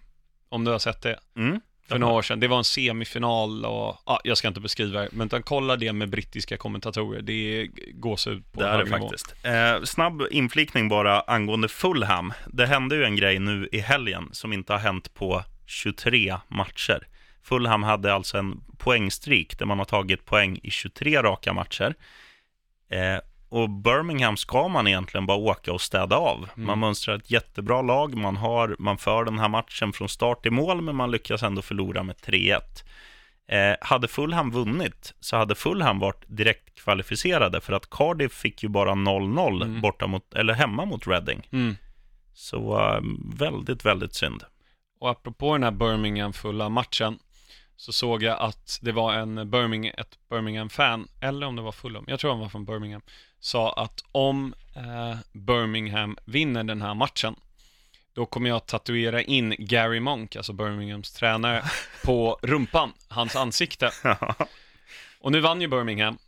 Om 0.48 0.64
du 0.64 0.70
har 0.70 0.78
sett 0.78 1.02
det 1.02 1.18
mm. 1.36 1.60
För 1.90 1.98
några 1.98 2.14
år 2.14 2.22
sedan. 2.22 2.40
Det 2.40 2.48
var 2.48 2.58
en 2.58 2.64
semifinal 2.64 3.64
och, 3.64 3.96
ja, 4.06 4.20
jag 4.24 4.38
ska 4.38 4.48
inte 4.48 4.60
beskriva 4.60 5.00
det, 5.00 5.08
men 5.12 5.26
utan 5.26 5.42
kolla 5.42 5.76
det 5.76 5.92
med 5.92 6.08
brittiska 6.08 6.56
kommentatorer. 6.56 7.22
Det 7.22 7.32
är 7.32 7.68
gåshud 7.92 8.52
på 8.52 8.60
Det 8.60 8.68
är 8.68 8.78
det 8.78 8.86
faktiskt. 8.86 9.34
Eh, 9.42 9.82
snabb 9.84 10.22
inflikning 10.30 10.88
bara 10.88 11.20
angående 11.20 11.68
Fulham. 11.68 12.32
Det 12.46 12.66
hände 12.66 12.96
ju 12.96 13.04
en 13.04 13.16
grej 13.16 13.38
nu 13.38 13.68
i 13.72 13.78
helgen 13.78 14.28
som 14.32 14.52
inte 14.52 14.72
har 14.72 14.80
hänt 14.80 15.14
på 15.14 15.44
23 15.66 16.36
matcher. 16.48 17.06
Fulham 17.42 17.82
hade 17.82 18.14
alltså 18.14 18.38
en 18.38 18.60
poängstreak 18.78 19.58
där 19.58 19.66
man 19.66 19.78
har 19.78 19.84
tagit 19.84 20.24
poäng 20.24 20.60
i 20.62 20.70
23 20.70 21.22
raka 21.22 21.52
matcher. 21.52 21.94
Eh, 22.90 23.20
och 23.50 23.70
Birmingham 23.70 24.36
ska 24.36 24.68
man 24.68 24.86
egentligen 24.86 25.26
bara 25.26 25.36
åka 25.38 25.72
och 25.72 25.80
städa 25.80 26.16
av. 26.16 26.48
Mm. 26.54 26.66
Man 26.66 26.78
mönstrar 26.78 27.16
ett 27.16 27.30
jättebra 27.30 27.82
lag, 27.82 28.14
man, 28.14 28.36
har, 28.36 28.76
man 28.78 28.98
för 28.98 29.24
den 29.24 29.38
här 29.38 29.48
matchen 29.48 29.92
från 29.92 30.08
start 30.08 30.42
till 30.42 30.52
mål, 30.52 30.80
men 30.82 30.96
man 30.96 31.10
lyckas 31.10 31.42
ändå 31.42 31.62
förlora 31.62 32.02
med 32.02 32.16
3-1. 32.16 32.60
Eh, 33.48 33.76
hade 33.80 34.08
Fulham 34.08 34.50
vunnit 34.50 35.14
så 35.20 35.36
hade 35.36 35.54
Fulham 35.54 35.98
varit 35.98 36.24
direkt 36.26 36.74
kvalificerade 36.84 37.60
för 37.60 37.72
att 37.72 37.90
Cardiff 37.90 38.32
fick 38.32 38.62
ju 38.62 38.68
bara 38.68 38.90
0-0 38.94 39.62
Mm. 39.62 39.80
borta 39.80 40.06
mot, 40.06 40.34
eller 40.34 40.52
hemma 40.54 40.84
mot 40.84 41.06
Reading. 41.06 41.48
Mm. 41.52 41.76
Så 42.34 42.78
eh, 42.78 43.00
väldigt, 43.38 43.84
väldigt 43.84 44.14
synd. 44.14 44.42
Och 45.00 45.10
apropå 45.10 45.52
den 45.52 45.62
här 45.62 45.70
Birmingham 45.70 46.32
fulla 46.32 46.68
matchen 46.68 47.18
så 47.76 47.92
såg 47.92 48.22
jag 48.22 48.38
att 48.40 48.78
det 48.82 48.92
var 48.92 49.12
en 49.14 49.50
Birmingham, 49.50 49.94
ett 49.98 50.18
Birmingham-fan, 50.30 51.08
eller 51.20 51.46
om 51.46 51.56
det 51.56 51.62
var 51.62 51.72
Fulham, 51.72 52.04
jag 52.08 52.20
tror 52.20 52.30
han 52.30 52.40
var 52.40 52.48
från 52.48 52.64
Birmingham, 52.64 53.02
sa 53.40 53.72
att 53.72 54.04
om 54.12 54.54
eh, 54.76 55.16
Birmingham 55.32 56.16
vinner 56.24 56.64
den 56.64 56.82
här 56.82 56.94
matchen, 56.94 57.36
då 58.12 58.26
kommer 58.26 58.48
jag 58.48 58.56
att 58.56 58.66
tatuera 58.66 59.22
in 59.22 59.54
Gary 59.58 60.00
Monk, 60.00 60.36
alltså 60.36 60.52
Birminghams 60.52 61.12
tränare, 61.12 61.62
på 62.04 62.38
rumpan, 62.42 62.92
hans 63.08 63.36
ansikte. 63.36 63.90
Och 65.20 65.32
nu 65.32 65.40
vann 65.40 65.60
ju 65.60 65.68
Birmingham, 65.68 66.18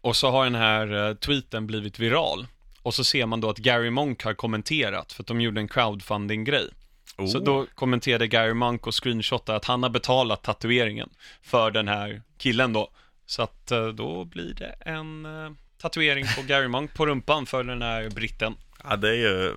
och 0.00 0.16
så 0.16 0.30
har 0.30 0.44
den 0.44 0.54
här 0.54 1.08
eh, 1.08 1.14
tweeten 1.14 1.66
blivit 1.66 1.98
viral. 1.98 2.46
Och 2.82 2.94
så 2.94 3.04
ser 3.04 3.26
man 3.26 3.40
då 3.40 3.50
att 3.50 3.58
Gary 3.58 3.90
Monk 3.90 4.24
har 4.24 4.34
kommenterat, 4.34 5.12
för 5.12 5.22
att 5.22 5.26
de 5.26 5.40
gjorde 5.40 5.60
en 5.60 5.68
crowdfunding-grej. 5.68 6.68
Så 7.16 7.38
Oh. 7.38 7.44
då 7.44 7.66
kommenterade 7.74 8.26
Gary 8.26 8.54
Monk 8.54 8.86
och 8.86 9.02
screenshotade 9.02 9.56
att 9.56 9.64
han 9.64 9.82
har 9.82 9.90
betalat 9.90 10.42
tatueringen 10.42 11.10
för 11.42 11.70
den 11.70 11.88
här 11.88 12.22
killen 12.38 12.72
då. 12.72 12.90
Så 13.26 13.42
att 13.42 13.70
eh, 13.70 13.86
då 13.86 14.24
blir 14.24 14.54
det 14.54 14.74
en 14.80 15.26
eh, 15.26 15.50
tatuering 15.82 16.24
på 16.36 16.42
Gary 16.42 16.68
Monk 16.68 16.94
på 16.94 17.06
rumpan 17.06 17.46
för 17.46 17.64
den 17.64 17.82
här 17.82 18.10
britten. 18.10 18.54
Ja, 18.84 18.96
det 18.96 19.08
är 19.08 19.14
ju 19.14 19.54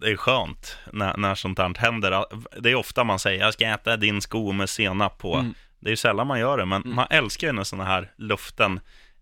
det 0.00 0.10
är 0.10 0.16
skönt 0.16 0.76
när, 0.92 1.16
när 1.16 1.34
sånt 1.34 1.58
här 1.58 1.74
händer. 1.78 2.24
Det 2.60 2.70
är 2.70 2.74
ofta 2.74 3.04
man 3.04 3.18
säger, 3.18 3.40
jag 3.40 3.52
ska 3.52 3.66
äta 3.66 3.96
din 3.96 4.20
sko 4.20 4.52
med 4.52 4.68
senap 4.68 5.18
på. 5.18 5.34
Mm. 5.34 5.54
Det 5.80 5.88
är 5.88 5.90
ju 5.90 5.96
sällan 5.96 6.26
man 6.26 6.40
gör 6.40 6.58
det, 6.58 6.66
men 6.66 6.82
man 6.84 7.06
älskar 7.10 7.46
ju 7.46 7.52
när 7.52 7.64
sådana 7.64 7.84
här 7.84 8.12
luften 8.16 8.80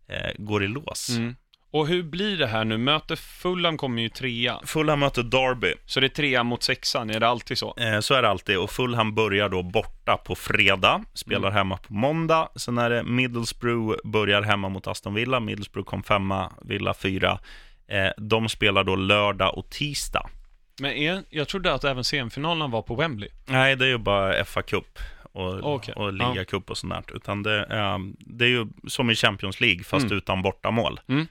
eh, 0.09 0.31
går 0.39 0.65
i 0.65 0.69
lås. 0.69 1.09
Mm. 1.09 1.37
Och 1.79 1.87
hur 1.89 2.03
blir 2.03 2.37
det 2.37 2.47
här 2.47 2.65
nu? 2.65 2.79
Möter 2.79 3.17
Fulham 3.17 3.77
kommer 3.77 4.03
ju 4.03 4.09
trea. 4.09 4.61
Fulham 4.65 5.01
möter 5.01 5.23
Derby. 5.23 5.75
Så 5.87 6.01
det 6.01 6.07
är 6.07 6.09
trea 6.09 6.43
mot 6.43 6.63
sexan, 6.63 7.11
är 7.11 7.21
det 7.21 7.29
alltid 7.29 7.59
så? 7.59 7.75
Eh, 7.77 8.01
så 8.01 8.15
är 8.15 8.23
det 8.23 8.29
alltid. 8.29 8.59
Och 8.59 8.71
Fulham 8.71 9.15
börjar 9.15 9.49
då 9.49 9.63
borta 9.63 10.17
på 10.17 10.35
fredag, 10.35 11.05
spelar 11.15 11.51
hemma 11.51 11.77
på 11.77 11.93
måndag. 11.95 12.49
Sen 12.57 12.79
är 12.79 12.91
det 12.91 13.03
Middlesbrough 13.03 13.97
börjar 14.05 14.43
hemma 14.43 14.69
mot 14.69 14.87
Aston 14.87 15.15
Villa. 15.15 15.41
Middlesbrough 15.41 15.89
kom 15.89 16.03
femma, 16.03 16.53
Villa 16.63 16.95
fyra. 16.95 17.39
Eh, 17.89 18.11
de 18.17 18.49
spelar 18.49 18.85
då 18.85 18.97
lördag 18.97 19.59
och 19.59 19.71
tisdag. 19.71 20.31
Men 20.81 20.93
är, 20.93 21.23
jag 21.31 21.49
trodde 21.49 21.75
att 21.75 21.85
även 21.85 22.05
semifinalerna 22.05 22.67
var 22.67 22.83
på 22.83 22.95
Wembley. 22.95 23.29
Nej, 23.47 23.77
det 23.77 23.85
är 23.85 23.89
ju 23.89 23.99
bara 23.99 24.43
FA-cup 24.45 24.99
och, 25.33 25.75
Okej, 25.75 25.95
och 25.95 26.13
ligacup 26.13 26.71
och 26.71 26.79
sånt 26.79 26.93
där. 26.93 27.17
Utan 27.17 27.43
det, 27.43 27.65
är, 27.65 28.13
det 28.19 28.45
är 28.45 28.49
ju 28.49 28.67
som 28.89 29.11
i 29.11 29.15
Champions 29.15 29.61
League, 29.61 29.85
fast 29.85 30.05
Mm. 30.07 30.19
utan 30.19 30.43
bortamål. 30.43 31.01
Mm. 31.09 31.27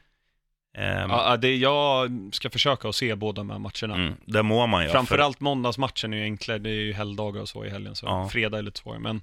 Ehm, 0.78 1.10
Ja, 1.10 1.38
det, 1.38 1.56
jag 1.56 2.12
ska 2.34 2.50
försöka 2.50 2.90
att 2.90 2.96
se 2.96 3.16
båda 3.16 3.36
de 3.36 3.50
här 3.50 3.60
matcherna. 3.60 3.96
mm, 3.96 4.14
det 4.26 4.44
må 4.44 4.68
man 4.68 4.84
ju. 4.84 4.90
Framförallt 4.90 5.40
måndagsmatchen 5.40 6.14
är 6.14 6.18
ju 6.18 6.24
enklare, 6.24 6.58
det 6.58 6.70
är 6.70 6.74
ju 6.74 6.94
helgdagar 6.94 7.42
och 7.42 7.50
så 7.50 7.66
i 7.66 7.70
helgen, 7.70 7.96
så 7.96 8.06
Ja. 8.06 8.30
fredag 8.30 8.58
är 8.58 8.62
lite 8.62 8.80
svårare. 8.80 9.00
Men 9.00 9.22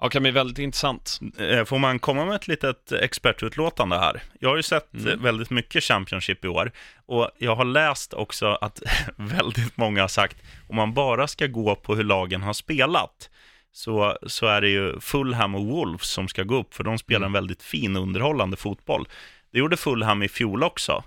ja, 0.00 0.08
kan 0.08 0.22
bli 0.22 0.30
väldigt 0.30 0.58
intressant. 0.58 1.20
Eh, 1.38 1.64
Får 1.64 1.78
man 1.78 1.98
komma 1.98 2.24
med 2.24 2.34
ett 2.34 2.48
litet 2.48 2.92
expertutlåtande 2.92 3.96
här? 3.98 4.22
Jag 4.40 4.48
har 4.48 4.56
ju 4.56 4.62
sett 4.62 4.94
Mm. 4.94 5.22
väldigt 5.22 5.50
mycket 5.50 5.84
Championship 5.84 6.44
i 6.44 6.48
år 6.48 6.72
och 7.06 7.30
jag 7.38 7.56
har 7.56 7.64
läst 7.64 8.14
också 8.14 8.46
att 8.46 8.82
väldigt 9.16 9.76
många 9.76 10.00
har 10.00 10.08
sagt 10.08 10.36
om 10.68 10.76
man 10.76 10.94
bara 10.94 11.28
ska 11.28 11.46
gå 11.46 11.74
på 11.74 11.94
hur 11.94 12.04
lagen 12.04 12.42
har 12.42 12.52
spelat 12.52 13.30
så, 13.76 14.18
så 14.26 14.46
är 14.46 14.60
det 14.60 14.68
ju 14.68 15.00
Fulham 15.00 15.54
och 15.54 15.66
Wolves 15.66 16.08
som 16.08 16.28
ska 16.28 16.42
gå 16.42 16.56
upp 16.56 16.74
för 16.74 16.84
de 16.84 16.98
spelar 16.98 17.16
Mm. 17.26 17.26
en 17.28 17.32
väldigt 17.32 17.62
fin 17.62 17.96
underhållande 17.96 18.56
fotboll. 18.56 19.08
Det 19.52 19.58
gjorde 19.58 19.76
Fulham 19.76 20.22
i 20.22 20.28
fjol 20.28 20.62
också 20.62 21.04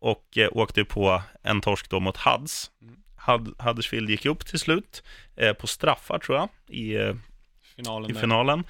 och 0.00 0.38
eh, 0.38 0.48
åkte 0.52 0.84
på 0.84 1.22
en 1.42 1.60
torsk 1.60 1.90
då 1.90 2.00
mot 2.00 2.16
Huds. 2.16 2.70
Mm. 2.82 2.94
Hud, 3.26 3.54
Huddersfield 3.58 4.10
gick 4.10 4.26
upp 4.26 4.46
till 4.46 4.58
slut 4.58 5.02
eh, 5.36 5.52
på 5.52 5.66
straffar 5.66 6.18
tror 6.18 6.38
jag 6.38 6.48
i 6.68 6.94
eh, 6.96 7.14
Finalen 7.76 8.10
i 8.10 8.14
finalen. 8.14 8.64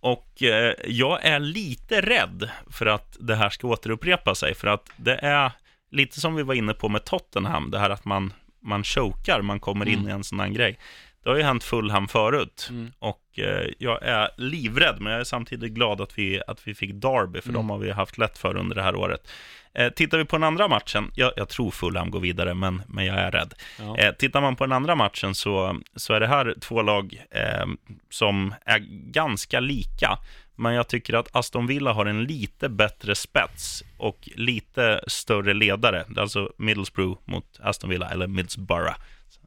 Och 0.00 0.42
eh, 0.42 0.74
jag 0.86 1.24
är 1.24 1.38
lite 1.40 2.00
rädd 2.00 2.50
för 2.70 2.86
att 2.86 3.16
det 3.20 3.34
här 3.34 3.50
ska 3.50 3.68
återupprepa 3.68 4.34
sig, 4.34 4.54
för 4.54 4.68
att 4.68 4.90
det 4.96 5.14
är 5.14 5.52
lite 5.90 6.20
som 6.20 6.34
vi 6.34 6.42
var 6.42 6.54
inne 6.54 6.74
på 6.74 6.88
med 6.88 7.04
Tottenham, 7.04 7.70
det 7.70 7.78
här 7.78 7.90
att 7.90 8.04
man, 8.04 8.32
man 8.60 8.84
chokar, 8.84 9.42
man 9.42 9.60
kommer 9.60 9.88
in 9.88 9.98
Mm. 9.98 10.08
i 10.08 10.12
en 10.12 10.24
sån 10.24 10.40
här 10.40 10.48
grej. 10.48 10.78
Det 11.22 11.30
har 11.30 11.36
ju 11.36 11.42
hänt 11.42 11.64
Fulham 11.64 12.08
förut 12.08 12.66
Mm. 12.70 12.92
och 12.98 13.22
eh, 13.38 13.66
jag 13.78 14.02
är 14.02 14.30
livrädd, 14.36 14.96
men 15.00 15.12
jag 15.12 15.20
är 15.20 15.24
samtidigt 15.24 15.72
glad 15.72 16.00
att 16.00 16.18
vi, 16.18 16.42
att 16.46 16.68
vi 16.68 16.74
fick 16.74 16.92
Derby, 16.94 17.40
för 17.40 17.48
Mm. 17.48 17.54
de 17.58 17.70
har 17.70 17.78
vi 17.78 17.90
haft 17.90 18.18
lätt 18.18 18.38
för 18.38 18.56
under 18.56 18.76
det 18.76 18.82
här 18.82 18.94
året. 18.96 19.28
Eh, 19.74 19.88
tittar 19.92 20.18
vi 20.18 20.24
på 20.24 20.36
den 20.36 20.44
andra 20.44 20.68
matchen, 20.68 21.10
jag, 21.14 21.32
jag 21.36 21.48
tror 21.48 21.70
Fulham 21.70 22.10
går 22.10 22.20
vidare, 22.20 22.54
men, 22.54 22.82
men 22.88 23.04
jag 23.06 23.16
är 23.16 23.30
rädd. 23.30 23.54
Ja. 23.78 23.98
Eh, 23.98 24.12
tittar 24.14 24.40
man 24.40 24.56
på 24.56 24.64
den 24.64 24.72
andra 24.72 24.94
matchen 24.94 25.34
så, 25.34 25.80
så 25.96 26.14
är 26.14 26.20
det 26.20 26.26
här 26.26 26.54
två 26.60 26.82
lag 26.82 27.22
eh, 27.30 27.66
som 28.10 28.54
är 28.64 28.78
ganska 29.12 29.60
lika. 29.60 30.18
Men 30.60 30.74
jag 30.74 30.88
tycker 30.88 31.14
att 31.14 31.36
Aston 31.36 31.66
Villa 31.66 31.92
har 31.92 32.06
en 32.06 32.24
lite 32.24 32.68
bättre 32.68 33.14
spets 33.14 33.84
och 33.98 34.28
lite 34.34 35.00
större 35.06 35.54
ledare. 35.54 36.04
Det 36.08 36.20
är 36.20 36.22
alltså 36.22 36.52
Middlesbrough 36.58 37.20
mot 37.24 37.60
Aston 37.62 37.90
Villa, 37.90 38.08
eller 38.10 38.26
Middlesbrough, 38.26 38.94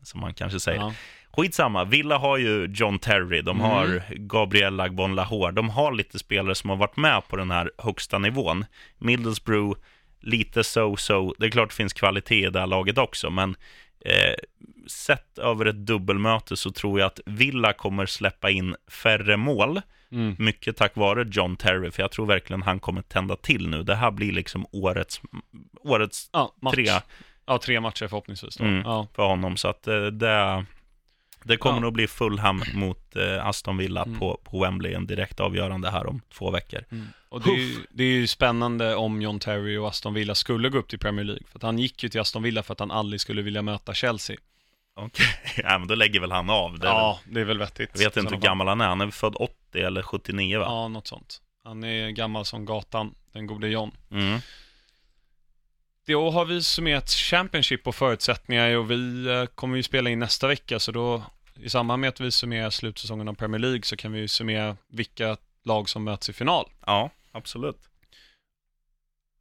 som 0.04 0.20
man 0.20 0.34
kanske 0.34 0.60
säger. 0.60 0.80
Ja. 0.80 0.94
Skitsamma, 1.34 1.84
Villa 1.86 2.18
har 2.18 2.38
ju 2.38 2.66
John 2.74 3.00
Terry, 3.00 3.42
de 3.42 3.60
Mm. 3.60 3.72
har 3.72 4.04
Gabriel 4.16 4.80
Agbon 4.80 5.16
Lahore, 5.16 5.52
de 5.52 5.70
har 5.70 5.92
lite 5.92 6.20
spelare 6.20 6.56
som 6.56 6.70
har 6.70 6.78
varit 6.78 6.98
med 6.98 7.22
på 7.28 7.36
den 7.36 7.52
här 7.52 7.72
högsta 7.78 8.18
nivån. 8.18 8.66
Middlesbrough, 8.98 9.80
lite 10.20 10.62
so-so, 10.62 11.34
det 11.40 11.46
är 11.46 11.50
klart 11.50 11.70
det 11.70 11.76
finns 11.76 11.94
kvalitet 11.94 12.46
i 12.48 12.50
det 12.50 12.60
här 12.60 12.68
laget 12.68 12.98
också, 12.98 13.30
men 13.30 13.56
eh, 14.06 14.34
sett 14.88 15.38
över 15.38 15.66
ett 15.66 15.86
dubbelmöte 15.86 16.58
så 16.58 16.72
tror 16.72 17.00
jag 17.00 17.08
att 17.08 17.20
Villa 17.26 17.74
kommer 17.74 18.06
släppa 18.06 18.50
in 18.50 18.76
färre 19.04 19.38
mål, 19.38 19.82
Mm. 20.14 20.36
mycket 20.40 20.78
tack 20.78 20.96
vare 20.96 21.26
John 21.32 21.56
Terry, 21.56 21.92
för 21.92 22.04
jag 22.04 22.12
tror 22.12 22.26
verkligen 22.26 22.62
han 22.62 22.80
kommer 22.80 23.02
tända 23.02 23.36
till 23.36 23.68
nu. 23.70 23.84
Det 23.84 23.96
här 23.96 24.12
blir 24.12 24.32
liksom 24.32 24.66
årets, 24.72 25.22
årets 25.82 26.30
Ja, 26.34 26.54
tre 26.74 26.86
Ja, 27.46 27.58
tre 27.58 27.80
matcher 27.80 28.08
förhoppningsvis. 28.08 28.56
Då. 28.58 28.64
Mm. 28.64 28.82
Ja. 28.86 29.08
för 29.16 29.24
honom. 29.24 29.58
Så 29.58 29.68
att 29.68 29.88
eh, 29.88 30.06
det, 30.06 30.66
det 31.44 31.58
kommer 31.58 31.76
Ja. 31.76 31.80
nog 31.82 31.94
bli 31.94 32.08
Fulham 32.08 32.64
mot 32.74 33.16
eh, 33.16 33.46
Aston 33.48 33.78
Villa 33.78 34.04
Mm. 34.04 34.20
på, 34.20 34.40
på 34.44 34.62
Wembley, 34.64 34.94
en 34.94 35.08
direkt 35.08 35.40
avgörande 35.40 35.90
här 35.90 36.08
om 36.08 36.22
två 36.34 36.52
veckor. 36.52 36.86
Mm. 36.92 37.08
Och 37.30 37.42
det 37.42 37.50
är, 37.50 37.56
ju, 37.58 37.76
det 37.90 38.04
är 38.04 38.08
ju 38.08 38.28
spännande 38.28 38.96
om 38.96 39.22
John 39.22 39.40
Terry 39.40 39.78
och 39.78 39.88
Aston 39.88 40.14
Villa 40.14 40.36
skulle 40.36 40.70
gå 40.70 40.78
upp 40.78 40.88
till 40.88 41.00
Premier 41.00 41.26
League. 41.26 41.44
För 41.52 41.60
att 41.60 41.64
han 41.64 41.80
gick 41.80 42.04
ju 42.04 42.10
till 42.10 42.22
Aston 42.22 42.44
Villa 42.44 42.64
för 42.64 42.74
att 42.74 42.80
han 42.80 42.92
aldrig 42.92 43.22
skulle 43.22 43.42
vilja 43.42 43.62
möta 43.62 43.94
Chelsea. 43.94 44.38
Okej, 44.96 45.26
ja, 45.64 45.78
men 45.78 45.88
då 45.88 45.96
lägger 45.96 46.20
väl 46.20 46.32
han 46.32 46.50
av. 46.50 46.80
Det 46.80 46.88
ja, 46.88 47.20
det 47.30 47.42
är 47.42 47.46
väl 47.46 47.58
vettigt. 47.58 47.96
väl, 47.96 48.02
jag 48.02 48.10
vet 48.10 48.18
inte 48.18 48.36
hur 48.36 48.42
gammal 48.42 48.68
han 48.68 48.82
är, 48.82 48.88
han 48.88 49.02
är 49.02 49.12
född 49.12 49.36
80 49.36 49.54
eller 49.82 50.02
79 50.02 50.60
va? 50.60 50.66
Ja, 50.66 50.88
något 50.88 51.08
sånt. 51.08 51.42
Han 51.64 51.84
är 51.84 52.10
gammal 52.10 52.46
som 52.46 52.66
gatan, 52.66 53.16
den 53.34 53.48
gode 53.48 53.68
John. 53.68 53.92
Mm. 54.12 54.40
Då 56.12 56.32
har 56.32 56.46
vi 56.46 56.64
summerat 56.64 57.10
Championship 57.10 57.88
och 57.88 57.96
förutsättningar 57.96 58.78
och 58.78 58.92
vi 58.92 59.26
eh, 59.28 59.46
kommer 59.46 59.78
ju 59.78 59.84
spela 59.84 60.10
in 60.10 60.20
nästa 60.20 60.48
vecka 60.48 60.80
så 60.80 60.92
då 60.92 61.24
i 61.56 61.70
samband 61.70 62.02
med 62.02 62.08
att 62.10 62.20
vi 62.20 62.32
summerar 62.32 62.70
slutsäsongen 62.70 63.28
av 63.28 63.34
Premier 63.34 63.60
League 63.60 63.82
så 63.84 63.96
kan 63.98 64.12
vi 64.12 64.20
ju 64.20 64.28
summera 64.28 64.78
vilka 64.88 65.38
lag 65.64 65.90
som 65.90 66.04
möts 66.04 66.30
i 66.30 66.34
final. 66.34 66.66
Ja, 66.86 67.10
absolut. 67.32 67.78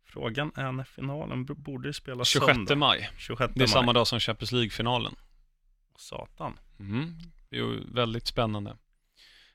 Frågan 0.07 0.53
är 0.57 0.73
när 0.73 0.85
finalen 0.85 1.45
borde 1.45 1.93
spelas 1.95 2.29
26 2.29 2.55
söndag. 2.57 2.75
maj. 2.77 3.11
26 3.19 3.53
Det 3.55 3.59
är 3.59 3.61
maj. 3.61 3.69
samma 3.69 3.93
dag 3.93 4.07
som 4.07 4.21
Champions 4.21 4.53
League-finalen. 4.53 5.15
Satan. 5.99 6.59
Mm. 6.81 7.15
Det 7.51 7.57
är 7.57 7.61
ju 7.61 7.81
väldigt 7.95 8.27
spännande. 8.27 8.77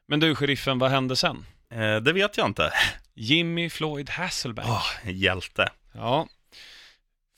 Men 0.08 0.20
du, 0.20 0.36
sheriffen, 0.36 0.80
vad 0.80 0.92
hände 0.92 1.16
sen? 1.16 1.46
Eh, 1.70 1.96
det 1.96 2.14
vet 2.14 2.38
jag 2.38 2.46
inte. 2.48 2.72
Jimmy 3.14 3.70
Floyd 3.70 4.10
Hasselbank. 4.10 4.70
Åh, 4.70 5.12
hjälte. 5.12 5.70
Ja. 5.94 6.28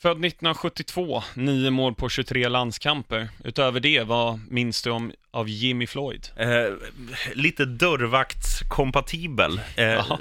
Född 0.02 0.26
1972, 0.26 1.24
nio 1.36 1.72
mål 1.72 1.96
på 1.96 2.10
23 2.10 2.48
landskamper. 2.50 3.30
Utöver 3.44 3.80
det, 3.80 4.04
vad 4.04 4.40
minns 4.50 4.82
du 4.84 4.90
om, 4.90 5.12
av 5.32 5.50
Jimmy 5.50 5.88
Floyd? 5.88 6.28
Eh, 6.36 6.74
lite 7.34 7.66
dörrvaktskompatibel. 7.66 9.62
Eh, 9.78 10.12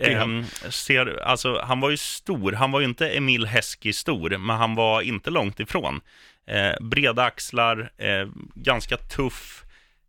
ehm, 0.00 0.44
ser, 0.70 1.22
alltså, 1.22 1.60
han 1.60 1.80
var 1.80 1.90
ju 1.90 1.96
stor. 1.96 2.52
Han 2.52 2.70
var 2.72 2.80
ju 2.80 2.86
inte 2.86 3.10
Emil 3.10 3.46
Heskey 3.46 3.92
stor, 3.92 4.38
men 4.38 4.56
han 4.56 4.74
var 4.74 5.02
inte 5.02 5.30
långt 5.30 5.60
ifrån. 5.60 6.00
Eh, 6.46 6.72
breda 6.80 7.22
axlar, 7.24 7.92
eh, 7.96 8.28
ganska 8.54 8.96
tuff. 8.96 9.64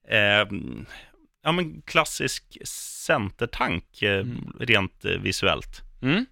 Eh, 0.09 0.47
ja, 1.43 1.51
men 1.51 1.81
klassisk 1.81 2.57
centertank, 3.05 4.01
eh, 4.01 4.19
Mm. 4.19 4.53
rent 4.59 5.05
eh, 5.05 5.11
visuellt. 5.11 5.81
Mm. 6.01 6.25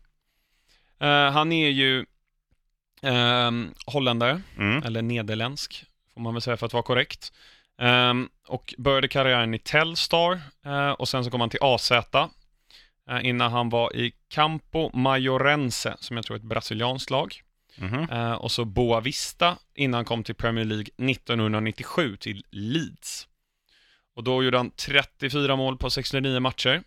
Eh, 1.01 1.31
han 1.31 1.51
är 1.51 1.69
ju 1.69 2.05
ehm, 3.01 3.73
holländare, 3.85 4.41
Mm. 4.57 4.83
eller 4.83 5.01
nederländsk, 5.01 5.85
får 6.13 6.21
man 6.21 6.33
väl 6.33 6.41
säga 6.41 6.57
för 6.57 6.65
att 6.65 6.73
vara 6.73 6.83
korrekt. 6.83 7.33
Ehm, 7.81 8.29
och 8.47 8.73
började 8.77 9.07
karriären 9.07 9.53
i 9.53 9.59
Telstar 9.59 10.41
eh, 10.65 10.89
och 10.91 11.09
sen 11.09 11.23
så 11.23 11.31
kom 11.31 11.41
han 11.41 11.49
till 11.49 11.59
AZ 11.63 11.91
eh, 11.91 13.19
innan 13.23 13.51
han 13.51 13.69
var 13.69 13.95
i 13.95 14.13
Campo 14.29 14.97
Maiorense, 14.97 15.95
som 15.99 16.15
jag 16.17 16.25
tror 16.25 16.35
är 16.35 16.39
ett 16.39 16.45
brasilianskt 16.45 17.09
lag. 17.09 17.41
Mhm. 17.77 18.09
Eh, 18.11 18.31
och 18.33 18.51
så 18.51 18.65
Boa 18.65 18.99
Vista 18.99 19.57
innan 19.75 19.93
han 19.97 20.05
kom 20.05 20.23
till 20.23 20.35
Premier 20.35 20.65
League 20.65 20.85
1997 20.97 22.17
till 22.17 22.45
Leeds. 22.51 23.27
Och 24.15 24.23
då 24.23 24.43
gjorde 24.43 24.57
han 24.57 24.71
34 24.71 25.55
mål 25.55 25.77
på 25.77 25.89
69 25.89 26.39
matcher. 26.39 26.83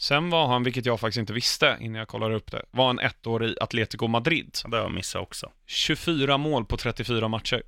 Sen 0.00 0.30
var 0.30 0.46
han, 0.46 0.62
vilket 0.64 0.86
jag 0.86 1.00
faktiskt 1.00 1.18
inte 1.18 1.32
visste 1.32 1.76
innan 1.80 1.98
jag 1.98 2.08
kollade 2.08 2.34
upp 2.34 2.50
det, 2.50 2.62
var 2.70 2.86
han 2.86 2.98
ett 2.98 3.26
år 3.26 3.44
i 3.44 3.56
Atletico 3.60 4.06
Madrid. 4.06 4.56
Det 4.66 4.76
har 4.76 4.82
jag 4.84 4.92
missat 4.92 5.22
också. 5.22 5.50
24 5.66 6.38
mål 6.38 6.64
på 6.64 6.76
34 6.76 7.28
matcher. 7.28 7.62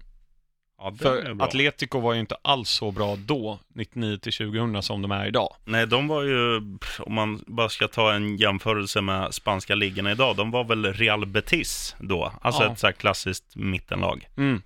Ja, 0.79 0.93
För. 1.01 1.37
Atletico 1.43 2.01
var 2.01 2.15
ju 2.15 2.21
inte 2.21 2.37
alls 2.43 2.71
så 2.71 2.91
bra 2.91 3.17
då, 3.17 3.59
99 3.75 4.19
till 4.19 4.33
2000, 4.33 4.83
som 4.83 5.03
de 5.03 5.11
är 5.11 5.27
idag. 5.27 5.55
Nej, 5.65 5.87
de 5.87 6.09
var 6.09 6.23
ju, 6.23 6.57
om 6.99 7.15
man 7.15 7.45
bara 7.47 7.69
ska 7.69 7.89
ta 7.89 8.13
en 8.13 8.37
jämförelse 8.37 9.01
med 9.01 9.35
spanska 9.35 9.75
ligorna 9.75 10.13
idag, 10.13 10.37
de 10.37 10.51
var 10.51 10.65
väl 10.65 10.93
Real 10.93 11.27
Betis 11.27 11.97
då, 11.99 12.33
alltså 12.43 12.63
Ja. 12.63 12.73
ett 12.73 12.79
så 12.79 12.87
här 12.87 12.93
klassiskt 12.93 13.57
mittenlag. 13.57 14.29
Mm. 14.37 14.63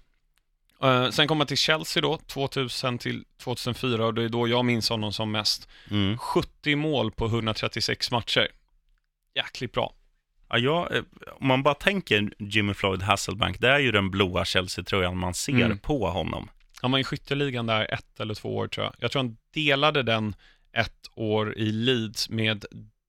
Eh, 0.85 1.11
sen 1.11 1.29
kom 1.29 1.39
han 1.39 1.47
till 1.47 1.57
Chelsea 1.57 2.01
då, 2.01 2.17
2000 2.17 2.99
till 2.99 3.25
2004 3.43 4.07
och 4.07 4.15
det 4.15 4.23
är 4.25 4.29
då 4.29 4.49
jag 4.49 4.65
minns 4.65 4.89
honom 4.89 5.13
som 5.13 5.31
mest. 5.33 5.69
Mm. 5.91 6.19
70 6.19 6.77
mål 6.77 7.13
på 7.13 7.27
136 7.27 8.11
matcher. 8.11 8.49
Jäkligt 9.35 9.73
bra. 9.73 9.95
Ja, 10.49 10.59
jag, 10.59 10.97
eh, 10.97 11.03
om 11.41 11.47
man 11.49 11.63
bara 11.63 11.75
tänker 11.75 12.33
Jimmy 12.39 12.75
Floyd 12.75 13.03
Hasselbank, 13.03 13.61
det 13.61 13.69
är 13.69 13.79
ju 13.79 13.93
den 13.93 14.11
blåa 14.11 14.45
Chelsea-tröjan 14.45 15.17
man 15.19 15.35
ser 15.35 15.53
Mm. 15.53 15.79
på 15.79 16.09
honom. 16.09 16.49
Han 16.83 16.91
var 16.91 16.99
i 16.99 17.05
skytteligan 17.05 17.67
där 17.67 17.93
ett 17.95 18.21
eller 18.21 18.35
två 18.35 18.57
år 18.57 18.69
tror 18.69 18.85
jag. 18.87 18.95
Jag 18.99 19.11
tror 19.11 19.23
han 19.23 19.37
delade 19.55 20.03
den 20.03 20.35
ett 20.73 21.11
år 21.15 21.59
i 21.59 21.73
Leeds 21.73 22.29
med 22.31 22.65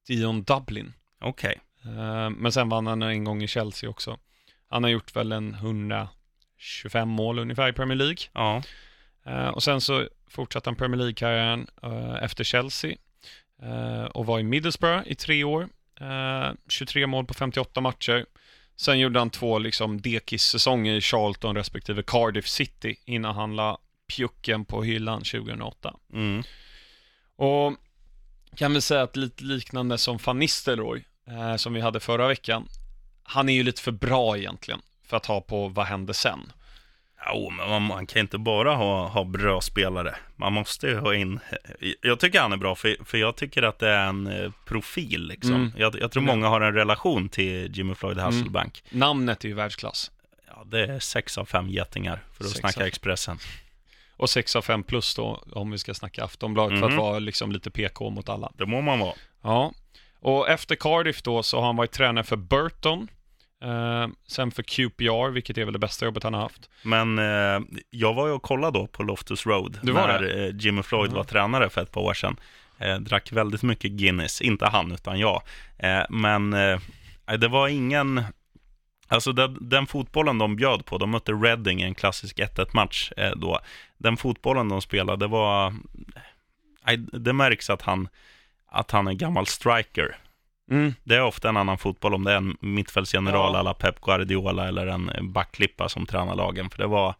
Dion 0.07 0.43
Dublin. 0.43 0.93
Okej. 1.21 1.59
Eh, 1.85 2.29
men 2.29 2.51
sen 2.51 2.69
vann 2.69 2.87
han 2.87 3.01
en 3.01 3.23
gång 3.23 3.43
i 3.43 3.47
Chelsea 3.47 3.89
också. 3.89 4.17
Han 4.69 4.83
har 4.83 4.89
gjort 4.89 5.15
väl 5.15 5.31
en 5.31 5.53
125 6.57 7.09
mål 7.09 7.39
ungefär 7.39 7.69
i 7.69 7.73
Premier 7.73 7.97
League. 7.97 8.17
Ja. 8.33 8.63
Eh, 9.25 9.47
och 9.47 9.63
sen 9.63 9.81
så 9.81 10.07
fortsatte 10.27 10.69
han 10.69 10.75
Premier 10.75 10.97
League-karriären 10.97 11.67
eh, 11.83 12.23
efter 12.23 12.43
Chelsea 12.43 12.95
eh, 13.61 14.03
och 14.03 14.25
var 14.25 14.39
i 14.39 14.43
Middlesbrough 14.43 15.07
i 15.07 15.15
tre 15.15 15.43
år. 15.43 15.69
Eh, 16.01 16.51
23 16.69 17.07
mål 17.07 17.25
på 17.25 17.33
58 17.33 17.81
matcher. 17.81 18.25
Sen 18.75 18.99
gjorde 18.99 19.19
han 19.19 19.29
två 19.29 19.59
liksom 19.59 20.01
dekis-säsonger 20.01 20.93
i 20.93 21.01
Charlton 21.01 21.55
respektive 21.55 22.03
Cardiff 22.03 22.47
City 22.47 22.95
innan 23.05 23.35
han 23.35 23.55
la 23.55 23.77
pjucken 24.07 24.65
på 24.65 24.83
hyllan 24.83 25.21
2008. 25.21 25.93
Mm. 26.13 26.43
Och 27.35 27.73
kan 28.55 28.73
väl 28.73 28.81
säga 28.81 29.01
att 29.01 29.15
lite 29.15 29.43
liknande 29.43 29.97
som 29.97 30.19
Van 30.25 30.39
Nistelrooy, 30.39 31.03
som 31.57 31.73
vi 31.73 31.81
hade 31.81 31.99
förra 31.99 32.27
veckan. 32.27 32.67
Han 33.23 33.49
är 33.49 33.53
ju 33.53 33.63
lite 33.63 33.81
för 33.81 33.91
bra 33.91 34.37
egentligen 34.37 34.81
för 35.07 35.17
att 35.17 35.25
ha 35.25 35.41
på 35.41 35.67
vad 35.67 35.85
händer 35.85 36.13
sen. 36.13 36.51
Jo, 37.33 37.49
men 37.49 37.69
man, 37.69 37.81
man 37.81 38.07
kan 38.07 38.19
inte 38.19 38.37
bara 38.37 38.75
ha, 38.75 39.07
ha 39.07 39.23
bra 39.23 39.61
spelare. 39.61 40.15
Man 40.35 40.53
måste 40.53 40.87
ju 40.87 40.97
ha 40.99 41.15
in... 41.15 41.39
Jag 42.01 42.19
tycker 42.19 42.39
han 42.41 42.53
är 42.53 42.57
bra, 42.57 42.75
för, 42.75 43.05
för 43.05 43.17
jag 43.17 43.35
tycker 43.35 43.63
att 43.63 43.79
det 43.79 43.89
är 43.89 44.07
en 44.07 44.27
eh, 44.27 44.51
profil. 44.65 45.27
Liksom. 45.27 45.55
Mm. 45.55 45.71
Jag, 45.77 45.95
jag 45.99 46.11
tror 46.11 46.23
många 46.23 46.47
har 46.47 46.61
en 46.61 46.73
relation 46.73 47.29
till 47.29 47.77
Jimmy 47.77 47.95
Floyd 47.95 48.17
Hasselbank. 48.17 48.83
Namnet 48.89 49.43
är 49.45 49.47
ju 49.49 49.53
världsklass. 49.55 50.11
Ja, 50.47 50.63
det 50.65 50.85
är 50.85 50.99
sex 50.99 51.37
av 51.37 51.45
fem 51.45 51.69
getingar, 51.69 52.23
för 52.33 52.43
att 52.43 52.49
Sex 52.49 52.59
snacka 52.59 52.79
av- 52.81 52.87
Expressen. 52.87 53.37
Och 54.17 54.29
6 54.29 54.55
av 54.55 54.61
5 54.61 54.83
plus 54.83 55.15
då, 55.15 55.43
om 55.51 55.71
vi 55.71 55.77
ska 55.77 55.93
snacka 55.93 56.23
Aftonbladet, 56.23 56.79
för 56.79 56.87
Mhm. 56.87 56.97
att 56.99 57.03
vara 57.05 57.19
liksom 57.19 57.51
lite 57.51 57.71
PK 57.71 58.09
mot 58.09 58.29
alla. 58.29 58.51
Det 58.57 58.65
må 58.65 58.81
man 58.81 58.99
vara. 58.99 59.13
Ja, 59.41 59.73
och 60.19 60.49
efter 60.49 60.75
Cardiff 60.75 61.21
då 61.21 61.43
så 61.43 61.57
har 61.59 61.65
han 61.65 61.75
varit 61.75 61.91
tränare 61.91 62.23
för 62.23 62.35
Burton, 62.35 63.07
eh, 63.63 64.07
sen 64.27 64.51
för 64.51 64.63
QPR, 64.63 65.29
vilket 65.31 65.57
är 65.57 65.63
väl 65.65 65.73
det 65.73 65.79
bästa 65.79 66.05
jobbet 66.05 66.23
han 66.23 66.33
har 66.33 66.41
haft. 66.41 66.69
Men 66.83 67.19
eh, 67.19 67.59
jag 67.89 68.13
var 68.13 68.27
ju 68.27 68.33
och 68.33 68.41
kollade 68.41 68.79
då 68.79 68.87
på 68.87 69.03
Loftus 69.03 69.45
Road 69.45 69.79
Du 69.83 69.93
när 69.93 70.45
eh, 70.47 70.55
Jimmy 70.59 70.83
Floyd 70.83 71.09
Mhm. 71.09 71.17
var 71.17 71.23
tränare 71.23 71.69
för 71.69 71.81
ett 71.81 71.91
par 71.91 72.01
år 72.01 72.13
sedan. 72.13 72.37
Eh, 72.79 72.95
drack 72.95 73.31
väldigt 73.31 73.63
mycket 73.63 73.91
Guinness, 73.91 74.41
inte 74.41 74.65
han 74.65 74.91
utan 74.91 75.19
jag. 75.19 75.41
Eh, 75.77 76.03
men 76.09 76.53
eh, 76.53 76.79
det 77.39 77.47
var 77.47 77.67
ingen... 77.67 78.23
Alltså 79.07 79.31
den, 79.31 79.57
den 79.69 79.87
fotbollen 79.87 80.37
de 80.37 80.55
bjöd 80.55 80.85
på, 80.85 80.97
de 80.97 81.11
mötte 81.11 81.31
Reading 81.31 81.81
i 81.81 81.83
en 81.83 81.95
klassisk 81.95 82.39
1-1-match 82.39 83.11
eh, 83.17 83.31
då. 83.35 83.59
Den 83.97 84.17
fotbollen 84.17 84.69
de 84.69 84.81
spelade, 84.81 85.25
det 85.25 85.27
var... 85.27 85.73
Det 87.11 87.33
märks 87.33 87.69
att 87.69 87.81
han, 87.81 88.07
att 88.67 88.91
han 88.91 89.07
är 89.07 89.13
gammal 89.13 89.47
striker. 89.47 90.17
Mm. 90.71 90.93
Det 91.03 91.15
är 91.15 91.21
ofta 91.23 91.49
en 91.49 91.57
annan 91.57 91.77
fotboll 91.77 92.13
om 92.13 92.23
det 92.23 92.31
är 92.31 92.37
en 92.37 92.57
mittfältsgeneral 92.59 93.53
Ja. 93.53 93.59
alla 93.59 93.73
Pep 93.73 94.01
Guardiola 94.01 94.67
eller 94.67 94.87
en 94.87 95.31
backklippa 95.33 95.89
som 95.89 96.05
tränar 96.05 96.35
lagen, 96.35 96.69
för 96.69 96.77
det 96.77 96.87
var, 96.87 97.15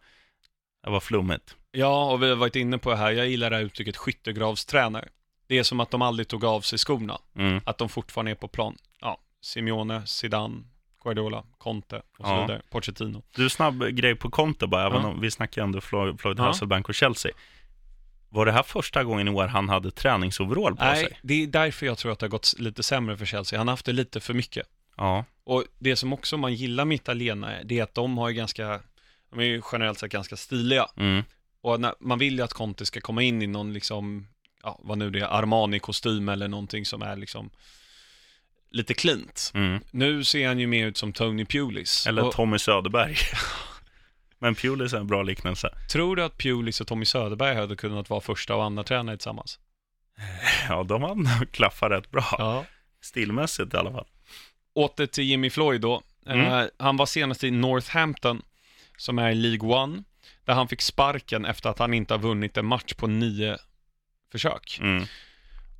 det 0.84 0.90
var 0.90 1.00
flummigt. 1.00 1.56
Ja, 1.72 2.10
och 2.12 2.22
vi 2.22 2.28
har 2.28 2.36
varit 2.36 2.56
inne 2.56 2.78
på 2.78 2.90
det 2.90 2.96
här, 2.96 3.10
jag 3.12 3.28
gillar 3.28 3.50
det 3.50 3.56
här 3.56 3.62
uttrycket 3.62 3.96
skyttegravstränare. 3.96 5.08
Det 5.46 5.58
är 5.58 5.62
som 5.62 5.80
att 5.80 5.90
de 5.90 6.02
aldrig 6.02 6.28
tog 6.28 6.44
av 6.44 6.60
sig 6.60 6.78
skorna, 6.78 7.18
Mm. 7.36 7.60
att 7.64 7.78
de 7.78 7.88
fortfarande 7.88 8.30
är 8.30 8.34
på 8.34 8.48
plan. 8.48 8.76
Ja, 9.00 9.18
Simeone, 9.40 10.06
Zidane, 10.06 10.62
Guardiola, 11.04 11.44
Conte 11.58 11.96
och 12.18 12.26
så 12.26 12.32
Ja. 12.32 12.40
vidare, 12.40 12.62
Pochettino. 12.70 13.22
Du, 13.36 13.48
snabb 13.50 13.84
grej 13.90 14.14
på 14.14 14.30
Conte 14.30 14.66
bara, 14.66 14.86
även 14.86 15.02
Ja. 15.02 15.08
om 15.08 15.20
vi 15.20 15.30
snackar 15.30 15.62
ändå 15.62 15.80
Floyd, 15.80 16.20
Floyd 16.20 16.38
Ja. 16.38 16.42
Hasselbank 16.44 16.88
och 16.88 16.94
Chelsea. 16.94 17.32
Var 18.28 18.46
det 18.46 18.52
här 18.52 18.62
första 18.62 19.04
gången 19.04 19.28
i 19.28 19.30
år 19.30 19.46
han 19.46 19.68
hade 19.68 19.90
träningsoverall 19.90 20.76
på 20.76 20.84
Nej, 20.84 21.04
sig? 21.04 21.18
det 21.22 21.42
är 21.42 21.46
därför 21.46 21.86
jag 21.86 21.98
tror 21.98 22.12
att 22.12 22.18
det 22.18 22.26
har 22.26 22.30
gått 22.30 22.54
lite 22.58 22.82
sämre 22.82 23.16
för 23.16 23.24
Chelsea. 23.24 23.58
Han 23.58 23.68
har 23.68 23.72
haft 23.72 23.86
det 23.86 23.92
lite 23.92 24.20
för 24.20 24.34
mycket. 24.34 24.66
Ja. 24.96 25.24
Och 25.44 25.64
det 25.78 25.96
som 25.96 26.12
också 26.12 26.36
man 26.36 26.54
gillar 26.54 26.84
med 26.84 26.94
italienare, 26.94 27.62
det 27.64 27.78
är 27.78 27.82
att 27.82 27.94
de 27.94 28.18
har 28.18 28.28
ju 28.28 28.34
ganska, 28.34 28.80
de 29.30 29.40
är 29.40 29.44
ju 29.44 29.62
generellt 29.72 29.98
sett 29.98 30.12
ganska 30.12 30.36
stiliga. 30.36 30.86
Mm. 30.96 31.22
Och 31.60 31.80
när, 31.80 31.94
man 32.00 32.18
vill 32.18 32.36
ju 32.36 32.42
att 32.42 32.52
Conte 32.52 32.86
ska 32.86 33.00
komma 33.00 33.22
in 33.22 33.42
i 33.42 33.46
någon 33.46 33.72
liksom, 33.72 34.28
ja 34.62 34.80
vad 34.82 34.98
nu 34.98 35.10
det 35.10 35.20
är, 35.20 35.42
Armani-kostym 35.42 36.28
eller 36.32 36.48
någonting 36.48 36.86
som 36.86 37.02
är 37.02 37.16
liksom 37.16 37.50
lite 38.70 38.94
klint. 38.94 39.52
Mm. 39.54 39.80
Nu 39.90 40.24
ser 40.24 40.48
han 40.48 40.58
ju 40.58 40.66
mer 40.66 40.86
ut 40.86 40.96
som 40.96 41.12
Tony 41.12 41.44
Pulis. 41.44 42.06
Eller 42.06 42.24
och, 42.24 42.32
Tommy 42.32 42.58
Söderberg. 42.58 43.16
Men 44.38 44.54
Pulis 44.54 44.92
är 44.92 44.98
en 44.98 45.06
bra 45.06 45.22
liknelse. 45.22 45.70
tror 45.90 46.16
du 46.16 46.24
att 46.24 46.38
Pulis 46.38 46.80
och 46.80 46.86
Tommy 46.86 47.04
Söderberg 47.04 47.54
hade 47.54 47.76
kunnat 47.76 48.10
vara 48.10 48.20
första 48.20 48.54
och 48.54 48.64
andra 48.64 48.84
tränare 48.84 49.16
tillsammans? 49.16 49.58
Ja, 50.68 50.82
de 50.82 51.02
har 51.02 51.14
nog 51.14 51.52
klaffat 51.52 51.90
rätt 51.90 52.10
bra. 52.10 52.24
Ja. 52.38 52.64
Stilmässigt 53.00 53.74
i 53.74 53.76
alla 53.76 53.92
fall. 53.92 54.06
Åter 54.74 55.06
till 55.06 55.24
Jimmy 55.24 55.50
Floyd 55.50 55.80
då. 55.80 56.02
Mm. 56.26 56.52
Eh, 56.52 56.66
han 56.78 56.96
var 56.96 57.06
senast 57.06 57.44
i 57.44 57.50
Northampton, 57.50 58.42
som 58.96 59.18
är 59.18 59.30
i 59.30 59.34
League 59.34 59.76
One, 59.76 60.02
där 60.44 60.54
han 60.54 60.68
fick 60.68 60.82
sparken 60.82 61.44
efter 61.44 61.70
att 61.70 61.78
han 61.78 61.94
inte 61.94 62.14
har 62.14 62.18
vunnit 62.18 62.56
en 62.56 62.66
match 62.66 62.94
på 62.94 63.06
nio 63.06 63.58
försök. 64.32 64.78
Mm. 64.82 65.04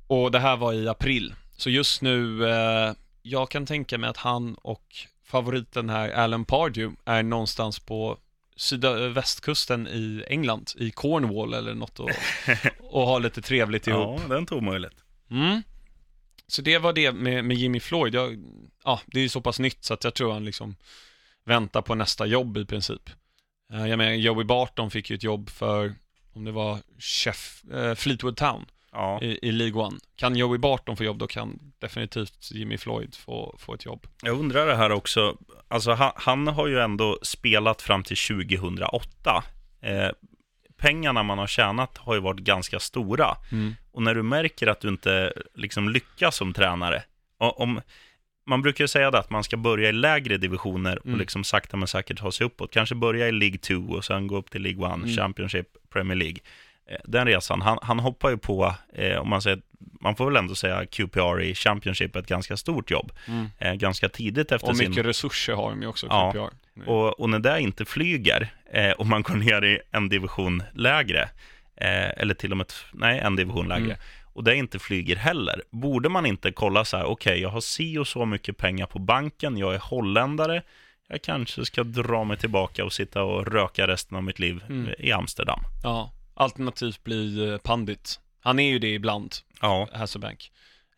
Och 0.07 0.31
det 0.31 0.39
här 0.39 0.57
var 0.57 0.73
i 0.73 0.87
april. 0.87 1.33
Så 1.57 1.69
just 1.69 2.01
nu, 2.01 2.49
eh, 2.49 2.93
jag 3.21 3.49
kan 3.49 3.65
tänka 3.65 3.97
mig 3.97 4.09
att 4.09 4.17
han 4.17 4.55
och 4.55 4.83
favoriten 5.25 5.89
här, 5.89 6.09
Alan 6.09 6.45
Pardew, 6.45 6.97
är 7.05 7.23
någonstans 7.23 7.79
på 7.79 8.17
sydvästkusten 8.57 9.87
i 9.87 10.23
England, 10.27 10.71
i 10.77 10.91
Cornwall 10.91 11.53
eller 11.53 11.73
något 11.73 11.99
och, 11.99 12.09
och 12.79 13.07
har 13.07 13.19
lite 13.19 13.41
trevligt 13.41 13.87
ihop. 13.87 14.19
Ja, 14.21 14.27
det 14.27 14.35
är 14.35 14.39
inte 14.39 14.55
omöjligt. 14.55 15.03
Mm. 15.31 15.61
Så 16.47 16.61
det 16.61 16.77
var 16.77 16.93
det 16.93 17.11
med, 17.11 17.45
med 17.45 17.57
Jimmy 17.57 17.79
Floyd. 17.79 18.15
Jag, 18.15 18.37
ja, 18.83 19.01
det 19.05 19.19
är 19.19 19.23
ju 19.23 19.29
så 19.29 19.41
pass 19.41 19.59
nytt 19.59 19.83
så 19.83 19.93
att 19.93 20.03
jag 20.03 20.13
tror 20.13 20.33
han 20.33 20.45
liksom 20.45 20.75
väntar 21.45 21.81
på 21.81 21.95
nästa 21.95 22.25
jobb 22.25 22.57
i 22.57 22.65
princip. 22.65 23.09
Eh, 23.73 23.87
Jag 23.87 23.97
menar, 23.97 24.11
Joey 24.13 24.45
Barton 24.45 24.91
fick 24.91 25.09
ju 25.09 25.15
ett 25.15 25.23
jobb 25.23 25.49
för, 25.49 25.95
om 26.33 26.45
det 26.45 26.51
var 26.51 26.79
chef, 26.99 27.63
eh, 27.73 27.95
Fleetwood 27.95 28.37
Town 28.37 28.65
Ja. 28.91 29.21
i, 29.21 29.39
i 29.47 29.51
League 29.51 29.81
One. 29.83 29.97
Kan 30.15 30.35
Joey 30.35 30.57
Barton 30.57 30.97
få 30.97 31.03
jobb, 31.03 31.17
då 31.17 31.27
kan 31.27 31.59
definitivt 31.79 32.51
Jimmy 32.51 32.77
Floyd 32.77 33.15
få, 33.15 33.55
få 33.59 33.73
ett 33.73 33.85
jobb. 33.85 34.07
Jag 34.23 34.39
undrar 34.39 34.67
det 34.67 34.75
här 34.75 34.91
också. 34.91 35.37
Alltså, 35.67 35.91
han, 35.91 36.11
han 36.15 36.47
har 36.47 36.67
ju 36.67 36.79
ändå 36.79 37.19
spelat 37.21 37.81
fram 37.81 38.03
till 38.03 38.17
2008. 38.17 39.43
Eh, 39.81 40.09
pengarna 40.77 41.23
man 41.23 41.37
har 41.37 41.47
tjänat 41.47 41.97
har 41.97 42.13
ju 42.15 42.19
varit 42.21 42.39
ganska 42.39 42.79
stora. 42.79 43.35
Och 43.91 44.01
när 44.03 44.15
du 44.15 44.23
märker 44.23 44.67
att 44.67 44.81
du 44.81 44.87
inte 44.87 45.33
liksom 45.55 45.89
lyckas 45.89 46.35
som 46.35 46.53
tränare, 46.53 47.03
om, 47.37 47.81
man 48.49 48.61
brukar 48.61 48.83
ju 48.83 48.87
säga 48.87 49.11
det 49.11 49.19
att 49.19 49.29
man 49.29 49.43
ska 49.43 49.57
börja 49.57 49.89
i 49.89 49.93
lägre 49.93 50.37
divisioner 50.37 50.99
och 50.99 51.05
Mm. 51.05 51.19
liksom 51.19 51.43
sakta 51.43 51.77
men 51.77 51.87
säkert 51.87 52.19
ta 52.19 52.31
sig 52.31 52.45
uppåt. 52.45 52.71
Kanske 52.71 52.95
börja 52.95 53.27
i 53.27 53.31
League 53.31 53.57
2 53.57 53.73
och 53.75 54.05
sen 54.05 54.27
gå 54.27 54.37
upp 54.37 54.51
till 54.51 54.61
League 54.61 54.87
1, 54.87 54.93
Mm. 54.95 55.07
Championship, 55.15 55.67
Premier 55.89 56.15
League. 56.15 56.37
Eh, 56.89 56.95
Den 57.03 57.25
resan, 57.27 57.61
han, 57.61 57.79
han 57.81 57.99
hoppar 57.99 58.29
ju 58.29 58.37
på, 58.37 58.75
eh, 58.93 59.17
om 59.17 59.29
man 59.29 59.41
säger, 59.41 59.61
man 60.01 60.15
får 60.15 60.25
väl 60.25 60.35
ändå 60.35 60.55
säga 60.55 60.85
QPR 60.85 61.41
i 61.41 61.55
Championship, 61.55 62.15
ett 62.15 62.27
ganska 62.27 62.57
stort 62.57 62.91
jobb. 62.91 63.11
Mm. 63.27 63.47
Eh, 63.57 63.73
ganska 63.73 64.09
tidigt 64.09 64.51
efter 64.51 64.69
Och 64.69 64.77
sin... 64.77 64.89
mycket 64.89 65.05
resurser 65.05 65.53
har 65.53 65.69
de 65.69 65.81
ju 65.81 65.87
också, 65.87 66.07
Ja. 66.09 66.31
QPR. 66.31 66.89
Och, 66.89 67.19
och 67.19 67.29
när 67.29 67.39
det 67.39 67.61
inte 67.61 67.85
flyger 67.85 68.53
eh, 68.73 68.91
och 68.91 69.05
man 69.05 69.21
går 69.21 69.35
ner 69.35 69.63
i 69.65 69.79
en 69.91 70.09
division 70.09 70.63
lägre, 70.73 71.21
eh, 71.75 72.09
eller 72.21 72.33
till 72.33 72.51
och 72.51 72.57
med, 72.57 72.73
nej, 72.93 73.19
en 73.19 73.35
division 73.35 73.67
lägre, 73.67 73.85
Mm. 73.85 73.97
och 74.33 74.43
det 74.43 74.55
inte 74.55 74.79
flyger 74.79 75.15
heller, 75.15 75.61
borde 75.71 76.09
man 76.09 76.25
inte 76.25 76.51
kolla 76.51 76.85
så 76.85 76.97
här, 76.97 77.05
okej, 77.05 77.39
jag 77.41 77.49
har 77.49 77.61
si 77.61 77.97
och 77.97 78.07
så 78.07 78.25
mycket 78.25 78.57
pengar 78.57 78.85
på 78.85 78.99
banken, 78.99 79.57
jag 79.57 79.73
är 79.75 79.79
holländare, 79.79 80.61
jag 81.09 81.21
kanske 81.21 81.65
ska 81.65 81.83
dra 81.83 82.23
mig 82.23 82.37
tillbaka 82.37 82.85
och 82.85 82.93
sitta 82.93 83.23
och 83.23 83.47
röka 83.47 83.87
resten 83.87 84.17
av 84.17 84.23
mitt 84.23 84.39
liv 84.39 84.63
Mm. 84.69 84.87
eh, 84.87 84.93
i 85.05 85.11
Amsterdam. 85.11 85.59
Ja, 85.83 86.11
alternativt 86.37 87.03
bli 87.03 87.49
eh, 87.49 87.57
pandit. 87.57 88.19
Han 88.39 88.59
är 88.59 88.69
ju 88.69 88.79
det 88.79 88.93
ibland, 88.93 89.35
Ja, 89.61 89.87
Hasselbank. 89.93 90.51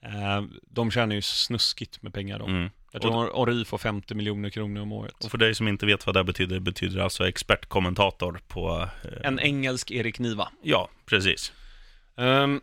Eh, 0.05 0.43
De 0.67 0.91
tjänar 0.91 1.15
ju 1.15 1.21
snuskigt 1.21 2.01
med 2.01 2.13
pengar 2.13 2.39
då. 2.39 2.45
mm. 2.45 2.69
Jag 2.91 3.01
tror 3.01 3.35
Ori 3.35 3.65
får 3.65 3.77
50 3.77 4.15
miljoner 4.15 4.49
kronor 4.49 4.81
om 4.81 4.91
året. 4.91 5.23
och 5.25 5.31
för 5.31 5.37
dig 5.37 5.55
som 5.55 5.67
inte 5.67 5.85
vet 5.85 6.05
vad 6.05 6.15
det 6.15 6.23
betyder, 6.23 6.55
det 6.55 6.59
betyder 6.61 7.01
alltså 7.01 7.27
expertkommentator 7.27 8.39
på... 8.47 8.89
Eh, 9.03 9.09
En 9.27 9.39
engelsk 9.39 9.91
Erik 9.91 10.19
Niva. 10.19 10.49
Ja, 10.63 10.89
precis. 11.05 11.53
Ehm, 12.17 12.61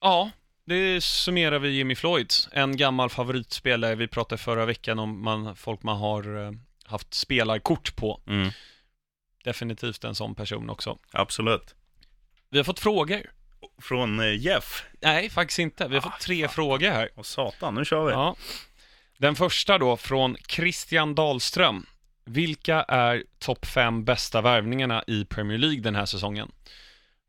ja, 0.00 0.30
det 0.66 1.00
summerar 1.04 1.58
vi 1.58 1.68
Jimmy 1.68 1.94
Floyd. 1.94 2.32
En 2.52 2.76
gammal 2.76 3.10
favoritspelare. 3.10 3.94
Vi 3.94 4.08
pratade 4.08 4.42
förra 4.42 4.66
veckan 4.66 4.98
om 4.98 5.24
man, 5.24 5.56
folk 5.56 5.82
man 5.82 5.96
har 5.96 6.46
eh, 6.46 6.52
haft 6.84 7.14
spelarkort 7.14 7.96
på. 7.96 8.20
Mm. 8.26 8.48
Definitivt 9.44 10.04
en 10.04 10.14
sån 10.14 10.34
person 10.34 10.70
också. 10.70 10.98
Absolut. 11.12 11.74
Vi 12.50 12.58
har 12.58 12.64
fått 12.64 12.80
frågor. 12.80 13.30
Från 13.82 14.20
eh, 14.20 14.36
Jeff. 14.40 14.84
Nej, 15.00 15.30
faktiskt 15.30 15.58
inte. 15.58 15.88
Vi 15.88 15.94
har 15.94 16.00
Ah, 16.08 16.10
fått 16.10 16.20
tre 16.20 16.40
fan. 16.46 16.54
frågor 16.54 16.90
här. 16.90 17.08
Och 17.14 17.26
satan, 17.26 17.74
nu 17.74 17.84
kör 17.84 18.04
vi. 18.06 18.12
Ja. 18.12 18.36
Den 19.18 19.34
första 19.36 19.78
då 19.78 19.96
från 19.96 20.36
Christian 20.48 21.14
Dahlström. 21.14 21.86
Vilka 22.24 22.82
är 22.82 23.24
topp 23.38 23.66
fem 23.66 24.04
bästa 24.04 24.40
värvningarna 24.40 25.04
i 25.06 25.24
Premier 25.24 25.58
League 25.58 25.80
den 25.80 25.94
här 25.94 26.06
säsongen? 26.06 26.52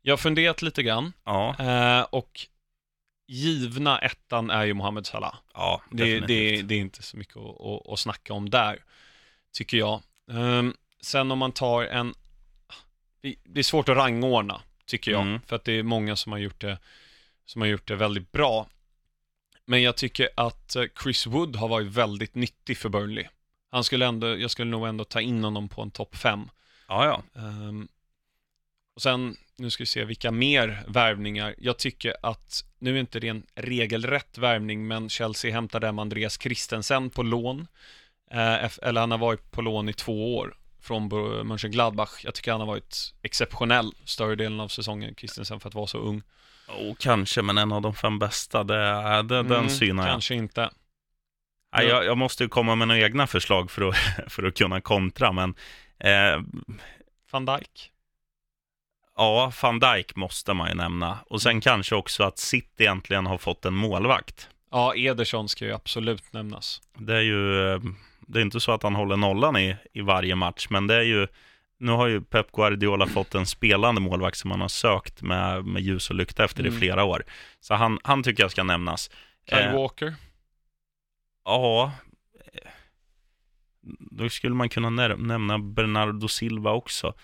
Jag 0.02 0.12
har 0.12 0.16
funderat 0.18 0.62
lite 0.62 0.82
grann 0.82 1.12
Ja. 1.24 1.56
eh, 1.58 2.00
och 2.02 2.40
givna 3.28 3.98
ettan 3.98 4.50
är 4.50 4.64
ju 4.64 4.74
Mohamed 4.74 5.06
Salah. 5.06 5.34
Ja, 5.54 5.82
Det, 5.90 6.20
det, 6.20 6.62
det 6.62 6.74
är 6.74 6.78
inte 6.78 7.02
så 7.02 7.16
mycket 7.16 7.36
att, 7.36 7.60
att, 7.60 7.88
att 7.92 7.98
snacka 7.98 8.32
om 8.34 8.50
där, 8.50 8.78
tycker 9.52 9.76
jag. 9.76 10.02
Ehm, 10.30 10.74
sen 11.06 11.30
om 11.30 11.38
man 11.38 11.52
tar 11.52 11.82
en... 11.84 12.14
det- 13.44 13.60
är 13.60 13.62
svårt 13.62 13.88
att 13.88 13.96
rangordna, 13.96 14.60
tycker 14.86 15.10
jag, 15.10 15.22
Mm. 15.22 15.40
för 15.40 15.56
att 15.56 15.64
det 15.64 15.72
är 15.72 15.82
många 15.82 16.16
som 16.16 16.32
har 16.32 16.38
gjort 16.38 16.60
det, 16.60 16.78
som 17.44 17.60
har 17.62 17.68
gjort 17.68 17.88
det 17.88 17.96
väldigt 17.96 18.32
bra. 18.32 18.66
Men 19.64 19.82
jag 19.82 19.96
tycker 19.96 20.28
att 20.34 20.76
eh, 20.76 20.84
Chris 21.02 21.26
Wood 21.26 21.56
har 21.56 21.68
varit 21.68 21.86
väldigt 21.86 22.34
nyttig 22.34 22.78
för 22.78 22.88
Burnley. 22.88 23.24
Han 23.70 23.84
skulle 23.84 24.06
ändå, 24.06 24.38
jag 24.38 24.50
skulle 24.50 24.70
nog 24.70 24.86
ändå 24.88 25.04
ta 25.04 25.20
in 25.20 25.44
honom 25.44 25.68
på 25.68 25.82
en 25.82 25.90
topp 25.90 26.16
fem. 26.16 26.50
Ja, 26.88 27.04
ja. 27.34 27.40
Ehm, 27.40 27.88
och 28.94 29.02
sen, 29.02 29.36
nu 29.56 29.70
ska 29.70 29.82
vi 29.82 29.86
se 29.86 30.04
vilka 30.04 30.30
mer 30.30 30.84
värvningar. 30.88 31.54
Jag 31.58 31.78
tycker 31.78 32.16
att, 32.22 32.64
nu 32.78 32.96
är 32.96 33.00
inte 33.00 33.20
det 33.20 33.28
en 33.28 33.42
regelrätt 33.54 34.38
värvning, 34.38 34.86
men 34.86 35.08
Chelsea 35.08 35.52
hämtade 35.52 35.86
hem 35.86 35.98
Andreas 35.98 36.40
Christensen 36.40 37.10
på 37.10 37.22
lån. 37.22 37.66
Eh, 38.30 38.78
eller 38.82 39.00
han 39.00 39.10
har 39.10 39.18
varit 39.18 39.50
på 39.50 39.62
lån 39.62 39.88
i 39.88 39.92
två 39.92 40.36
år 40.36 40.56
från 40.86 41.08
Mönchengladbach. 41.48 42.20
Jag 42.24 42.34
tycker 42.34 42.50
han 42.52 42.60
har 42.60 42.66
varit 42.66 43.14
exceptionell 43.22 43.92
större 44.04 44.34
delen 44.34 44.60
av 44.60 44.68
säsongen, 44.68 45.14
Christensen, 45.14 45.60
för 45.60 45.68
att 45.68 45.74
vara 45.74 45.86
så 45.86 45.98
ung. 45.98 46.22
Oh, 46.68 46.94
kanske, 46.98 47.42
men 47.42 47.58
en 47.58 47.72
av 47.72 47.82
de 47.82 47.94
fem 47.94 48.18
bästa, 48.18 48.64
det, 48.64 48.76
är- 48.76 49.22
det, 49.22 49.42
den 49.42 49.52
Mm, 49.52 49.68
synar 49.68 50.02
jag. 50.06 50.12
Kanske 50.12 50.34
inte. 50.34 50.70
Nej, 51.76 51.86
jag. 51.86 52.04
Jag 52.04 52.18
måste 52.18 52.42
ju 52.42 52.48
komma 52.48 52.74
med 52.74 52.88
några 52.88 53.00
egna 53.00 53.26
förslag 53.26 53.70
för 53.70 53.88
att, 53.88 53.96
för 54.32 54.42
att 54.42 54.58
kunna 54.58 54.80
kontra, 54.80 55.32
men 55.32 55.54
eh, 55.98 56.40
Van 57.30 57.44
Dijk. 57.44 57.90
ja, 59.16 59.52
van 59.62 59.78
Dijk 59.80 60.16
måste 60.16 60.54
man 60.54 60.68
ju 60.68 60.74
nämna. 60.74 61.18
Och 61.26 61.42
sen 61.42 61.60
kanske 61.60 61.94
också 61.94 62.22
att 62.24 62.38
City 62.38 62.86
äntligen 62.86 63.26
har 63.26 63.38
fått 63.38 63.64
en 63.64 63.74
målvakt. 63.74 64.48
Ja, 64.70 64.94
Ederson 64.96 65.48
ska 65.48 65.64
ju 65.64 65.72
absolut 65.72 66.32
nämnas. 66.32 66.80
Det 66.98 67.16
är 67.16 67.20
ju, 67.20 67.72
eh, 67.74 67.80
det 68.26 68.38
är 68.38 68.42
inte 68.42 68.60
så 68.60 68.72
att 68.72 68.82
han 68.82 68.94
håller 68.94 69.16
nollan 69.16 69.56
i, 69.56 69.76
i 69.92 70.00
varje 70.00 70.34
match, 70.34 70.66
men 70.70 70.86
det 70.86 70.94
är 70.94 71.02
ju, 71.02 71.26
nu 71.78 71.92
har 71.92 72.06
ju 72.06 72.20
Pep 72.20 72.52
Guardiola 72.52 73.06
fått 73.06 73.34
en 73.34 73.46
spelande 73.46 74.00
målvakt 74.00 74.38
som 74.38 74.50
han 74.50 74.60
har 74.60 74.68
sökt 74.68 75.22
med, 75.22 75.64
med 75.64 75.82
ljus 75.82 76.10
och 76.10 76.16
lykta 76.16 76.44
efter 76.44 76.64
i 76.64 76.68
Mm. 76.68 76.78
flera 76.80 77.04
år. 77.04 77.24
Så 77.60 77.74
han, 77.74 77.98
han 78.04 78.22
tycker 78.22 78.42
jag 78.42 78.50
ska 78.50 78.62
nämnas. 78.62 79.10
Kyle 79.50 79.58
Eh, 79.58 79.74
Walker. 79.74 80.14
Ja, 81.44 81.92
eh, 82.54 82.70
då 84.10 84.28
skulle 84.28 84.54
man 84.54 84.68
kunna 84.68 84.90
nämna 85.16 85.58
Bernardo 85.58 86.28
Silva 86.28 86.70
också. 86.72 87.14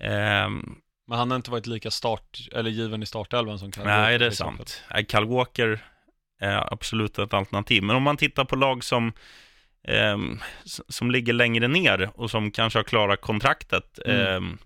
Ehm, 0.00 0.74
Men 1.06 1.18
han 1.18 1.30
har 1.30 1.36
inte 1.36 1.50
varit 1.50 1.66
lika 1.66 1.90
start, 1.90 2.48
eller 2.52 2.70
given 2.70 3.02
i 3.02 3.06
startelvan 3.06 3.58
som 3.58 3.72
Kyle 3.72 3.84
Walker. 3.84 4.00
nej, 4.00 4.18
det 4.18 4.26
är 4.26 4.30
sant. 4.30 4.82
Nej, 4.90 5.06
Kyle 5.10 5.24
Walker 5.26 5.84
är 6.40 6.72
absolut 6.72 7.18
ett 7.18 7.34
alternativ. 7.34 7.82
Men 7.82 7.96
om 7.96 8.02
man 8.02 8.16
tittar 8.16 8.44
på 8.44 8.56
lag 8.56 8.84
som, 8.84 9.12
ehm, 9.84 10.40
s- 10.64 10.80
som 10.88 11.10
ligger 11.10 11.32
längre 11.32 11.68
ner 11.68 12.10
och 12.14 12.30
som 12.30 12.50
kanske 12.50 12.78
har 12.78 12.84
klarat 12.84 13.20
kontraktet. 13.20 13.98
Mm. 14.06 14.26
ehm, 14.26 14.58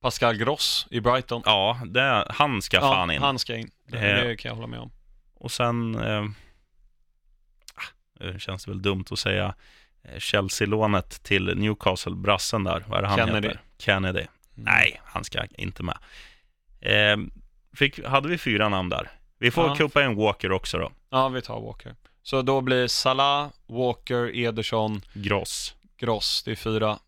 Pascal 0.00 0.36
Gross 0.36 0.86
i 0.90 1.00
Brighton. 1.00 1.42
ja, 1.44 1.80
det, 1.86 2.26
han 2.30 2.62
ska 2.62 2.80
fan 2.80 3.10
in. 3.10 3.22
han 3.22 3.38
ska 3.38 3.56
in. 3.56 3.70
Det, 3.88 3.98
Eh. 3.98 4.24
det 4.28 4.36
kan 4.36 4.48
jag 4.48 4.54
hålla 4.56 4.66
med 4.66 4.80
om. 4.80 4.90
Och 5.34 5.50
sen 5.52 5.94
ehm, 5.94 6.34
ah, 7.74 7.82
det 8.24 8.38
känns 8.40 8.68
väl 8.68 8.82
dumt 8.82 9.04
att 9.10 9.18
säga 9.18 9.54
eh, 10.02 10.18
Chelsea-lånet 10.18 11.22
till 11.22 11.58
Newcastle, 11.58 12.14
brassen 12.14 12.64
där. 12.64 12.84
Vad 12.88 12.98
är 12.98 13.02
det 13.02 13.08
han 13.08 13.18
Kennedy. 13.18 13.48
heter? 13.48 13.60
Kennedy. 13.78 14.18
Mm. 14.20 14.28
Nej, 14.54 15.00
han 15.04 15.24
ska 15.24 15.44
inte 15.58 15.82
med. 15.82 15.98
Eh, 16.80 17.16
fick, 17.76 18.04
hade 18.04 18.28
vi 18.28 18.38
fyra 18.38 18.68
namn 18.68 18.88
där? 18.88 19.10
Vi 19.38 19.50
får 19.50 19.66
Ja. 19.68 19.74
kuppa 19.74 20.04
in 20.04 20.14
Walker 20.16 20.52
också 20.52 20.78
då. 20.78 20.92
Ja, 21.10 21.28
vi 21.28 21.42
tar 21.42 21.60
Walker. 21.60 21.94
Så 22.26 22.42
då 22.42 22.60
blir 22.60 22.86
Salah, 22.88 23.48
Walker, 23.66 24.36
Ederson, 24.36 25.02
Gross. 25.14 25.74
Gross. 25.96 26.42
Det 26.44 26.50
är 26.50 26.54
fyra. 26.56 26.98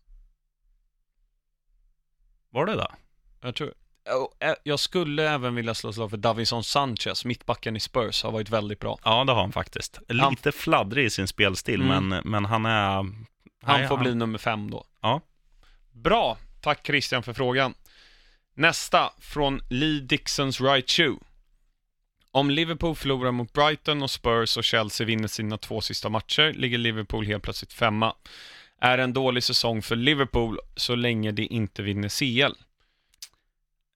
Var 2.49 2.65
det 2.65 2.75
då? 2.75 2.87
Jag 3.41 3.55
tror... 3.55 3.73
Och, 4.23 4.43
eh, 4.45 4.53
Jag 4.63 4.79
skulle 4.79 5.29
även 5.29 5.55
vilja 5.55 5.73
slå 5.73 5.93
slag 5.93 6.09
för 6.09 6.17
Davison 6.17 6.63
Sanchez, 6.63 7.25
mittbacken 7.25 7.75
i 7.75 7.79
Spurs, 7.79 8.23
har 8.23 8.31
varit 8.31 8.49
väldigt 8.49 8.79
bra. 8.79 8.99
Ja, 9.03 9.23
det 9.23 9.31
har 9.31 9.41
han 9.41 9.51
faktiskt. 9.51 9.99
Han- 10.07 10.29
Lite 10.29 10.51
fladdrig 10.51 11.05
i 11.05 11.09
sin 11.09 11.27
spelstil, 11.27 11.81
Mm. 11.81 12.07
men, 12.09 12.21
men 12.31 12.45
han 12.45 12.65
är... 12.65 12.93
Han 12.93 13.13
Nej, 13.63 13.87
får 13.87 13.97
bli 13.97 14.15
nummer 14.15 14.37
fem 14.39 14.71
då. 14.71 14.85
Ja. 15.01 15.21
Bra, 15.91 16.37
tack 16.61 16.85
Christian 16.87 17.23
för 17.23 17.33
frågan. 17.33 17.73
Nästa, 18.53 19.13
från 19.19 19.61
Lee 19.69 19.99
Dixons 19.99 20.61
Right 20.61 20.89
Shoe. 20.91 21.15
Om 22.31 22.49
Liverpool 22.49 22.95
förlorar 22.95 23.31
mot 23.31 23.53
Brighton 23.53 24.03
och 24.03 24.11
Spurs 24.11 24.57
och 24.57 24.63
Chelsea 24.63 25.07
vinner 25.07 25.27
sina 25.27 25.57
två 25.57 25.81
sista 25.81 26.09
matcher 26.09 26.53
ligger 26.53 26.77
Liverpool 26.77 27.25
helt 27.25 27.43
plötsligt 27.43 27.73
femma. 27.73 28.15
Är 28.81 28.97
en 28.97 29.13
dålig 29.13 29.43
säsong 29.43 29.81
för 29.81 29.95
Liverpool 29.95 30.59
så 30.75 30.95
länge 30.95 31.31
de 31.31 31.43
inte 31.43 31.81
vinner 31.83 32.09
CL. 32.09 32.53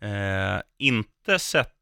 Eh, 0.01 0.61
inte 0.77 1.39
sett, 1.39 1.75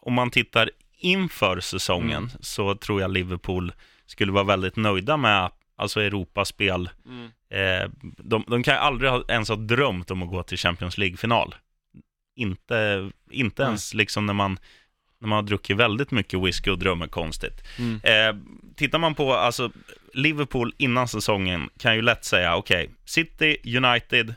om 0.00 0.12
man 0.12 0.30
tittar 0.30 0.70
inför 0.98 1.60
säsongen, 1.60 2.10
Mm. 2.24 2.30
så 2.40 2.74
tror 2.74 3.00
jag 3.00 3.10
Liverpool 3.10 3.72
skulle 4.06 4.32
vara 4.32 4.44
väldigt 4.44 4.76
nöjda 4.76 5.16
med 5.16 5.50
alltså 5.76 6.00
Europaspel. 6.00 6.90
Eh, 7.50 7.90
de, 8.02 8.44
de 8.46 8.62
kan 8.62 8.76
aldrig 8.78 9.10
ha, 9.10 9.24
ens 9.28 9.48
ha 9.48 9.56
drömt 9.56 10.10
om 10.10 10.22
att 10.22 10.28
gå 10.30 10.42
till 10.42 10.58
Champions 10.58 10.98
League-final. 10.98 11.54
Inte, 12.36 13.10
inte 13.30 13.62
Nej. 13.62 13.68
ens 13.68 13.94
liksom 13.94 14.26
när 14.26 14.34
man, 14.34 14.58
när 15.24 15.28
man 15.28 15.36
har 15.36 15.42
druckit 15.42 15.76
väldigt 15.76 16.10
mycket 16.10 16.40
whisky 16.42 16.70
och 16.70 16.78
drömmer 16.78 17.06
konstigt. 17.06 17.64
Mm. 17.78 18.00
Eh, 18.02 18.42
tittar 18.76 18.98
man 18.98 19.14
på 19.14 19.34
alltså, 19.34 19.70
Liverpool 20.14 20.74
innan 20.78 21.08
säsongen 21.08 21.68
kan 21.78 21.94
ju 21.94 22.02
lätt 22.02 22.24
säga, 22.24 22.56
okej, 22.56 22.90
City, 23.04 23.56
United, 23.76 24.34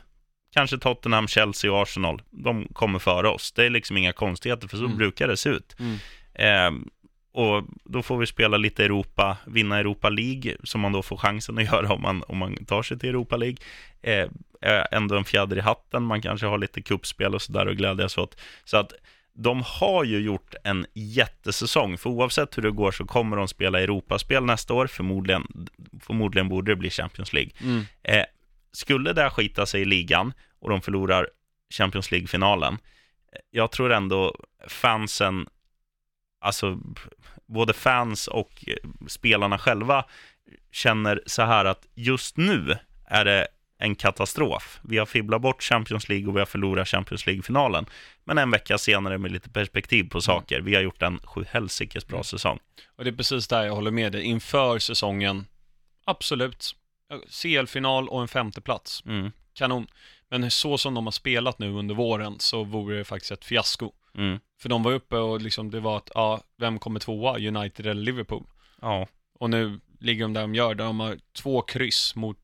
kanske 0.54 0.78
Tottenham, 0.78 1.28
Chelsea 1.28 1.72
och 1.72 1.82
Arsenal, 1.82 2.22
de 2.30 2.68
kommer 2.72 2.98
före 2.98 3.28
oss. 3.28 3.52
Det 3.52 3.64
är 3.64 3.70
liksom 3.70 3.96
inga 3.96 4.12
konstigheter, 4.12 4.68
för 4.68 4.76
så 4.76 4.84
Mm. 4.84 4.96
brukar 4.96 5.28
det 5.28 5.36
se 5.36 5.48
ut. 5.50 5.76
Mm. 5.78 5.98
Eh, 6.34 6.82
och 7.32 7.64
då 7.84 8.02
får 8.02 8.18
vi 8.18 8.26
spela 8.26 8.56
lite 8.56 8.84
Europa, 8.84 9.36
vinna 9.46 9.78
Europa 9.78 10.08
League, 10.08 10.56
som 10.64 10.80
man 10.80 10.92
då 10.92 11.02
får 11.02 11.16
chansen 11.16 11.58
att 11.58 11.64
göra 11.72 11.92
om 11.92 12.02
man, 12.02 12.22
om 12.28 12.38
man 12.38 12.64
tar 12.64 12.82
sig 12.82 12.98
till 12.98 13.08
Europa 13.08 13.36
League. 13.36 13.56
Eh, 14.02 14.28
är 14.60 14.86
ändå 14.94 15.16
en 15.16 15.24
fjäder 15.24 15.56
i 15.58 15.60
hatten, 15.60 16.02
man 16.02 16.22
kanske 16.22 16.46
har 16.46 16.58
lite 16.58 16.82
kuppspel 16.82 17.34
och 17.34 17.42
sådär 17.42 17.66
och 17.66 17.76
glädjas 17.76 18.18
åt. 18.18 18.40
Så 18.64 18.76
att 18.76 18.92
de 19.40 19.62
har 19.66 20.04
ju 20.04 20.18
gjort 20.20 20.54
en 20.64 20.86
jättesäsong, 20.94 21.98
för 21.98 22.10
oavsett 22.10 22.58
hur 22.58 22.62
det 22.62 22.70
går 22.70 22.90
så 22.90 23.04
kommer 23.04 23.36
de 23.36 23.48
spela 23.48 23.80
Europaspel 23.80 24.44
nästa 24.44 24.74
år, 24.74 24.86
förmodligen, 24.86 25.68
förmodligen 26.00 26.48
borde 26.48 26.72
det 26.72 26.76
bli 26.76 26.90
Champions 26.90 27.32
League. 27.32 27.50
Mm. 27.60 27.84
Eh, 28.02 28.24
skulle 28.72 29.12
det 29.12 29.30
skita 29.30 29.66
sig 29.66 29.80
i 29.80 29.84
ligan 29.84 30.32
och 30.60 30.70
de 30.70 30.82
förlorar 30.82 31.28
Champions 31.74 32.10
League-finalen, 32.10 32.74
eh, 33.32 33.40
jag 33.50 33.72
tror 33.72 33.92
ändå 33.92 34.36
fansen, 34.68 35.46
alltså 36.40 36.78
både 37.46 37.72
fans 37.72 38.26
och 38.26 38.64
eh, 38.66 39.06
spelarna 39.06 39.58
själva 39.58 40.04
känner 40.72 41.22
så 41.26 41.42
här 41.42 41.64
att 41.64 41.86
just 41.94 42.36
nu 42.36 42.76
är 43.06 43.24
det 43.24 43.48
en 43.78 43.94
katastrof. 43.94 44.80
Vi 44.82 44.98
har 44.98 45.06
fibblat 45.06 45.42
bort 45.42 45.62
Champions 45.62 46.08
League 46.08 46.26
och 46.28 46.36
vi 46.36 46.38
har 46.38 46.46
förlorat 46.46 46.88
Champions 46.88 47.26
League-finalen. 47.26 47.86
Men 48.24 48.38
en 48.38 48.50
vecka 48.50 48.78
senare 48.78 49.18
med 49.18 49.32
lite 49.32 49.50
perspektiv 49.50 50.04
på 50.08 50.20
saker, 50.20 50.60
vi 50.60 50.74
har 50.74 50.82
gjort 50.82 51.02
en 51.02 51.18
sjuhelsikes 51.24 52.06
bra 52.06 52.16
Mm. 52.16 52.24
säsong. 52.24 52.58
Och 52.96 53.04
det 53.04 53.10
är 53.10 53.14
precis 53.16 53.48
där 53.48 53.62
jag 53.64 53.74
håller 53.74 53.90
med 53.90 54.12
dig. 54.12 54.22
Inför 54.22 54.78
säsongen, 54.78 55.46
absolut. 56.04 56.74
CL-final 57.30 58.08
och 58.08 58.22
en 58.22 58.28
femteplats. 58.28 59.02
Mm, 59.06 59.32
Kanon. 59.54 59.86
Men 60.30 60.50
så 60.50 60.78
som 60.78 60.94
de 60.94 61.06
har 61.06 61.10
spelat 61.12 61.58
nu 61.58 61.72
under 61.72 61.94
våren 61.94 62.36
så 62.38 62.64
vore 62.64 62.96
det 62.98 63.04
faktiskt 63.04 63.32
ett 63.32 63.44
fiasko. 63.44 63.92
mm, 64.14 64.38
För 64.60 64.68
de 64.68 64.82
var 64.82 64.92
uppe 64.92 65.16
och 65.16 65.40
liksom 65.42 65.70
det 65.70 65.80
var 65.80 65.96
att, 65.96 66.10
ja, 66.14 66.40
vem 66.58 66.78
kommer 66.78 67.00
tvåa? 67.00 67.38
United 67.38 67.86
eller 67.86 68.02
Liverpool? 68.02 68.46
ja, 68.80 69.06
Och 69.38 69.50
nu 69.50 69.80
ligger 70.00 70.24
de 70.24 70.32
där 70.32 70.40
de 70.40 70.54
gör, 70.54 70.74
där 70.74 70.84
de 70.84 71.00
har 71.00 71.18
två 71.32 71.62
kryss 71.62 72.14
mot 72.14 72.38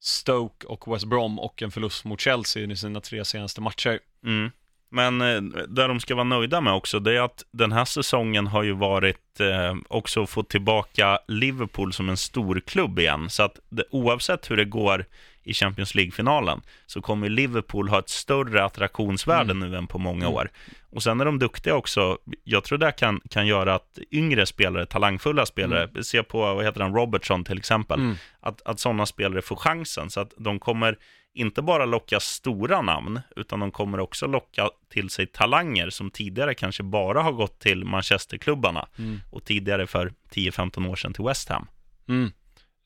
Stoke 0.00 0.66
och 0.66 0.94
West 0.94 1.04
Brom 1.04 1.38
och 1.38 1.62
en 1.62 1.70
förlust 1.70 2.04
mot 2.04 2.20
Chelsea 2.20 2.62
i 2.62 2.76
sina 2.76 3.00
tre 3.00 3.24
senaste 3.24 3.60
matcher. 3.60 3.98
Mm. 4.24 4.50
Men 4.90 5.20
eh, 5.20 5.40
där 5.68 5.88
de 5.88 6.00
ska 6.00 6.14
vara 6.14 6.24
nöjda 6.24 6.60
med 6.60 6.72
också, 6.72 7.00
det 7.00 7.16
är 7.16 7.20
att 7.20 7.44
den 7.50 7.72
här 7.72 7.84
säsongen 7.84 8.46
har 8.46 8.62
ju 8.62 8.72
varit 8.72 9.40
eh, 9.40 9.76
också 9.88 10.26
få 10.26 10.42
tillbaka 10.42 11.18
Liverpool 11.28 11.92
som 11.92 12.08
en 12.08 12.16
stor 12.16 12.60
klubb 12.60 12.98
igen. 12.98 13.30
Så 13.30 13.42
att 13.42 13.58
det, 13.68 13.84
oavsett 13.90 14.50
hur 14.50 14.56
det 14.56 14.64
går 14.64 15.06
i 15.42 15.54
Champions 15.54 15.94
League-finalen 15.94 16.60
så 16.86 17.02
kommer 17.02 17.28
Liverpool 17.28 17.88
ha 17.88 17.98
ett 17.98 18.08
större 18.08 18.64
attraktionsvärde 18.64 19.54
nu 19.54 19.76
än 19.76 19.86
på 19.86 19.98
många 19.98 20.24
Mm. 20.24 20.34
år. 20.34 20.50
Och 20.90 21.02
sen 21.02 21.20
är 21.20 21.24
de 21.24 21.38
duktiga 21.38 21.74
också. 21.74 22.18
Jag 22.44 22.64
tror 22.64 22.78
det 22.78 22.92
kan, 22.92 23.20
kan 23.30 23.46
göra 23.46 23.74
att 23.74 23.98
yngre 24.10 24.46
spelare, 24.46 24.86
talangfulla 24.86 25.46
spelare, 25.46 26.04
se 26.04 26.22
på, 26.22 26.38
vad 26.54 26.64
heter 26.64 26.80
han, 26.80 26.94
Robertson 26.94 27.44
till 27.44 27.58
exempel, 27.58 28.00
Mm. 28.00 28.16
att, 28.40 28.62
att 28.62 28.80
sådana 28.80 29.06
spelare 29.06 29.42
får 29.42 29.56
chansen. 29.56 30.10
Så 30.10 30.20
att 30.20 30.32
de 30.38 30.58
kommer 30.58 30.98
inte 31.34 31.62
bara 31.62 31.84
locka 31.84 32.20
stora 32.20 32.82
namn, 32.82 33.20
utan 33.36 33.60
de 33.60 33.70
kommer 33.70 34.00
också 34.00 34.26
locka 34.26 34.70
till 34.92 35.10
sig 35.10 35.26
talanger 35.26 35.90
som 35.90 36.10
tidigare 36.10 36.54
kanske 36.54 36.82
bara 36.82 37.22
har 37.22 37.32
gått 37.32 37.58
till 37.60 37.84
Manchesterklubbarna 37.84 38.88
Mm. 38.98 39.20
och 39.30 39.44
tidigare 39.44 39.86
för 39.86 40.12
10-15 40.30 40.86
år 40.86 40.96
sedan 40.96 41.12
till 41.12 41.24
West 41.24 41.48
Ham. 41.48 41.66
Mm. 42.08 42.32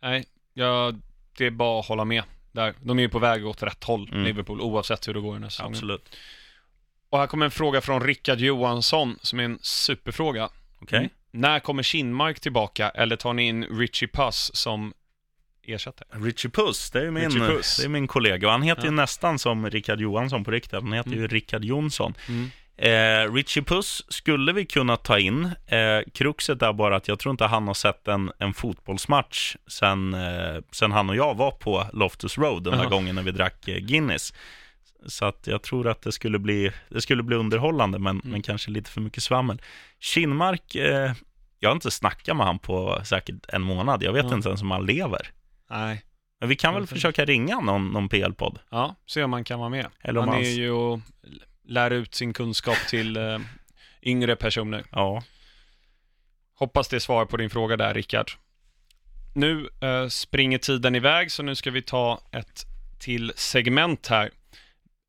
Nej, 0.03 0.25
ja, 0.55 0.93
det 1.39 1.47
är 1.47 1.51
bara 1.51 1.81
att 1.81 1.87
hålla 1.87 2.05
med 2.05 2.23
där. 2.55 2.75
De 2.83 2.99
är 2.99 3.03
ju 3.03 3.09
på 3.09 3.19
väg 3.19 3.47
åt 3.47 3.63
rätt 3.63 3.85
håll, 3.85 4.09
Mm. 4.13 4.25
Liverpool, 4.25 4.61
oavsett 4.61 5.09
hur 5.09 5.15
det 5.15 5.21
går 5.21 5.33
den 5.33 5.43
här 5.43 5.51
säsongen. 5.51 5.73
Absolut. 5.75 6.17
Och 7.11 7.19
här 7.19 7.27
kommer 7.27 7.45
en 7.45 7.51
fråga 7.51 7.81
från 7.81 8.03
Rickard 8.03 8.39
Johansson, 8.39 9.19
som 9.23 9.41
är 9.41 9.45
en 9.45 9.59
superfråga. 9.63 10.49
Okej. 10.81 10.99
Mm. 10.99 11.11
När 11.31 11.61
kommer 11.61 11.83
Kinmark 11.83 12.41
tillbaka, 12.41 12.91
eller 12.91 13.17
tar 13.17 13.33
ni 13.33 13.43
in 13.49 13.65
Richie 13.65 14.09
Puss 14.09 14.51
som 14.55 14.95
ersättare? 15.67 16.09
Richie 16.21 16.51
Puss, 16.51 16.91
det 16.91 16.99
är 16.99 17.03
ju 17.05 17.11
min. 17.11 17.39
Det 17.39 17.85
är 17.85 17.89
min 17.89 18.07
kollega. 18.07 18.47
Och 18.47 18.53
han 18.53 18.63
heter 18.63 18.83
ju 18.83 18.89
Ja. 18.89 18.93
nästan 18.93 19.39
som 19.39 19.71
Rickard 19.71 20.01
Johansson 20.01 20.45
på 20.45 20.51
riktigt. 20.51 20.73
Han 20.73 20.93
heter 20.93 21.11
ju 21.11 21.17
Mm. 21.17 21.29
Rickard 21.29 21.65
Jonsson. 21.65 22.15
Mm. 22.29 22.51
Eh, 22.77 23.33
Richie 23.33 23.63
Puss 23.63 24.03
skulle 24.09 24.53
vi 24.53 24.67
kunna 24.67 24.97
ta 24.97 25.19
in. 25.19 25.45
Eh, 25.67 26.01
kruxet 26.15 26.63
är 26.63 26.73
bara 26.73 26.97
att 26.97 27.09
jag 27.09 27.19
tror 27.19 27.31
inte 27.31 27.45
han 27.47 27.67
har 27.67 27.75
sett 27.75 28.09
en, 28.09 28.33
en 28.39 28.55
fotbollsmatch 28.55 29.57
sen, 29.67 30.15
eh, 30.15 30.61
sen 30.73 30.93
han 30.93 31.11
och 31.11 31.17
jag 31.17 31.35
var 31.35 31.51
på 31.51 31.87
Loftus 31.93 32.39
Road 32.39 32.65
den 32.65 32.73
där 32.73 32.81
Jaha. 32.81 32.91
gången 32.91 33.15
när 33.15 33.23
vi 33.23 33.31
drack 33.31 33.69
eh, 33.69 33.77
Guinness. 33.79 34.35
Så 35.07 35.25
att 35.25 35.47
jag 35.47 35.63
tror 35.63 35.89
att 35.89 36.03
det 36.03 36.13
skulle 36.13 36.39
bli, 36.39 36.73
det 36.89 37.01
skulle 37.01 37.23
bli 37.23 37.37
underhållande, 37.37 37.99
men, 37.99 38.17
Mm. 38.17 38.31
men 38.31 38.43
kanske 38.43 38.71
lite 38.71 38.91
för 38.91 39.01
mycket 39.01 39.23
svammel. 39.23 39.63
Kinmark, 40.01 40.75
eh, 40.75 41.13
jag 41.61 41.69
har 41.69 41.75
inte 41.75 41.91
snackat 41.91 42.37
med 42.37 42.47
han 42.47 42.59
på 42.59 43.01
säkert 43.05 43.35
en 43.49 43.63
månad. 43.63 44.03
Jag 44.03 44.13
vet 44.13 44.27
Ja. 44.31 44.35
inte 44.35 44.49
ens 44.49 44.63
om 44.63 44.71
han 44.71 44.87
lever. 44.87 45.31
Nej. 45.71 46.03
Men 46.41 46.49
vi 46.49 46.57
kan 46.57 46.75
väl 46.75 46.87
försöka 46.87 47.25
ringa 47.25 47.61
någon, 47.61 47.89
någon 47.89 48.09
PL-podd. 48.09 48.59
Ja, 48.71 48.95
se 49.07 49.23
om 49.23 49.31
man 49.31 49.45
kan 49.45 49.59
vara 49.59 49.69
med. 49.69 49.87
Eller 50.03 50.21
om 50.21 50.29
han 50.29 50.39
är 50.39 50.43
hans- 50.45 50.59
ju 50.59 51.01
lär 51.67 51.91
ut 51.91 52.15
sin 52.15 52.33
kunskap 52.33 52.79
till 52.89 53.17
eh, 53.17 53.39
yngre 54.03 54.37
personer. 54.37 54.85
Ja. 54.93 55.23
Hoppas 56.55 56.89
det 56.89 57.01
svarar 57.01 57.25
på 57.27 57.37
din 57.37 57.51
fråga 57.51 57.77
där, 57.77 57.95
Rickard. 57.95 58.31
Nu 59.35 59.69
eh, 59.81 60.09
springer 60.09 60.59
tiden 60.59 60.95
iväg, 60.95 61.33
så 61.33 61.43
nu 61.43 61.55
ska 61.55 61.71
vi 61.71 61.83
ta 61.83 62.21
ett 62.33 62.65
till 62.99 63.33
segment 63.37 64.07
här. 64.07 64.31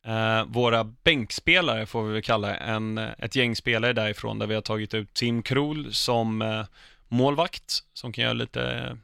Eh, 0.06 0.45
våra 0.45 0.84
bänkspelare 0.84 1.86
får 1.86 2.03
vi 2.03 2.14
väl 2.14 2.22
kalla. 2.22 2.58
En, 2.58 2.97
ett 2.97 3.36
gäng 3.36 3.56
spelare 3.56 3.93
därifrån 3.93 4.39
där 4.39 4.47
vi 4.47 4.56
har 4.56 4.62
tagit 4.62 4.93
ut 4.93 5.14
Tim 5.14 5.43
Krul 5.43 5.93
som 5.93 6.41
eh, 6.41 6.66
målvakt, 7.08 7.80
som 7.93 8.12
kan 8.14 8.24
göra 8.24 8.34
lite 8.34 8.72
eh, 8.72 8.95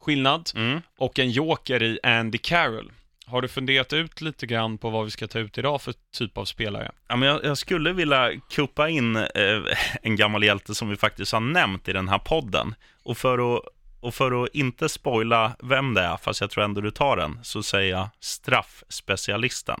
skillnad, 0.00 0.50
Mm. 0.54 0.80
och 0.98 1.18
en 1.18 1.30
joker 1.30 1.82
i 1.82 1.98
Andy 2.02 2.38
Carroll. 2.38 2.92
Har 3.30 3.42
du 3.42 3.48
funderat 3.48 3.92
ut 3.92 4.20
lite 4.20 4.46
grann 4.46 4.78
på 4.78 4.90
vad 4.90 5.04
vi 5.04 5.10
ska 5.10 5.26
ta 5.26 5.38
ut 5.38 5.58
idag 5.58 5.82
för 5.82 5.94
typ 6.12 6.38
av 6.38 6.44
spelare? 6.44 6.92
Ja, 7.08 7.16
men 7.16 7.28
jag, 7.28 7.44
jag 7.44 7.58
skulle 7.58 7.92
vilja 7.92 8.32
kuppa 8.50 8.88
in 8.88 9.16
eh, 9.16 9.62
en 10.02 10.16
gammal 10.16 10.44
hjälte 10.44 10.74
som 10.74 10.88
vi 10.88 10.96
faktiskt 10.96 11.32
har 11.32 11.40
nämnt 11.40 11.88
i 11.88 11.92
den 11.92 12.08
här 12.08 12.18
podden. 12.18 12.74
Och 13.02 13.18
för 13.18 13.56
att, 13.56 13.62
och 14.00 14.14
för 14.14 14.44
att 14.44 14.54
inte 14.54 14.88
spoila 14.88 15.56
vem 15.62 15.94
det 15.94 16.00
är, 16.00 16.16
fast 16.16 16.40
jag 16.40 16.50
tror 16.50 16.64
ändå 16.64 16.80
du 16.80 16.90
tar 16.90 17.16
den, 17.16 17.40
så 17.42 17.62
säger 17.62 17.90
jag 17.90 18.08
straffspecialisten. 18.20 19.80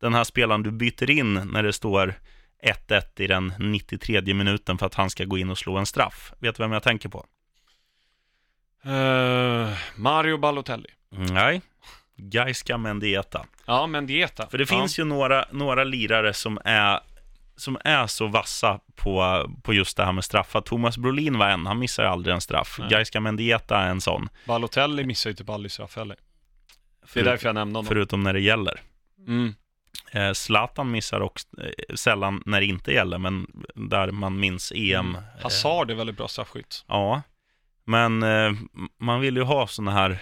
Den 0.00 0.14
här 0.14 0.24
spelaren 0.24 0.62
du 0.62 0.70
byter 0.70 1.10
in 1.10 1.34
när 1.34 1.62
det 1.62 1.72
står 1.72 2.14
1-1 2.88 3.02
i 3.16 3.26
den 3.26 3.52
93 3.58 4.34
minuten 4.34 4.78
för 4.78 4.86
att 4.86 4.94
han 4.94 5.10
ska 5.10 5.24
gå 5.24 5.38
in 5.38 5.50
och 5.50 5.58
slå 5.58 5.76
en 5.76 5.86
straff. 5.86 6.32
Vet 6.38 6.56
du 6.56 6.62
vem 6.62 6.72
jag 6.72 6.82
tänker 6.82 7.08
på? 7.08 7.26
Eh, 8.84 9.70
Mario 9.96 10.38
Balotelli. 10.38 10.88
Mm, 11.12 11.26
Nej, 11.34 11.62
Gaiska 12.16 12.78
Mendieta. 12.78 13.46
Ja, 13.66 13.86
men 13.86 14.06
Dieta. 14.06 14.46
För 14.50 14.58
det 14.58 14.66
finns 14.66 14.98
ju 14.98 15.04
några, 15.04 15.44
några 15.50 15.84
lirare 15.84 16.32
som 16.32 16.58
är, 16.64 17.00
som 17.56 17.78
är 17.84 18.06
så 18.06 18.26
vassa 18.26 18.80
på, 18.94 19.46
på 19.62 19.74
just 19.74 19.96
det 19.96 20.04
här 20.04 20.12
med 20.12 20.24
straffar. 20.24 20.60
Thomas 20.60 20.98
Brolin 20.98 21.38
var 21.38 21.48
en, 21.48 21.66
han 21.66 21.78
missar 21.78 22.04
aldrig 22.04 22.34
en 22.34 22.40
straff. 22.40 22.76
Nej. 22.78 22.88
Gaiska 22.90 23.20
Mendieta 23.20 23.78
är 23.78 23.88
en 23.88 24.00
sån. 24.00 24.28
Balotelli 24.44 25.04
missar 25.04 25.30
ju 25.30 25.36
typ 25.36 25.50
aldrig 25.50 25.72
straff 25.72 25.96
heller. 25.96 26.16
Det 27.14 27.20
är 27.20 27.24
därför 27.24 27.46
jag 27.46 27.54
nämnde 27.54 27.78
honom. 27.78 27.88
Förutom 27.88 28.22
när 28.22 28.32
det 28.32 28.40
gäller. 28.40 28.80
Mm. 29.26 29.54
Eh, 30.12 30.32
Zlatan 30.32 30.90
missar 30.90 31.20
också 31.20 31.46
eh, 31.60 31.94
sällan 31.94 32.42
när 32.46 32.60
det 32.60 32.66
inte 32.66 32.92
gäller, 32.92 33.18
men 33.18 33.46
där 33.74 34.10
man 34.10 34.40
minns 34.40 34.72
EM. 34.74 35.08
Mm. 35.08 35.22
Hazard 35.42 35.90
är 35.90 35.94
väldigt 35.94 36.16
bra 36.16 36.28
straffskytt. 36.28 36.84
Ja, 36.86 37.22
men 37.84 38.22
eh, 38.22 38.52
man 38.98 39.20
vill 39.20 39.36
ju 39.36 39.42
ha 39.42 39.66
såna 39.66 39.90
här, 39.90 40.18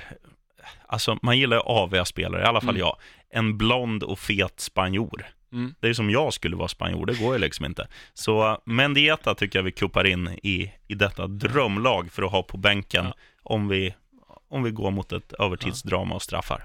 alltså 0.87 1.19
man 1.23 1.39
gillar 1.39 1.57
ju 1.57 1.63
AV-spelare, 1.65 2.43
i 2.43 2.45
alla 2.45 2.61
fall 2.61 2.69
Mm. 2.75 2.81
jag. 2.81 2.97
En 3.31 3.59
blond 3.59 4.03
och 4.03 4.19
fet 4.19 4.61
spanjor. 4.61 5.27
Mm. 5.53 5.75
Det 5.81 5.89
är 5.89 5.95
som 5.95 6.11
jag 6.11 6.33
skulle 6.33 6.57
vara 6.57 6.69
spanjor, 6.69 7.07
det 7.07 7.19
går 7.21 7.33
ju 7.35 7.39
liksom 7.39 7.65
inte. 7.65 7.89
Så 8.15 8.63
Mendieta 8.65 9.35
tycker 9.35 9.59
jag 9.59 9.65
vi 9.65 9.73
kuppar 9.73 10.07
in 10.07 10.29
i, 10.43 10.73
i 10.89 10.95
detta 10.95 11.27
drömlag 11.27 12.13
för 12.13 12.23
att 12.23 12.31
ha 12.33 12.43
på 12.43 12.57
bänken 12.57 13.05
Ja. 13.05 13.15
om, 13.43 13.69
vi, 13.69 13.95
om 14.49 14.63
vi 14.63 14.71
går 14.71 14.91
mot 14.91 15.13
ett 15.13 15.33
övertidsdrama 15.33 16.15
och 16.15 16.23
straffar. 16.23 16.65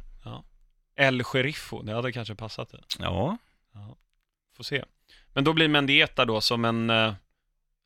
El 0.95 1.23
Sheriffo, 1.23 1.81
det 1.81 1.93
hade 1.93 2.11
kanske 2.11 2.35
passat 2.35 2.69
det. 2.71 2.79
Ja, 2.99 3.37
Får 4.57 4.63
se. 4.63 4.83
Men 5.33 5.43
då 5.43 5.53
blir 5.53 5.67
Mendieta 5.67 6.25
då 6.25 6.41
som 6.41 6.65
en, 6.65 6.89
eh, 6.89 7.13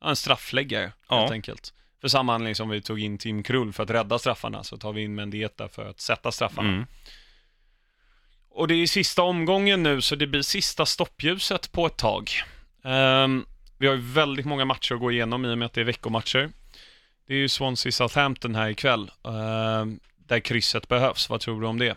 ja, 0.00 0.08
en 0.08 0.16
straffläggare, 0.16 0.92
Ja. 1.08 1.20
helt 1.20 1.32
enkelt. 1.32 1.74
För 2.04 2.08
samma 2.08 2.34
anledning 2.34 2.54
som 2.54 2.68
vi 2.68 2.80
tog 2.80 3.00
in 3.00 3.18
Tim 3.18 3.42
Krull 3.42 3.72
för 3.72 3.82
att 3.82 3.90
rädda 3.90 4.18
straffarna, 4.18 4.64
så 4.64 4.76
tar 4.76 4.92
vi 4.92 5.02
in 5.02 5.14
Mendieta 5.14 5.68
för 5.68 5.90
att 5.90 6.00
sätta 6.00 6.32
straffarna. 6.32 6.68
mm. 6.68 6.86
Och 8.50 8.68
det 8.68 8.74
är 8.74 8.86
sista 8.86 9.22
omgången 9.22 9.82
nu, 9.82 10.00
så 10.00 10.14
det 10.14 10.26
blir 10.26 10.42
sista 10.42 10.86
stoppljuset 10.86 11.72
på 11.72 11.86
ett 11.86 11.96
tag. 11.96 12.30
Ehm, 12.84 13.46
vi 13.78 13.86
har 13.86 13.94
ju 13.94 14.00
väldigt 14.00 14.46
många 14.46 14.64
matcher 14.64 14.94
att 14.94 15.00
gå 15.00 15.12
igenom 15.12 15.44
i 15.44 15.54
och 15.54 15.58
med 15.58 15.66
att 15.66 15.72
det 15.72 15.80
är 15.80 15.84
veckomatcher. 15.84 16.50
Det 17.26 17.34
är 17.34 17.38
ju 17.38 17.48
Swansea 17.48 17.92
Southampton 17.92 18.54
här 18.54 18.68
ikväll, 18.68 19.10
ehm, 19.24 20.00
där 20.16 20.40
krysset 20.40 20.88
behövs. 20.88 21.30
Vad 21.30 21.40
tror 21.40 21.60
du 21.60 21.66
om 21.66 21.78
det? 21.78 21.96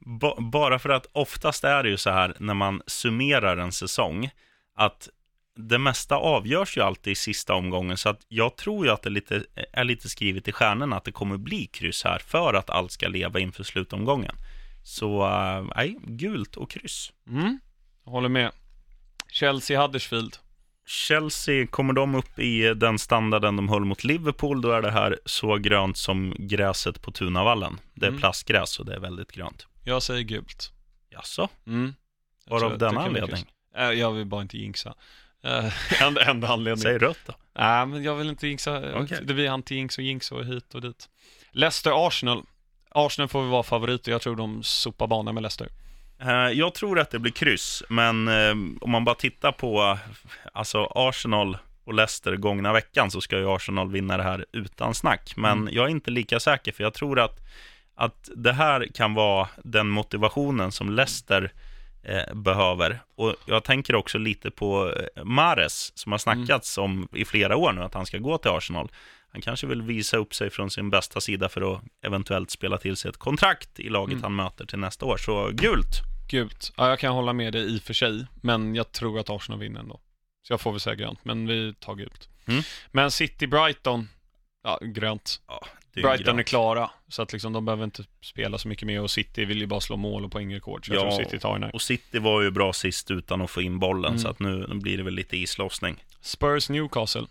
Ba- 0.00 0.40
bara 0.40 0.78
för 0.78 0.88
att 0.88 1.06
oftast 1.12 1.64
är 1.64 1.82
det 1.82 1.88
ju 1.88 1.96
så 1.96 2.10
här 2.10 2.34
när 2.38 2.54
man 2.54 2.82
summerar 2.86 3.56
en 3.56 3.72
säsong, 3.72 4.30
att 4.76 5.08
det 5.68 5.78
mesta 5.78 6.16
avgörs 6.16 6.76
ju 6.76 6.80
alltid 6.80 7.10
i 7.10 7.14
sista 7.14 7.54
omgången, 7.54 7.96
så 7.96 8.08
att 8.08 8.20
jag 8.28 8.56
tror 8.56 8.86
ju 8.86 8.92
att 8.92 9.02
det 9.02 9.10
lite, 9.10 9.44
är 9.72 9.84
lite 9.84 10.08
skrivet 10.08 10.48
i 10.48 10.52
stjärnorna 10.52 10.96
att 10.96 11.04
det 11.04 11.12
kommer 11.12 11.36
bli 11.36 11.66
kryss 11.66 12.04
här 12.04 12.18
för 12.18 12.54
att 12.54 12.70
allt 12.70 12.92
ska 12.92 13.08
leva 13.08 13.40
inför 13.40 13.64
slutomgången. 13.64 14.36
Så, 14.84 15.22
eh, 15.26 15.64
nej, 15.76 15.96
gult 16.02 16.56
och 16.56 16.70
kryss. 16.70 17.12
Mm, 17.28 17.58
jag 18.04 18.12
håller 18.12 18.28
med. 18.28 18.50
Chelsea 19.28 19.82
Huddersfield. 19.82 20.36
Chelsea, 20.86 21.66
kommer 21.66 21.92
de 21.92 22.14
upp 22.14 22.38
i 22.38 22.74
den 22.74 22.98
standarden 22.98 23.56
de 23.56 23.68
höll 23.68 23.84
mot 23.84 24.04
Liverpool, 24.04 24.60
då 24.62 24.70
är 24.70 24.82
det 24.82 24.90
här 24.90 25.18
så 25.24 25.56
grönt 25.56 25.96
som 25.96 26.34
gräset 26.38 27.02
på 27.02 27.10
Tunavallen. 27.12 27.80
Det 27.94 28.06
är 28.06 28.08
Mm. 28.08 28.20
plastgräs 28.20 28.78
och 28.80 28.86
det 28.86 28.94
är 28.94 29.00
väldigt 29.00 29.32
grönt. 29.32 29.66
Jag 29.84 30.02
säger 30.02 30.22
gult. 30.22 30.72
Jaså? 31.10 31.48
Mm. 31.66 31.94
Varav 32.46 32.78
denna 32.78 33.00
anledning? 33.02 33.44
Eh, 33.76 33.90
Jag 33.90 34.12
vill 34.12 34.26
bara 34.26 34.42
inte 34.42 34.58
jinxa. 34.58 34.94
Uh, 35.46 36.02
enda, 36.02 36.24
enda 36.24 36.48
anledning. 36.48 36.82
Säg 36.82 36.98
rött 36.98 37.18
då. 37.26 37.32
Nej, 37.58 37.86
men 37.86 38.02
jag 38.02 38.14
vill 38.16 38.28
inte 38.28 38.46
jinxa. 38.46 38.82
Okej. 38.94 39.18
Det 39.22 39.34
blir 39.34 39.48
anti-jinx 39.48 39.98
och 39.98 40.04
jinx 40.04 40.32
och 40.32 40.44
hit 40.44 40.74
och 40.74 40.80
dit. 40.80 41.08
Leicester-Arsenal. 41.52 42.42
Arsenal 42.90 43.28
får 43.28 43.42
vi 43.42 43.48
vara 43.48 43.62
favoriter. 43.62 44.12
Jag 44.12 44.20
tror 44.22 44.36
de 44.36 44.62
sopar 44.62 45.06
banan 45.06 45.34
med 45.34 45.42
Leicester. 45.42 45.68
Eh, 46.22 46.30
Jag 46.58 46.74
tror 46.74 46.98
att 47.00 47.10
det 47.10 47.18
blir 47.18 47.32
kryss, 47.32 47.82
men 47.88 48.28
eh, 48.28 48.50
om 48.80 48.90
man 48.90 49.04
bara 49.04 49.14
tittar 49.14 49.52
på 49.52 49.82
eh, 49.82 49.98
alltså 50.52 50.92
Arsenal 50.94 51.56
och 51.84 51.94
Leicester 51.94 52.36
gångna 52.36 52.72
veckan 52.72 53.10
så 53.10 53.20
ska 53.20 53.38
ju 53.38 53.48
Arsenal 53.50 53.90
vinna 53.90 54.16
det 54.16 54.22
här 54.22 54.46
utan 54.52 54.94
snack. 54.94 55.32
Men 55.36 55.58
Mm. 55.58 55.74
jag 55.74 55.84
är 55.86 55.88
inte 55.90 56.10
lika 56.10 56.40
säker, 56.40 56.72
för 56.72 56.84
jag 56.84 56.94
tror 56.94 57.20
att, 57.20 57.40
att 57.94 58.30
det 58.36 58.52
här 58.52 58.88
kan 58.94 59.14
vara 59.14 59.48
den 59.64 59.88
motivationen 59.88 60.72
som 60.72 60.90
Leicester 60.90 61.52
eh, 62.02 62.34
behöver. 62.34 63.02
Och 63.14 63.34
jag 63.46 63.64
tänker 63.64 63.94
också 63.94 64.18
lite 64.18 64.50
på 64.50 64.92
eh, 65.16 65.24
Mares, 65.24 65.98
som 65.98 66.12
har 66.12 66.18
snackats 66.18 66.78
om 66.78 67.08
i 67.12 67.24
flera 67.24 67.56
år 67.56 67.72
nu 67.72 67.82
att 67.82 67.94
han 67.94 68.06
ska 68.06 68.18
gå 68.18 68.38
till 68.38 68.50
Arsenal. 68.50 68.90
Han 69.32 69.40
kanske 69.42 69.66
vill 69.66 69.82
visa 69.82 70.16
upp 70.16 70.34
sig 70.34 70.50
från 70.50 70.70
sin 70.70 70.90
bästa 70.90 71.20
sida 71.20 71.48
för 71.48 71.74
att 71.74 71.82
eventuellt 72.04 72.50
spela 72.50 72.78
till 72.78 72.96
sig 72.96 73.08
ett 73.08 73.16
kontrakt 73.16 73.80
i 73.80 73.88
laget 73.88 74.12
Mm. 74.12 74.22
han 74.22 74.34
möter 74.34 74.66
till 74.66 74.78
nästa 74.78 75.06
år. 75.06 75.16
Så 75.16 75.50
gult! 75.52 76.00
Gult. 76.30 76.72
Ja, 76.76 76.88
jag 76.88 76.98
kan 76.98 77.12
hålla 77.12 77.32
med 77.32 77.52
dig 77.52 77.74
i 77.74 77.78
och 77.78 77.82
för 77.82 77.94
sig, 77.94 78.26
men 78.42 78.74
jag 78.74 78.92
tror 78.92 79.18
att 79.18 79.30
Arsenal 79.30 79.60
vinner 79.60 79.80
ändå. 79.80 80.00
Så 80.42 80.52
jag 80.52 80.60
får 80.60 80.70
väl 80.72 80.80
säga 80.80 80.94
grönt, 80.96 81.24
men 81.24 81.46
vi 81.46 81.74
tar 81.80 81.94
gult. 81.94 82.28
Mm. 82.46 82.62
Men 82.90 83.10
City-Brighton, 83.10 84.08
ja, 84.64 84.78
grönt. 84.82 85.40
Ja, 85.48 85.66
är 86.00 86.02
Brighton 86.02 86.38
är 86.38 86.42
klara, 86.42 86.90
så 87.08 87.22
att 87.22 87.32
liksom 87.32 87.52
de 87.52 87.64
behöver 87.64 87.84
inte 87.84 88.04
spela 88.22 88.58
så 88.58 88.68
mycket 88.68 88.86
mer 88.86 89.00
och 89.02 89.10
City 89.10 89.44
vill 89.44 89.58
ju 89.60 89.66
bara 89.66 89.80
slå 89.80 89.96
mål 89.96 90.24
och 90.24 90.32
poängrekord, 90.32 90.86
så 90.86 90.94
jag 90.94 91.06
Ja, 91.06 91.10
tror 91.10 91.24
City 91.24 91.38
tar 91.38 91.52
den 91.52 91.62
här. 91.62 91.74
Och 91.74 91.82
City 91.82 92.18
var 92.18 92.42
ju 92.42 92.50
bra 92.50 92.72
sist 92.72 93.10
utan 93.10 93.40
att 93.42 93.50
få 93.50 93.62
in 93.62 93.78
bollen, 93.78 94.10
Mm. 94.10 94.18
så 94.18 94.28
att 94.28 94.38
nu 94.38 94.66
blir 94.74 94.96
det 94.98 95.02
väl 95.02 95.14
lite 95.14 95.36
islossning. 95.36 96.04
Spurs 96.20 96.68
Newcastle. 96.70 97.26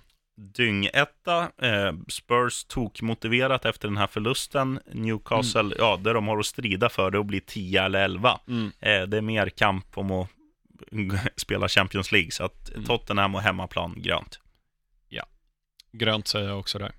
dyngetta. 0.56 1.52
Eh, 1.62 1.94
Spurs 2.08 2.64
tokmotiverat 2.64 3.66
efter 3.66 3.88
den 3.88 3.98
här 3.98 4.08
förlusten. 4.08 4.80
Newcastle, 4.92 5.62
mm. 5.62 5.74
ja, 5.78 5.98
där 6.04 6.14
de 6.14 6.28
har 6.28 6.40
att 6.40 6.46
strida 6.46 6.90
för 6.90 7.12
det 7.12 7.18
och 7.20 7.26
bli 7.26 7.42
10 7.42 7.84
eller 7.84 8.04
11. 8.04 8.40
Mm. 8.48 8.72
Eh, 8.80 9.02
det 9.02 9.18
är 9.18 9.22
mer 9.22 9.50
kamp 9.50 9.98
om 9.98 10.12
att 10.12 10.30
spela 11.36 11.68
Champions 11.68 12.12
League, 12.12 12.32
så 12.32 12.44
att 12.44 12.70
mm. 12.70 12.86
Tottenham 12.86 13.36
och 13.36 13.42
hemmaplan 13.42 13.94
grönt. 13.98 14.40
Ja, 15.10 15.26
grönt 15.92 16.28
säger 16.28 16.50
jag 16.50 16.60
också 16.60 16.80
där. 16.80 16.92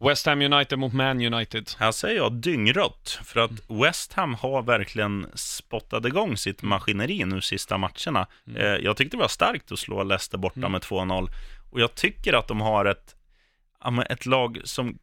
West 0.00 0.26
Ham 0.26 0.42
United 0.42 0.78
mot 0.78 0.92
Man 0.92 1.20
United. 1.34 1.70
Här 1.78 1.92
säger 1.92 2.16
jag 2.16 2.32
dyngrött, 2.32 3.20
för 3.24 3.40
att 3.40 3.50
mm. 3.50 3.82
West 3.82 4.12
Ham 4.12 4.34
har 4.34 4.62
verkligen 4.62 5.26
spottat 5.34 6.04
igång 6.04 6.36
sitt 6.36 6.62
maskineri 6.62 7.24
nu 7.24 7.40
sista 7.40 7.78
matcherna. 7.78 8.26
Mm. 8.46 8.62
Eh, 8.62 8.84
jag 8.84 8.96
tyckte 8.96 9.16
det 9.16 9.20
var 9.20 9.28
starkt 9.28 9.72
att 9.72 9.78
slå 9.78 10.02
Leicester 10.02 10.38
borta 10.38 10.58
mm. 10.58 10.72
med 10.72 10.80
2-0. 10.80 11.28
Och 11.70 11.80
jag 11.80 11.94
tycker 11.94 12.32
att 12.32 12.48
de 12.48 12.60
har 12.60 12.84
ett, 12.84 13.14
ett 14.10 14.26
lag 14.26 14.60
som 14.64 14.98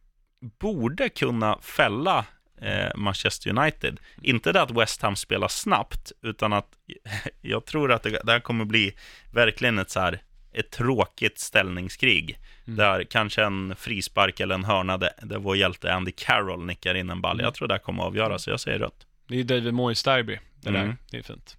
borde 0.60 1.08
kunna 1.08 1.58
fälla 1.60 2.24
eh, 2.60 2.96
Manchester 2.96 3.58
United. 3.58 4.00
Inte 4.22 4.52
det 4.52 4.62
att 4.62 4.70
West 4.70 5.02
Ham 5.02 5.16
spelar 5.16 5.48
snabbt, 5.48 6.12
utan 6.22 6.52
att 6.52 6.68
jag 7.40 7.64
tror 7.64 7.92
att 7.92 8.02
det, 8.02 8.20
det 8.24 8.32
här 8.32 8.40
kommer 8.40 8.64
bli 8.64 8.94
verkligen 9.32 9.78
ett 9.78 9.90
så 9.90 10.00
här 10.00 10.22
ett 10.52 10.70
tråkigt 10.70 11.38
ställningskrig. 11.38 12.38
Mm. 12.66 12.76
Där 12.76 13.04
kanske 13.04 13.44
en 13.44 13.76
frispark 13.76 14.40
eller 14.40 14.54
en 14.54 14.64
hörna 14.64 14.98
där, 14.98 15.38
vår 15.38 15.56
hjälte 15.56 15.94
Andy 15.94 16.12
Carroll 16.12 16.64
nickar 16.64 16.94
in 16.94 17.10
en 17.10 17.20
ball. 17.20 17.36
Mm. 17.36 17.44
Jag 17.44 17.54
tror 17.54 17.68
det 17.68 17.78
kommer 17.78 18.02
att 18.02 18.06
avgöra, 18.06 18.38
så 18.38 18.50
jag 18.50 18.60
säger 18.60 18.78
rött. 18.78 19.06
Det 19.28 19.40
är 19.40 19.44
David 19.44 19.74
Moyes 19.74 20.02
derby, 20.02 20.38
det 20.60 20.68
mm. 20.68 20.86
där. 20.86 20.96
Det 21.10 21.16
är 21.18 21.22
fint. 21.22 21.56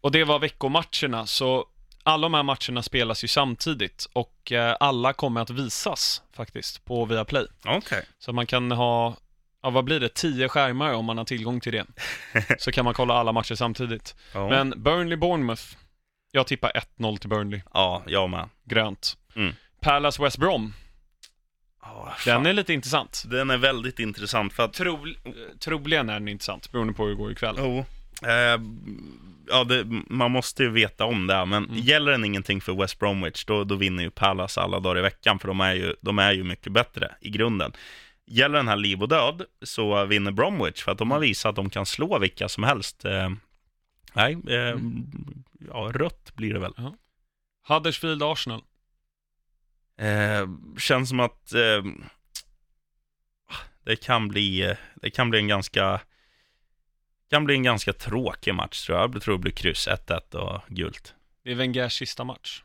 Och 0.00 0.12
det 0.12 0.24
var 0.24 0.38
veckomatcherna, 0.38 1.26
så 1.26 1.66
alla 2.02 2.22
de 2.22 2.34
här 2.34 2.42
matcherna 2.42 2.82
spelas 2.82 3.24
ju 3.24 3.28
samtidigt 3.28 4.08
och 4.12 4.52
eh, 4.52 4.76
alla 4.80 5.12
kommer 5.12 5.40
att 5.40 5.50
visas 5.50 6.22
faktiskt 6.32 6.84
på 6.84 7.04
Viaplay. 7.04 7.46
Okej. 7.64 7.78
Okay. 7.78 8.02
Så 8.18 8.32
man 8.32 8.46
kan 8.46 8.72
ha, 8.72 9.16
ja 9.62 9.70
vad 9.70 9.84
blir 9.84 10.00
det, 10.00 10.14
tio 10.14 10.48
skärmar 10.48 10.92
om 10.92 11.04
man 11.04 11.18
har 11.18 11.24
tillgång 11.24 11.60
till 11.60 11.72
det. 11.72 11.86
så 12.58 12.72
kan 12.72 12.84
man 12.84 12.94
kolla 12.94 13.14
alla 13.14 13.32
matcher 13.32 13.54
samtidigt. 13.54 14.16
Oh. 14.34 14.48
Men 14.48 14.74
Burnley-Bournemouth, 14.74 15.76
jag 16.32 16.46
tippar 16.46 16.72
1-0 16.98 17.16
till 17.16 17.28
Burnley. 17.28 17.60
Ja, 17.72 18.02
jag 18.06 18.30
med. 18.30 18.48
Grönt. 18.64 19.16
Mm. 19.36 19.54
Palace 19.80 20.22
West 20.22 20.38
Brom. 20.38 20.74
Oh, 21.82 22.08
den 22.24 22.46
är 22.46 22.52
lite 22.52 22.72
intressant. 22.72 23.22
Den 23.26 23.50
är 23.50 23.58
väldigt 23.58 23.98
intressant 23.98 24.52
för 24.52 24.64
att... 24.64 24.72
Tro, 24.72 25.06
troligen 25.58 26.08
är 26.08 26.14
den 26.14 26.28
intressant, 26.28 26.72
beroende 26.72 26.92
på 26.92 27.02
hur 27.02 27.10
det 27.10 27.16
går 27.16 27.32
ikväll. 27.32 27.58
Oh. 27.58 27.84
Eh, 28.22 28.60
ja, 29.48 29.64
det, 29.64 29.84
man 30.06 30.30
måste 30.30 30.62
ju 30.62 30.70
veta 30.70 31.04
om 31.04 31.26
det, 31.26 31.44
men 31.44 31.64
mm. 31.64 31.76
gäller 31.76 32.12
den 32.12 32.24
ingenting 32.24 32.60
för 32.60 32.72
West 32.72 32.98
Bromwich, 32.98 33.44
då, 33.44 33.64
då 33.64 33.74
vinner 33.74 34.02
ju 34.02 34.10
Palace 34.10 34.60
alla 34.60 34.80
dagar 34.80 34.98
i 34.98 35.02
veckan, 35.02 35.38
för 35.38 35.48
de 35.48 35.60
är, 35.60 35.74
ju, 35.74 35.94
de 36.00 36.18
är 36.18 36.32
ju 36.32 36.44
mycket 36.44 36.72
bättre 36.72 37.14
i 37.20 37.30
grunden. 37.30 37.72
Gäller 38.26 38.56
den 38.56 38.68
här 38.68 38.76
liv 38.76 39.02
och 39.02 39.08
död, 39.08 39.42
så 39.62 40.04
vinner 40.04 40.30
Bromwich, 40.30 40.82
för 40.82 40.92
att 40.92 40.98
de 40.98 41.10
har 41.10 41.18
mm. 41.18 41.28
visat 41.28 41.50
att 41.50 41.56
de 41.56 41.70
kan 41.70 41.86
slå 41.86 42.18
vilka 42.18 42.48
som 42.48 42.64
helst. 42.64 43.04
Eh, 43.04 43.30
nej, 44.12 44.32
eh, 44.32 44.70
mm. 44.70 45.10
ja, 45.68 45.90
rött 45.94 46.34
blir 46.34 46.54
det 46.54 46.60
väl. 46.60 46.74
Ja. 46.76 46.94
Huddersfield 47.68 48.22
Arsenal. 48.22 48.62
Eh, 49.98 50.48
känns 50.78 51.08
som 51.08 51.20
att 51.20 51.52
eh, 51.52 51.84
det 53.84 53.96
kan 53.96 54.28
bli, 54.28 54.76
det 54.94 55.10
kan 55.10 55.30
bli 55.30 55.38
en 55.38 55.48
ganska 55.48 56.00
kan 57.30 57.44
bli 57.44 57.54
en 57.54 57.62
ganska 57.62 57.92
tråkig 57.92 58.54
match 58.54 58.86
tror 58.86 58.98
jag. 58.98 59.14
Jag 59.14 59.22
tror 59.22 59.34
det 59.34 59.42
blir 59.42 59.52
kryss 59.52 59.88
1-1 59.88 60.34
och 60.34 60.60
gult. 60.68 61.14
Det 61.42 61.50
är 61.50 61.54
Wengers 61.54 61.92
sista 61.92 62.24
match. 62.24 62.62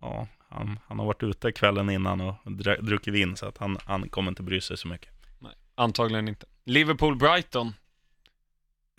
Ja, 0.00 0.28
han, 0.48 0.78
han 0.86 0.98
har 0.98 1.06
varit 1.06 1.22
ute 1.22 1.52
kvällen 1.52 1.90
innan 1.90 2.20
och 2.20 2.34
druckit 2.80 3.14
vin 3.14 3.36
så 3.36 3.46
att 3.46 3.58
han, 3.58 3.78
han 3.84 4.08
kommer 4.08 4.28
inte 4.28 4.42
bry 4.42 4.60
sig 4.60 4.76
så 4.76 4.88
mycket. 4.88 5.12
Nej, 5.38 5.52
antagligen 5.74 6.28
inte. 6.28 6.46
Liverpool-Brighton. 6.64 7.72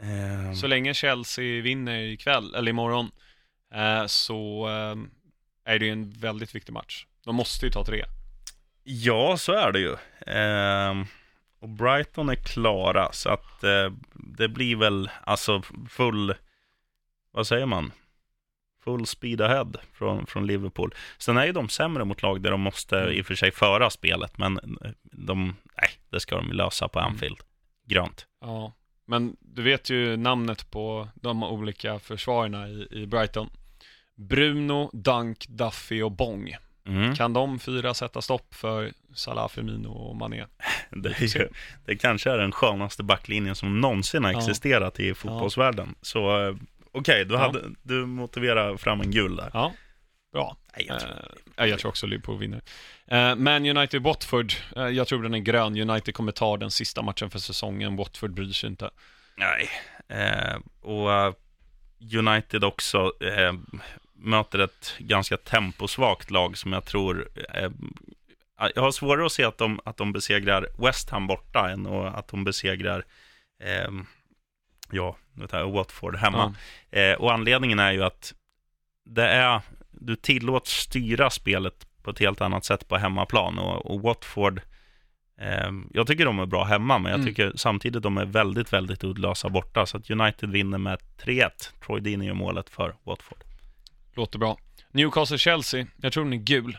Um... 0.02 0.56
Så 0.56 0.68
länge 0.68 0.94
Chelsea 0.94 1.62
vinner 1.62 2.00
ikväll, 2.00 2.56
eller 2.56 2.70
imorgon, 2.70 3.12
eh, 3.74 4.06
så 4.06 4.68
eh, 4.68 4.96
är 5.74 5.80
det 5.80 5.86
ju 5.86 5.92
en 5.92 6.10
väldigt 6.10 6.56
viktig 6.56 6.74
match. 6.74 7.06
De 7.26 7.36
måste 7.36 7.66
ju 7.66 7.72
ta 7.72 7.86
tre. 7.86 8.06
Ja, 8.84 9.38
så 9.38 9.54
är 9.54 9.72
det 9.72 9.80
ju. 9.80 9.96
Eh, 10.34 11.06
och 11.60 11.70
Brighton 11.70 12.30
är 12.30 12.36
klara, 12.36 13.12
så 13.12 13.30
att 13.30 13.64
eh, 13.64 13.92
det 14.14 14.48
blir 14.48 14.76
väl 14.76 15.10
alltså 15.24 15.62
full, 15.90 16.34
vad 17.32 17.48
säger 17.48 17.66
man? 17.66 17.92
Full 18.84 19.06
speed 19.06 19.42
ahead 19.42 19.72
från, 19.94 20.26
från 20.26 20.48
Liverpool. 20.48 20.96
Sen 21.18 21.38
är 21.38 21.46
ju 21.46 21.52
de 21.52 21.70
sämre 21.70 22.06
mot 22.06 22.22
lag 22.22 22.42
där 22.42 22.52
de 22.52 22.62
måste 22.62 23.00
mm. 23.00 23.14
i 23.14 23.22
och 23.22 23.26
för 23.26 23.36
sig 23.36 23.52
föra 23.52 23.90
spelet, 23.90 24.38
men 24.38 24.58
eh, 24.58 24.92
de, 25.02 25.56
nej, 25.82 25.90
det 26.10 26.20
ska 26.20 26.36
de 26.36 26.52
lösa 26.52 26.88
på. 26.88 27.00
Anfield. 27.00 27.40
Grönt. 27.86 28.28
Ja, 28.42 28.74
men 29.06 29.36
du 29.40 29.62
vet 29.62 29.90
ju 29.90 30.18
namnet 30.18 30.72
på 30.72 31.08
de 31.16 31.44
olika 31.44 32.00
försvararna 32.00 32.68
i, 32.68 32.88
i 32.92 33.08
Brighton. 33.08 33.50
Bruno, 34.16 34.90
Dunk, 34.94 35.48
Duffy 35.48 36.02
och 36.02 36.12
Bong. 36.12 36.56
Mm. 36.88 37.16
Kan 37.16 37.34
de 37.34 37.60
fyra 37.60 37.94
sätta 37.94 38.22
stopp 38.22 38.54
för 38.56 38.92
Salah, 39.14 39.50
Firmino 39.50 39.88
och 39.88 40.16
Mané? 40.16 40.46
Det, 40.90 41.10
är, 41.10 41.50
det 41.86 41.96
kanske 41.96 42.32
är 42.32 42.38
den 42.38 42.52
skönaste 42.52 43.04
backlinjen 43.04 43.56
som 43.56 43.82
någonsin 43.82 44.24
har 44.24 44.32
ja. 44.32 44.38
existerat 44.38 45.00
i 45.00 45.14
fotbollsvärlden. 45.14 45.96
Så 46.02 46.48
eh, 46.48 46.56
okej, 46.92 47.26
okay, 47.26 47.38
ja. 47.38 47.54
du 47.84 48.06
motiverar 48.06 48.78
fram 48.78 49.02
en 49.02 49.12
gul 49.12 49.36
där. 49.36 49.50
Ja, 49.54 49.74
bra. 50.34 50.58
Nej, 50.78 50.86
jag, 50.88 51.00
tror, 51.00 51.12
uh, 51.62 51.66
jag 51.70 51.80
tror 51.80 51.90
också 51.90 52.08
Liverpool 52.08 52.38
vinner. 52.38 52.62
Uh, 53.12 53.36
Man 53.36 53.66
United-Watford, 53.66 54.54
uh, 54.78 54.90
jag 54.90 55.08
tror 55.08 55.24
den 55.24 55.34
är 55.34 55.40
grön. 55.40 55.90
United 55.90 56.16
kommer 56.16 56.32
ta 56.32 56.58
den 56.58 56.72
sista 56.72 57.02
matchen 57.02 57.30
för 57.30 57.40
säsongen. 57.40 57.96
Watford 57.96 58.34
bryr 58.34 58.52
sig 58.52 58.70
inte. 58.70 58.90
Nej, 59.36 59.70
och 60.82 61.36
United 62.18 62.64
också 62.64 63.12
möter 64.24 64.60
ett 64.60 64.96
ganska 64.98 65.38
temposvagt 65.38 66.32
lag 66.32 66.58
som 66.58 66.74
jag 66.74 66.86
tror 66.86 67.30
eh, 67.54 67.72
jag 68.76 68.82
har 68.82 68.92
svårare 68.92 69.26
att 69.26 69.32
se 69.32 69.44
att 69.44 69.58
de, 69.58 69.80
att 69.86 69.98
de 69.98 70.14
besegrar 70.14 70.68
West 70.78 71.10
Ham 71.10 71.28
borta 71.28 71.70
än 71.70 71.88
att 71.88 72.28
de 72.28 72.44
besegrar 72.44 73.06
eh, 73.64 73.92
ja, 74.92 75.18
Watford 75.74 76.16
hemma. 76.16 76.56
Ja. 76.90 77.00
Eh, 77.00 77.16
och 77.16 77.34
anledningen 77.34 77.80
är 77.80 77.92
ju 77.92 78.04
att 78.04 78.34
det 79.06 79.28
är, 79.28 79.62
du 80.04 80.16
tillåts 80.16 80.72
styra 80.72 81.30
spelet 81.30 81.88
på 82.04 82.12
ett 82.12 82.20
helt 82.20 82.42
annat 82.42 82.66
sätt 82.66 82.88
på 82.88 82.98
hemmaplan 82.98 83.60
och, 83.60 83.86
och 83.86 84.02
Watford 84.02 84.62
eh, 85.42 85.72
jag 85.94 86.08
tycker 86.08 86.26
de 86.26 86.40
är 86.40 86.46
bra 86.46 86.64
hemma, 86.64 87.00
men 87.00 87.12
jag 87.12 87.20
mm. 87.20 87.28
tycker 87.28 87.54
samtidigt 87.56 88.04
de 88.04 88.18
är 88.18 88.26
väldigt, 88.26 88.74
väldigt 88.74 89.04
uddlösa 89.04 89.50
borta. 89.50 89.86
Så 89.86 89.98
att 89.98 90.10
United 90.10 90.50
vinner 90.50 90.78
med 90.78 91.00
3-1. 91.18 91.50
Troy 91.86 92.02
Deeney 92.02 92.28
gör 92.28 92.34
målet 92.34 92.70
för 92.70 92.96
Watford. 93.04 93.44
Låter 94.16 94.40
bra. 94.40 94.58
Newcastle-Chelsea, 94.92 95.88
jag 95.98 96.14
tror 96.14 96.24
den 96.24 96.34
är 96.34 96.38
gul. 96.38 96.78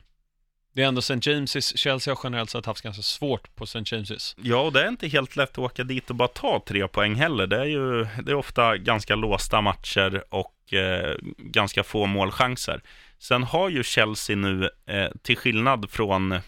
Det 0.75 0.83
är 0.83 0.87
ändå 0.87 0.99
St. 0.99 1.15
James's, 1.15 1.77
Chelsea 1.77 2.15
har 2.15 2.21
generellt 2.25 2.51
sett 2.51 2.67
haft 2.67 2.83
ganska 2.83 3.03
svårt 3.03 3.57
på 3.57 3.65
St. 3.65 3.79
James's. 3.79 4.35
Ja, 4.43 4.61
och 4.61 4.73
det 4.73 4.83
är 4.83 4.89
inte 4.89 5.09
helt 5.09 5.37
lätt 5.37 5.51
att 5.51 5.59
åka 5.59 5.85
dit 5.85 6.11
och 6.11 6.17
bara 6.17 6.29
ta 6.29 6.63
tre 6.67 6.89
poäng 6.89 7.15
heller. 7.15 7.47
Det 7.47 7.61
är 7.61 7.65
ju 7.65 8.07
det 8.23 8.31
är 8.31 8.35
ofta 8.35 8.77
ganska 8.77 9.15
låsta 9.15 9.61
matcher 9.61 10.25
och 10.29 10.75
eh, 10.75 11.17
ganska 11.39 11.83
få 11.83 12.07
målchanser. 12.07 12.83
Sen 13.25 13.43
har 13.43 13.69
ju 13.69 13.83
Chelsea 13.83 14.37
nu, 14.37 14.71
eh, 14.87 15.09
till 15.23 15.37
skillnad 15.37 15.91
från 15.91 16.41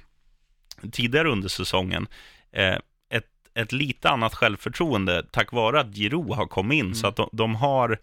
tidigare 0.92 1.28
under 1.28 1.48
säsongen, 1.48 2.06
eh, 2.52 2.76
ett, 3.10 3.26
ett 3.54 3.72
lite 3.72 4.10
annat 4.10 4.34
självförtroende 4.34 5.26
tack 5.32 5.52
vare 5.52 5.80
att 5.80 5.94
Giroud 5.96 6.30
har 6.30 6.46
kommit 6.46 6.76
in. 6.76 6.84
Mm. 6.84 6.94
Så 6.94 7.06
att 7.06 7.16
de, 7.16 7.28
de 7.32 7.54
har 7.54 7.98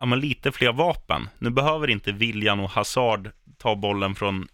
ja, 0.00 0.06
lite 0.06 0.52
fler 0.52 0.72
vapen. 0.72 1.28
Nu 1.38 1.50
behöver 1.50 1.90
inte 1.90 2.12
William 2.12 2.60
och 2.60 2.70
Hazard 2.70 3.30
ta 3.58 3.76
bollen 3.76 4.14
från 4.14 4.48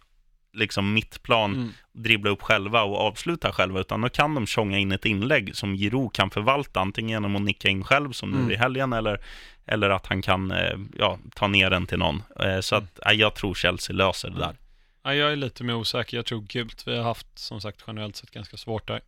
liksom 0.53 0.93
mittplan, 0.93 1.53
mm. 1.53 1.71
dribbla 1.91 2.29
upp 2.31 2.41
själva 2.41 2.83
och 2.83 2.97
avsluta 2.97 3.51
själva, 3.51 3.79
utan 3.79 4.01
då 4.01 4.09
kan 4.09 4.35
de 4.35 4.45
tjonga 4.45 4.77
in 4.77 4.91
ett 4.91 5.05
inlägg 5.05 5.55
som 5.55 5.75
Giroud 5.75 6.13
kan 6.13 6.29
förvalta, 6.29 6.79
antingen 6.79 7.09
genom 7.09 7.35
att 7.35 7.41
nicka 7.41 7.69
in 7.69 7.83
själv 7.83 8.11
som 8.11 8.31
nu 8.31 8.37
mm. 8.37 8.51
i 8.51 8.55
helgen, 8.55 8.93
eller, 8.93 9.21
eller 9.65 9.89
att 9.89 10.05
han 10.05 10.21
kan 10.21 10.51
eh, 10.51 10.77
ja, 10.97 11.19
ta 11.35 11.47
ner 11.47 11.69
den 11.69 11.87
till 11.87 11.97
någon. 11.97 12.23
Eh, 12.39 12.59
så 12.59 12.75
att, 12.75 12.99
ja, 13.01 13.13
jag 13.13 13.35
tror 13.35 13.53
Chelsea 13.53 13.95
löser 13.95 14.29
det 14.29 14.39
där. 14.39 14.55
Ja, 15.03 15.13
jag 15.13 15.31
är 15.31 15.35
lite 15.35 15.63
mer 15.63 15.73
osäker, 15.73 16.17
jag 16.17 16.25
tror 16.25 16.41
gult. 16.41 16.87
Vi 16.87 16.97
har 16.97 17.03
haft, 17.03 17.39
som 17.39 17.61
sagt, 17.61 17.83
generellt 17.87 18.15
sett 18.15 18.31
ganska 18.31 18.57
svårt 18.57 18.87
där. 18.87 19.01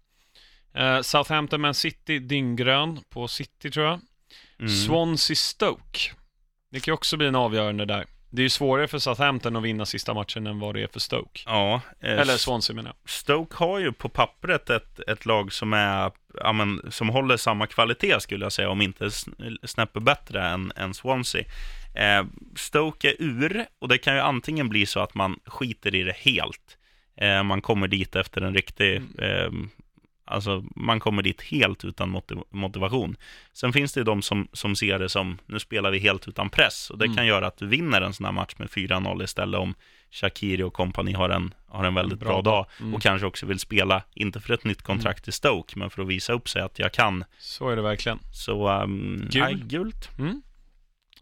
Eh, 0.74 1.02
Southampton 1.02 1.62
Man 1.62 1.74
City, 1.74 2.20
dingrön 2.20 3.00
på 3.10 3.28
City 3.28 3.72
tror 3.72 3.86
jag. 3.86 4.00
Mm. 4.60 4.72
Swansea 4.72 5.36
Stoke. 5.36 6.00
Det 6.72 6.80
kan 6.80 6.91
ju 6.91 6.93
också 6.93 7.18
bli 7.18 7.28
en 7.28 7.36
avgörande 7.36 7.86
där. 7.86 8.06
Det 8.36 8.41
är 8.41 8.43
ju 8.43 8.49
svårare 8.49 8.88
för 8.88 8.99
Southampton 8.99 9.55
att 9.55 9.63
vinna 9.63 9.86
sista 9.86 10.13
matchen 10.13 10.47
än 10.47 10.59
vad 10.59 10.75
det 10.75 10.81
är 10.81 10.88
för 10.88 10.99
Stoke. 10.99 11.41
Ja. 11.45 11.81
Eh, 11.99 12.19
Eller 12.19 12.38
Swansea 12.38 12.75
menar 12.75 12.89
jag. 12.89 13.09
Stoke 13.09 13.55
har 13.57 13.79
ju 13.79 13.91
på 13.91 14.09
pappret 14.09 14.69
ett, 14.69 14.99
ett 14.99 15.25
lag 15.25 15.53
som 15.53 15.73
är, 15.73 16.11
ja, 16.33 16.53
men, 16.53 16.81
som 16.89 17.09
håller 17.09 17.38
samma 17.38 17.67
kvalitet 17.67 18.19
skulle 18.19 18.45
jag 18.45 18.51
säga, 18.51 18.69
om 18.69 18.81
inte 18.81 19.09
snäppet 19.63 20.03
bättre 20.03 20.47
än, 20.47 20.71
än 20.75 20.93
Swansea. 20.93 21.43
Eh, 21.95 22.25
Stoke 22.55 23.09
är 23.09 23.15
ur, 23.19 23.65
och 23.79 23.88
det 23.88 23.97
kan 23.97 24.15
ju 24.15 24.19
antingen 24.19 24.69
bli 24.69 24.86
så 24.86 24.99
att 24.99 25.13
man 25.13 25.39
skiter 25.45 25.95
i 25.95 26.03
det 26.03 26.15
helt. 26.17 26.77
Eh, 27.17 27.43
man 27.43 27.61
kommer 27.61 27.88
dit 27.88 28.15
efter 28.15 28.41
en 28.41 28.53
riktig... 28.53 29.01
Mm. 29.17 29.69
Eh, 30.28 30.34
alltså, 30.36 30.63
man 30.76 30.99
kommer 30.99 31.21
dit 31.23 31.41
helt 31.41 31.86
utan 31.86 32.09
motiv 32.09 32.38
motivation. 32.49 33.17
Sen 33.53 33.73
finns 33.73 33.93
det 33.93 34.03
de 34.03 34.21
som, 34.21 34.47
som 34.53 34.76
ser 34.76 34.99
det 34.99 35.09
som, 35.09 35.38
nu 35.45 35.59
spelar 35.59 35.91
vi 35.91 35.99
helt 35.99 36.28
utan 36.28 36.49
press. 36.49 36.89
Och 36.89 36.97
det 36.97 37.05
Mm. 37.05 37.15
kan 37.17 37.26
göra 37.28 37.47
att 37.47 37.57
du 37.57 37.67
vinner 37.67 38.01
en 38.01 38.13
sån 38.13 38.26
här 38.26 38.32
match 38.32 38.53
med 38.57 38.69
4-0 38.69 39.23
istället 39.23 39.59
om 39.59 39.76
Shakiri 40.11 40.63
och 40.63 40.73
kompani 40.73 41.13
har 41.13 41.30
en, 41.30 41.53
har 41.67 41.84
en 41.84 41.93
väldigt 41.93 42.19
Bra 42.19 42.30
bra, 42.30 42.41
dag. 42.41 42.65
Mm. 42.80 42.93
Och 42.95 43.01
kanske 43.01 43.28
också 43.28 43.45
vill 43.45 43.59
spela, 43.59 44.03
inte 44.13 44.39
för 44.39 44.53
ett 44.53 44.63
nytt 44.63 44.82
kontrakt 44.82 45.28
i 45.28 45.32
Stoke, 45.32 45.80
men 45.80 45.89
för 45.89 46.01
att 46.01 46.07
visa 46.07 46.34
upp 46.34 46.49
sig 46.49 46.61
att 46.61 46.80
jag 46.80 46.93
kan. 46.93 47.23
Så 47.39 47.69
är 47.69 47.76
det 47.76 47.82
verkligen. 47.82 48.19
Så, 48.32 48.69
um, 48.82 49.28
Gul. 49.32 49.41
nej, 49.43 49.53
gult. 49.55 50.09
Mm. 50.19 50.41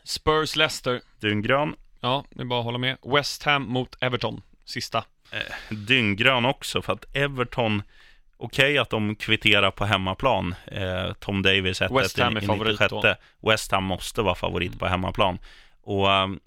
Spurs 0.03 0.55
Leicester. 0.55 1.01
Dynggrön. 1.19 1.75
Ja, 1.99 2.25
det 2.31 2.41
är 2.41 2.45
bara 2.45 2.59
att 2.59 2.65
hålla 2.65 2.77
med. 2.77 2.97
West 3.05 3.43
Ham 3.43 3.63
mot 3.63 3.95
Everton. 4.03 4.41
Sista. 4.65 5.03
dynggrön 5.69 6.45
också, 6.45 6.81
för 6.81 6.93
att 6.93 7.05
Everton, 7.15 7.83
okej 8.45 8.77
att 8.77 8.89
de 8.89 9.15
kvitterar 9.15 9.71
på 9.71 9.85
hemmaplan, 9.85 10.55
eh, 10.67 11.13
Tom 11.13 11.41
Davis 11.41 11.81
1 11.81 11.91
West 11.91 12.19
Ham 12.19 12.37
är 12.37 12.41
favorit 12.41 12.79
då. 12.89 13.15
West 13.49 13.71
Ham 13.71 13.83
måste 13.83 14.21
vara 14.21 14.35
favorit 14.35 14.79
på 14.79 14.85
hemmaplan. 14.87 15.39
Och 15.81 16.11
ehm, 16.11 16.39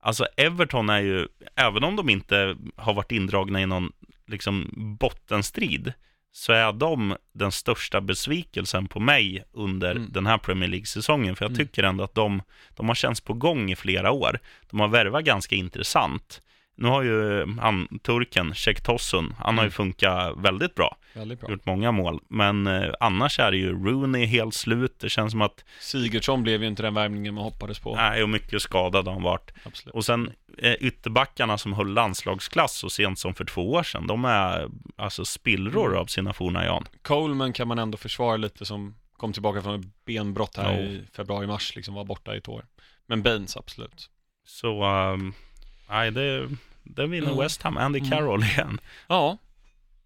alltså 0.00 0.26
Everton 0.36 0.90
är 0.90 1.00
ju, 1.00 1.28
även 1.56 1.84
om 1.84 1.96
de 1.96 2.08
inte 2.08 2.56
har 2.76 2.94
varit 2.94 3.12
indragna 3.12 3.60
i 3.62 3.66
någon 3.66 3.92
liksom 4.26 4.68
bottenstrid, 5.00 5.92
så 6.34 6.52
är 6.52 6.72
de 6.72 7.16
den 7.34 7.52
största 7.52 8.00
besvikelsen 8.00 8.88
på 8.88 9.00
mig 9.00 9.44
under 9.52 9.90
Mm. 9.90 10.12
den 10.12 10.26
här 10.26 10.38
Premier 10.38 10.68
League-säsongen. 10.70 11.36
För 11.36 11.44
jag 11.44 11.52
Mm. 11.52 11.66
tycker 11.66 11.82
ändå 11.82 12.04
att 12.04 12.14
de, 12.14 12.42
de 12.76 12.88
har 12.88 12.94
känts 12.94 13.20
på 13.20 13.32
gång 13.34 13.70
i 13.70 13.76
flera 13.76 14.10
år. 14.10 14.38
De 14.70 14.80
har 14.80 14.88
värvat 14.88 15.24
ganska 15.24 15.54
intressant. 15.54 16.42
Nu 16.82 16.88
har 16.88 17.02
ju 17.02 17.46
han, 17.60 17.98
turken, 18.02 18.54
Cech 18.54 18.82
Tosun, 18.82 19.34
han 19.38 19.54
har 19.58 19.64
ju 19.64 19.66
Mm. 19.66 19.70
funkat 19.72 20.36
väldigt 20.36 20.74
bra. 20.74 20.96
Väldigt 21.14 21.40
bra. 21.40 21.50
Gjort 21.50 21.66
många 21.66 21.92
mål. 21.92 22.20
Men 22.28 22.66
eh, 22.66 22.90
annars 23.00 23.38
är 23.38 23.50
det 23.50 23.56
ju 23.56 23.72
Rooney 23.72 24.24
helt 24.26 24.54
slut. 24.54 24.98
Det 25.00 25.08
känns 25.08 25.30
som 25.30 25.42
att, 25.42 25.64
Sigurdsson 25.80 26.42
blev 26.42 26.62
ju 26.62 26.68
inte 26.68 26.82
den 26.82 26.94
värvningen 26.94 27.34
man 27.34 27.44
hoppades 27.44 27.78
på. 27.78 27.96
nej, 27.96 28.22
och 28.22 28.28
mycket 28.28 28.62
skadad 28.62 29.06
har 29.06 29.12
han 29.12 29.22
varit. 29.22 29.50
Absolut. 29.64 29.94
Och 29.94 30.04
sen 30.04 30.30
eh, 30.58 30.72
ytterbackarna 30.72 31.58
som 31.58 31.72
höll 31.72 31.92
landslagsklass 31.92 32.76
så 32.76 32.90
sent 32.90 33.18
som 33.18 33.34
för 33.34 33.44
två 33.44 33.72
år 33.72 33.82
sedan, 33.82 34.06
de 34.06 34.24
är 34.24 34.68
alltså 34.96 35.24
spillror 35.24 35.86
Mm. 35.86 35.98
av 36.00 36.06
sina 36.06 36.32
forna 36.32 36.64
Jan. 36.64 36.84
Coleman 37.02 37.52
kan 37.52 37.68
man 37.68 37.78
ändå 37.78 37.98
försvara 37.98 38.36
lite 38.36 38.64
som 38.64 38.94
kom 39.16 39.32
tillbaka 39.32 39.62
från 39.62 39.80
ett 39.80 39.86
benbrott 40.04 40.56
här 40.56 40.72
Ja. 40.72 40.78
i 40.78 41.02
februari-mars, 41.16 41.76
liksom 41.76 41.94
var 41.94 42.04
borta 42.04 42.34
i 42.34 42.38
ett 42.38 42.48
år. 42.48 42.64
Men 43.06 43.22
Baines, 43.22 43.56
absolut. 43.56 44.10
Så, 44.46 44.82
ehm, 44.84 45.32
nej, 45.88 46.10
det, 46.10 46.48
det 46.82 47.06
vinner 47.06 47.28
Ja. 47.30 47.40
West 47.42 47.62
Ham. 47.62 47.76
Andy 47.76 47.98
Mm. 47.98 48.10
Carroll 48.10 48.42
igen. 48.54 48.80
Ja, 49.08 49.38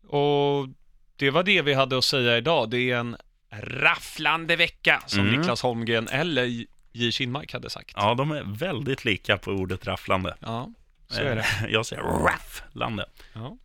och 0.09 0.69
det 1.17 1.31
var 1.31 1.43
det 1.43 1.63
vi 1.63 1.75
hade 1.75 1.99
att 1.99 2.05
säga 2.05 2.37
idag. 2.37 2.71
Det 2.71 2.91
är 2.91 2.97
en 2.97 3.17
rafflande 3.63 4.57
vecka, 4.57 5.03
som 5.07 5.21
Mm. 5.21 5.35
Niklas 5.35 5.63
Holmgren 5.63 6.09
eller 6.09 6.65
J. 6.93 7.13
Kinmark 7.13 7.53
hade 7.53 7.71
sagt. 7.71 7.93
Ja, 7.97 8.15
de 8.15 8.31
är 8.33 8.43
väldigt 8.59 9.05
lika 9.05 9.39
på 9.39 9.51
ordet 9.51 9.87
rafflande. 9.87 10.37
Ja, 10.41 10.71
så 11.09 11.21
är 11.21 11.35
det. 11.37 11.41
Eh, 11.41 11.67
Jag 11.73 11.87
säger 11.87 12.03
rafflande. 12.03 13.07
Ja. 13.33 13.57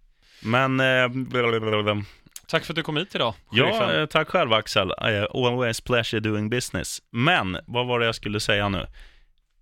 Men, 0.43 0.79
eh. 0.79 2.03
Tack 2.47 2.65
för 2.65 2.73
att 2.73 2.75
du 2.75 2.83
kom 2.83 2.97
hit 2.97 3.15
idag, 3.15 3.33
ja, 3.51 3.63
sheriffen. 3.65 3.99
eh, 4.01 4.05
tack 4.05 4.27
själv 4.29 4.53
Axel. 4.53 4.89
Eh, 4.91 5.23
Always 5.33 5.81
pleasure 5.81 6.19
doing 6.19 6.49
business. 6.49 7.01
Men, 7.11 7.57
vad 7.65 7.87
var 7.87 7.99
det 7.99 8.05
jag 8.05 8.15
skulle 8.15 8.39
säga 8.39 8.69
nu? 8.69 8.87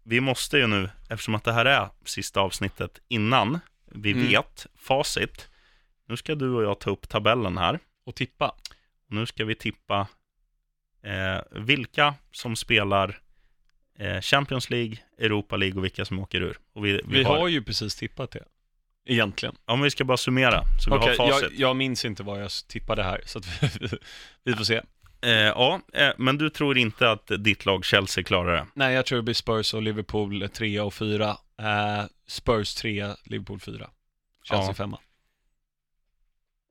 Vi 0.10 0.22
måste 0.22 0.57
ju 0.57 0.68
nu, 0.68 0.89
eftersom 1.10 1.36
att 1.36 1.43
det 1.43 1.53
här 1.53 1.66
är 1.66 1.89
sista 2.05 2.39
avsnittet 2.41 2.99
innan 3.07 3.60
vi 3.91 4.12
Mm. 4.12 4.28
vet 4.28 4.68
facit. 4.76 5.49
Nu 6.07 6.18
ska 6.18 6.36
du 6.36 6.49
och 6.53 6.64
jag 6.64 6.80
ta 6.80 6.89
upp 6.89 7.10
tabellen 7.10 7.57
här. 7.57 7.80
Och 8.05 8.16
tippa. 8.16 8.55
Nu 9.07 9.26
ska 9.26 9.45
vi 9.45 9.55
tippa 9.55 10.07
eh, 11.03 11.41
vilka 11.51 12.14
som 12.32 12.55
spelar 12.55 13.20
eh, 13.99 14.22
Champions 14.22 14.70
League, 14.70 14.97
Europa 15.18 15.57
League 15.57 15.78
och 15.78 15.84
vilka 15.84 16.05
som 16.05 16.20
åker 16.20 16.41
ur. 16.41 16.57
Vi, 16.76 16.91
vi, 16.91 17.01
Vi 17.07 17.24
har, 17.24 17.38
har 17.38 17.47
ju 17.47 17.64
precis 17.64 17.95
tippat 17.95 18.32
det. 18.32 18.43
Egentligen. 19.05 19.55
Om 19.66 19.82
vi 19.82 19.89
ska 19.91 20.03
bara 20.03 20.18
summera, 20.18 20.64
så 20.80 20.91
vi 20.91 20.97
har 21.07 21.16
facit. 21.16 21.41
jag, 21.51 21.60
jag 21.60 21.76
minns 21.76 22.05
inte 22.05 22.24
vad 22.24 22.41
jag 22.43 22.51
tippade 22.68 23.03
här, 23.03 23.22
så 23.26 23.39
vi, 23.39 23.70
vi 24.43 24.53
får 24.53 24.64
se. 24.64 24.82
Eh, 25.22 25.32
ja, 25.32 25.82
eh, 25.94 26.12
men 26.18 26.38
du 26.38 26.50
tror 26.50 26.78
inte 26.78 27.12
att 27.12 27.32
ditt 27.40 27.66
lag 27.66 27.86
Chelsea 27.86 28.24
klarar 28.24 28.56
det? 28.56 28.68
Nej, 28.74 28.94
jag 28.96 29.06
tror 29.06 29.16
det 29.18 29.24
blir 29.24 29.34
Spurs 29.34 29.74
och 29.74 29.82
Liverpool 29.82 30.50
3 30.50 30.80
och 30.80 30.94
4. 30.94 31.30
Eh, 31.60 32.04
Spurs 32.28 32.76
3, 32.76 33.08
Liverpool 33.24 33.60
4. 33.60 33.90
Chelsea 34.44 34.68
Ja. 34.68 34.74
5. 34.74 34.96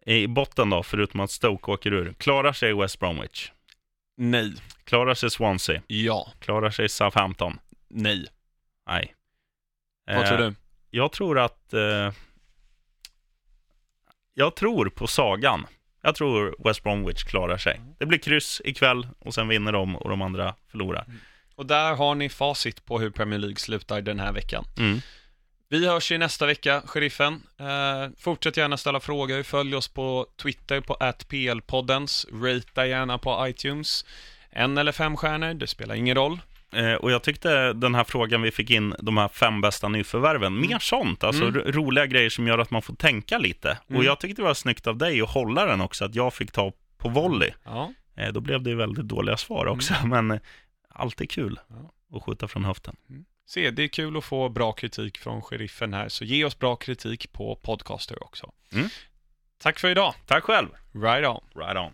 I 0.06 0.26
botten 0.26 0.70
då, 0.70 0.82
förutom 0.82 1.20
att 1.20 1.30
Stoke 1.30 1.70
åker 1.70 1.92
ur, 1.92 2.12
klarar 2.12 2.52
sig 2.52 2.74
West 2.74 2.98
Bromwich? 2.98 3.52
Nej. 4.16 4.54
Klarar 4.84 5.14
sig 5.14 5.30
Swansea? 5.30 5.82
Ja. 5.86 6.32
Klarar 6.38 6.70
sig 6.70 6.88
Southampton? 6.88 7.58
Nej. 7.88 8.26
Nej. 8.86 9.14
Vad 10.06 10.26
tror 10.26 10.40
Eh, 10.40 10.46
du? 10.46 10.54
Jag 10.90 11.12
tror 11.12 11.38
att... 11.38 11.72
Eh, 11.74 12.12
jag 14.34 14.56
tror 14.56 14.88
på 14.88 15.06
sagan. 15.06 15.66
Jag 16.02 16.14
tror 16.14 16.56
West 16.64 16.82
Bromwich 16.82 17.24
klarar 17.24 17.56
sig. 17.56 17.80
Det 17.98 18.06
blir 18.06 18.18
kryss 18.18 18.62
ikväll 18.64 19.08
och 19.18 19.34
sen 19.34 19.48
vinner 19.48 19.72
de 19.72 19.96
och 19.96 20.10
de 20.10 20.22
andra 20.22 20.54
förlorar. 20.70 21.06
Och 21.54 21.66
där 21.66 21.94
har 21.94 22.14
ni 22.14 22.28
facit 22.28 22.84
på 22.84 22.98
hur 22.98 23.10
Premier 23.10 23.38
League 23.38 23.56
slutar 23.56 24.00
den 24.00 24.20
här 24.20 24.32
veckan. 24.32 24.64
Mm. 24.78 25.00
Vi 25.70 25.88
hörs 25.88 26.12
i 26.12 26.18
nästa 26.18 26.46
vecka, 26.46 26.82
sheriffen. 26.86 27.42
Eh, 27.60 28.10
fortsätt 28.18 28.56
gärna 28.56 28.76
ställa 28.76 29.00
frågor. 29.00 29.42
Följ 29.42 29.76
oss 29.76 29.88
på 29.88 30.26
Twitter 30.42 30.80
på 30.80 30.94
atplpoddens. 30.94 32.26
Rata 32.32 32.86
gärna 32.86 33.18
på 33.18 33.48
iTunes. 33.48 34.04
En 34.50 34.78
eller 34.78 34.92
fem 34.92 35.16
stjärnor, 35.16 35.54
det 35.54 35.66
spelar 35.66 35.94
ingen 35.94 36.14
roll. 36.14 36.40
Eh, 36.72 36.94
och 36.94 37.10
jag 37.10 37.22
tyckte 37.22 37.72
den 37.72 37.94
här 37.94 38.04
frågan 38.04 38.42
vi 38.42 38.50
fick 38.50 38.70
in, 38.70 38.94
de 38.98 39.16
här 39.16 39.28
fem 39.28 39.60
bästa 39.60 39.88
nyförvärven, 39.88 40.60
mer 40.60 40.78
sånt, 40.78 41.24
alltså 41.24 41.42
Mm. 41.42 41.54
ro- 41.54 41.72
roliga 41.72 42.06
grejer 42.06 42.30
som 42.30 42.46
gör 42.46 42.58
att 42.58 42.70
man 42.70 42.82
får 42.82 42.94
tänka 42.94 43.38
lite. 43.38 43.78
Mm. 43.88 43.98
Och 43.98 44.04
jag 44.04 44.20
tyckte 44.20 44.42
det 44.42 44.46
var 44.46 44.54
snyggt 44.54 44.86
av 44.86 44.96
dig 44.96 45.20
att 45.22 45.30
hålla 45.30 45.66
den 45.66 45.80
också, 45.80 46.04
att 46.04 46.14
jag 46.14 46.34
fick 46.34 46.52
ta 46.52 46.72
på 46.98 47.08
volley. 47.08 47.50
Ja, 47.64 47.92
Eh, 48.16 48.32
då 48.32 48.40
blev 48.40 48.62
det 48.62 48.70
ju 48.70 48.76
väldigt 48.76 49.04
dåliga 49.04 49.36
svar 49.36 49.66
också, 49.66 49.94
men 50.06 50.30
eh, 50.30 50.38
alltid 50.88 51.30
kul 51.30 51.60
Ja. 51.68 52.16
att 52.16 52.22
skjuta 52.22 52.48
från 52.48 52.64
höften. 52.64 52.96
se, 53.46 53.70
det 53.70 53.82
är 53.84 53.88
kul 53.88 54.16
att 54.16 54.24
få 54.24 54.48
bra 54.48 54.72
kritik 54.72 55.18
från 55.18 55.42
sheriffen 55.42 55.94
här, 55.94 56.08
så 56.08 56.24
ge 56.24 56.44
oss 56.44 56.58
bra 56.58 56.76
kritik 56.76 57.32
på 57.32 57.56
podcaster 57.56 58.22
också. 58.24 58.52
Mm. 58.72 58.88
Tack 59.62 59.78
för 59.78 59.88
idag. 59.88 60.14
Tack 60.26 60.44
själv! 60.44 60.68
Right 60.92 61.28
on. 61.28 61.40
Right 61.62 61.76
on. 61.76 61.92